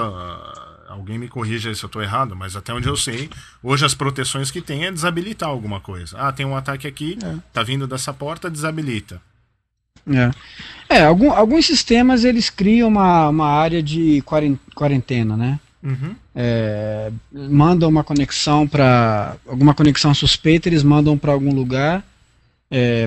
alguém 0.89 1.19
me 1.19 1.29
corrija 1.29 1.73
se 1.75 1.83
eu 1.85 1.87
estou 1.87 2.03
errado, 2.03 2.35
mas 2.37 2.57
até 2.57 2.73
onde 2.75 2.89
eu 2.89 2.97
sei, 2.97 3.31
hoje 3.63 3.85
as 3.85 3.95
proteções 3.95 4.51
que 4.51 4.61
tem 4.61 4.85
é 4.85 4.93
desabilitar 4.93 5.49
alguma 5.49 5.81
coisa. 5.81 6.17
Ah, 6.19 6.33
tem 6.33 6.45
um 6.45 6.57
ataque 6.57 6.87
aqui, 6.87 7.17
É. 7.23 7.35
tá 7.53 7.63
vindo 7.63 7.87
dessa 7.87 8.13
porta, 8.13 8.51
desabilita. 8.51 9.21
É, 10.89 10.97
é 10.97 11.05
algum- 11.05 11.31
alguns 11.33 11.65
sistemas 11.65 12.25
eles 12.25 12.51
criam 12.51 12.89
uma, 12.89 13.29
uma 13.29 13.47
área 13.49 13.81
de 13.83 14.21
quaren- 14.23 14.59
quarentena, 14.75 15.37
né? 15.37 15.61
Uhum. 15.83 16.15
É, 16.35 17.11
mandam 17.33 17.89
uma 17.89 18.03
conexão 18.05 18.67
para 18.67 19.37
alguma 19.47 19.75
conexão 19.75 20.13
suspeita, 20.15 20.69
eles 20.69 20.83
mandam 20.83 21.17
para 21.17 21.33
algum 21.33 21.55
lugar 21.55 22.03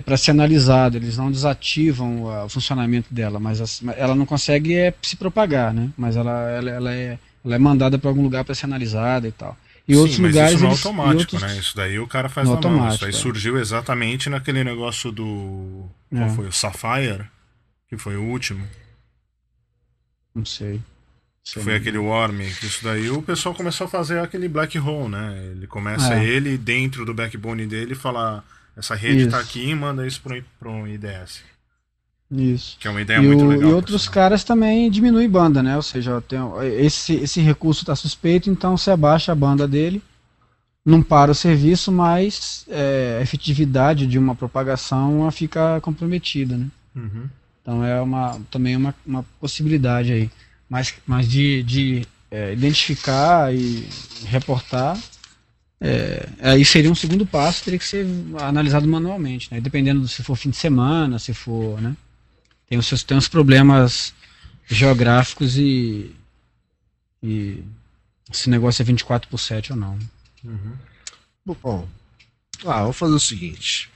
para 0.06 0.18
ser 0.18 0.32
analisado. 0.32 0.98
Eles 0.98 1.18
não 1.18 1.32
desativam 1.32 2.30
ah, 2.30 2.46
o 2.46 2.50
funcionamento 2.50 3.14
dela, 3.14 3.40
mas 3.40 3.60
as- 3.62 3.82
ela 3.98 4.14
não 4.16 4.26
consegue 4.26 4.76
é, 4.76 4.94
se 5.02 5.16
propagar, 5.16 5.74
né? 5.74 5.90
Mas 5.98 6.16
ela, 6.16 6.50
ela, 6.52 6.70
ela 6.72 6.94
é, 6.94 7.18
ela 7.44 7.56
é 7.56 7.60
mandada 7.60 7.98
para 7.98 8.10
algum 8.10 8.22
lugar 8.24 8.44
para 8.46 8.54
ser 8.56 8.66
analisada 8.66 9.28
e 9.28 9.32
tal. 9.32 9.58
E 9.88 9.94
Sim, 9.94 10.00
outros 10.00 10.18
lugares 10.20 10.56
isso 10.56 10.64
e 10.64 10.68
automático, 10.68 11.36
outros- 11.36 11.42
né? 11.44 11.58
Isso 11.60 11.76
daí 11.76 12.00
o 12.00 12.08
cara 12.08 12.28
faz 12.28 12.48
No 12.48 12.56
na 12.56 12.62
mão. 12.62 12.70
Isso 12.70 12.76
automático, 12.80 13.06
daí 13.06 13.14
é. 13.14 13.18
surgiu 13.18 13.60
exatamente 13.60 14.30
naquele 14.30 14.64
negócio 14.64 15.12
do. 15.12 15.86
Qual 16.10 16.24
É. 16.24 16.30
foi? 16.30 16.48
O 16.48 16.52
Sapphire, 16.52 17.26
que 17.88 17.98
foi 17.98 18.16
o 18.18 18.24
último. 18.24 18.66
Não 20.34 20.46
sei. 20.46 20.82
Sei 21.44 21.62
foi 21.62 21.74
não. 21.74 21.80
aquele 21.80 21.98
Worm, 22.00 22.42
isso 22.42 22.84
daí 22.84 23.10
o 23.12 23.22
pessoal 23.22 23.54
começou 23.54 23.86
a 23.86 23.88
fazer 23.90 24.20
aquele 24.20 24.48
black 24.48 24.78
hole, 24.80 25.10
né? 25.10 25.52
Ele 25.52 25.68
começa 25.68 26.16
É. 26.16 26.26
ele 26.26 26.58
dentro 26.58 27.06
do 27.06 27.14
backbone 27.14 27.68
dele 27.68 27.94
falar 27.94 28.44
essa 28.76 28.96
rede 28.96 29.28
tá 29.28 29.40
Isso. 29.40 29.50
aqui 29.50 29.70
e 29.70 29.76
manda 29.76 30.06
isso 30.06 30.22
pro, 30.22 30.44
pro 30.60 30.88
IDS. 30.88 31.42
Isso. 32.32 32.78
Que 32.80 32.88
é 32.88 32.92
uma 32.92 33.02
ideia 33.02 33.20
e, 33.20 33.26
muito 33.26 33.46
o- 33.46 33.48
legal. 33.48 33.70
e 33.70 33.74
outros 33.74 34.10
caras 34.10 34.44
também 34.44 34.90
diminuem 34.90 35.30
banda, 35.30 35.62
né? 35.62 35.76
Ou 35.76 35.82
seja, 35.82 36.22
tem, 36.22 36.40
esse, 36.80 37.14
esse 37.16 37.40
recurso 37.42 37.82
está 37.84 37.96
suspeito, 37.96 38.50
então 38.50 38.76
você 38.76 38.92
abaixa 38.92 39.32
a 39.32 39.36
banda 39.36 39.68
dele, 39.68 40.02
não 40.84 41.02
para 41.02 41.32
o 41.32 41.36
serviço, 41.36 41.92
mas 41.92 42.66
é, 42.68 43.18
a 43.20 43.22
efetividade 43.22 44.08
de 44.08 44.18
uma 44.18 44.36
propagação 44.36 45.30
fica 45.32 45.80
comprometida, 45.82 46.58
né? 46.58 46.68
Uhum. 46.96 47.30
Então 47.62 47.84
é 47.84 48.00
uma, 48.02 48.40
também 48.52 48.76
uma, 48.76 48.94
uma 49.06 49.24
possibilidade 49.40 50.12
aí. 50.12 50.30
Mas, 50.70 50.94
mas 51.06 51.28
de, 51.30 51.62
de 51.64 52.06
é, 52.30 52.54
identificar 52.54 53.54
e 53.54 53.88
reportar, 54.26 54.98
é, 55.88 56.30
aí 56.40 56.66
seria 56.66 56.92
um 56.92 56.96
segundo 56.96 57.26
passo, 57.26 57.64
teria 57.64 57.78
que 57.78 57.86
ser 57.86 58.06
analisado 58.40 58.88
manualmente, 58.88 59.50
né? 59.54 59.62
Dependendo 59.62 60.02
do- 60.02 60.08
se 60.08 60.24
for 60.24 60.36
fim 60.36 60.50
de 60.50 60.58
semana, 60.58 61.20
se 61.20 61.34
for, 61.34 61.80
né? 61.82 61.96
Tem 62.68 62.78
os 62.78 62.88
seus 62.88 63.04
tem 63.04 63.16
os 63.18 63.28
problemas 63.28 64.14
geográficos 64.68 65.58
e, 65.58 66.12
e 67.22 67.64
esse 68.32 68.50
negócio 68.50 68.82
é 68.82 68.86
24 68.86 69.30
por 69.30 69.38
7 69.40 69.74
ou 69.74 69.78
não. 69.78 70.00
Uhum. 70.44 70.74
Bom, 71.46 71.88
ah, 72.66 72.82
vamos 72.82 72.98
fazer 72.98 73.14
o 73.14 73.20
seguinte. 73.20 73.90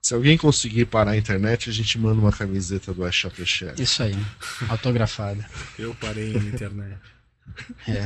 Se 0.00 0.14
alguém 0.14 0.38
conseguir 0.38 0.84
parar 0.84 1.10
a 1.12 1.16
internet, 1.16 1.68
a 1.68 1.72
gente 1.72 1.98
manda 1.98 2.20
uma 2.20 2.30
camiseta 2.30 2.94
do 2.94 3.02
Share. 3.10 3.82
Isso 3.82 4.04
aí, 4.04 4.16
autografada. 4.68 5.44
Eu 5.76 5.92
parei 5.96 6.32
na 6.32 6.44
internet. 6.44 6.96
É, 7.88 8.02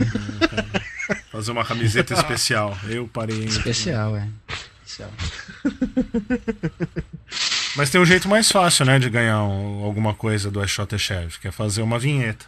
Fazer 1.33 1.51
uma 1.53 1.65
camiseta 1.65 2.15
especial. 2.15 2.77
Eu 2.89 3.09
parei 3.09 3.45
especial, 3.45 4.17
é. 4.17 4.29
Especial. 4.85 5.11
Mas 7.77 7.91
tem 7.91 8.01
um 8.01 8.05
jeito 8.05 8.29
mais 8.29 8.51
fácil, 8.51 8.85
né, 8.85 8.99
de 8.99 9.09
ganhar 9.09 9.43
um- 9.45 9.85
alguma 9.85 10.15
coisa 10.15 10.51
do 10.51 10.63
iShot 10.65 10.99
Chef, 10.99 11.39
que 11.39 11.49
é 11.49 11.53
fazer 11.53 11.83
uma 11.83 11.99
vinheta. 11.99 12.47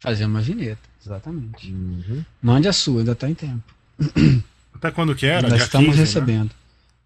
Fazer 0.00 0.24
uma 0.26 0.40
vinheta, 0.40 0.82
exatamente. 1.04 1.70
Uhum. 1.70 2.24
Mande 2.42 2.68
a 2.68 2.72
sua, 2.72 3.00
ainda 3.00 3.12
está 3.12 3.28
em 3.28 3.34
tempo. 3.34 3.62
Até 4.74 4.90
quando 4.90 5.14
que 5.14 5.26
era? 5.26 5.42
Nós 5.42 5.54
Dia 5.56 5.64
estamos 5.64 5.86
15, 5.86 5.98
né? 5.98 6.04
recebendo. 6.04 6.50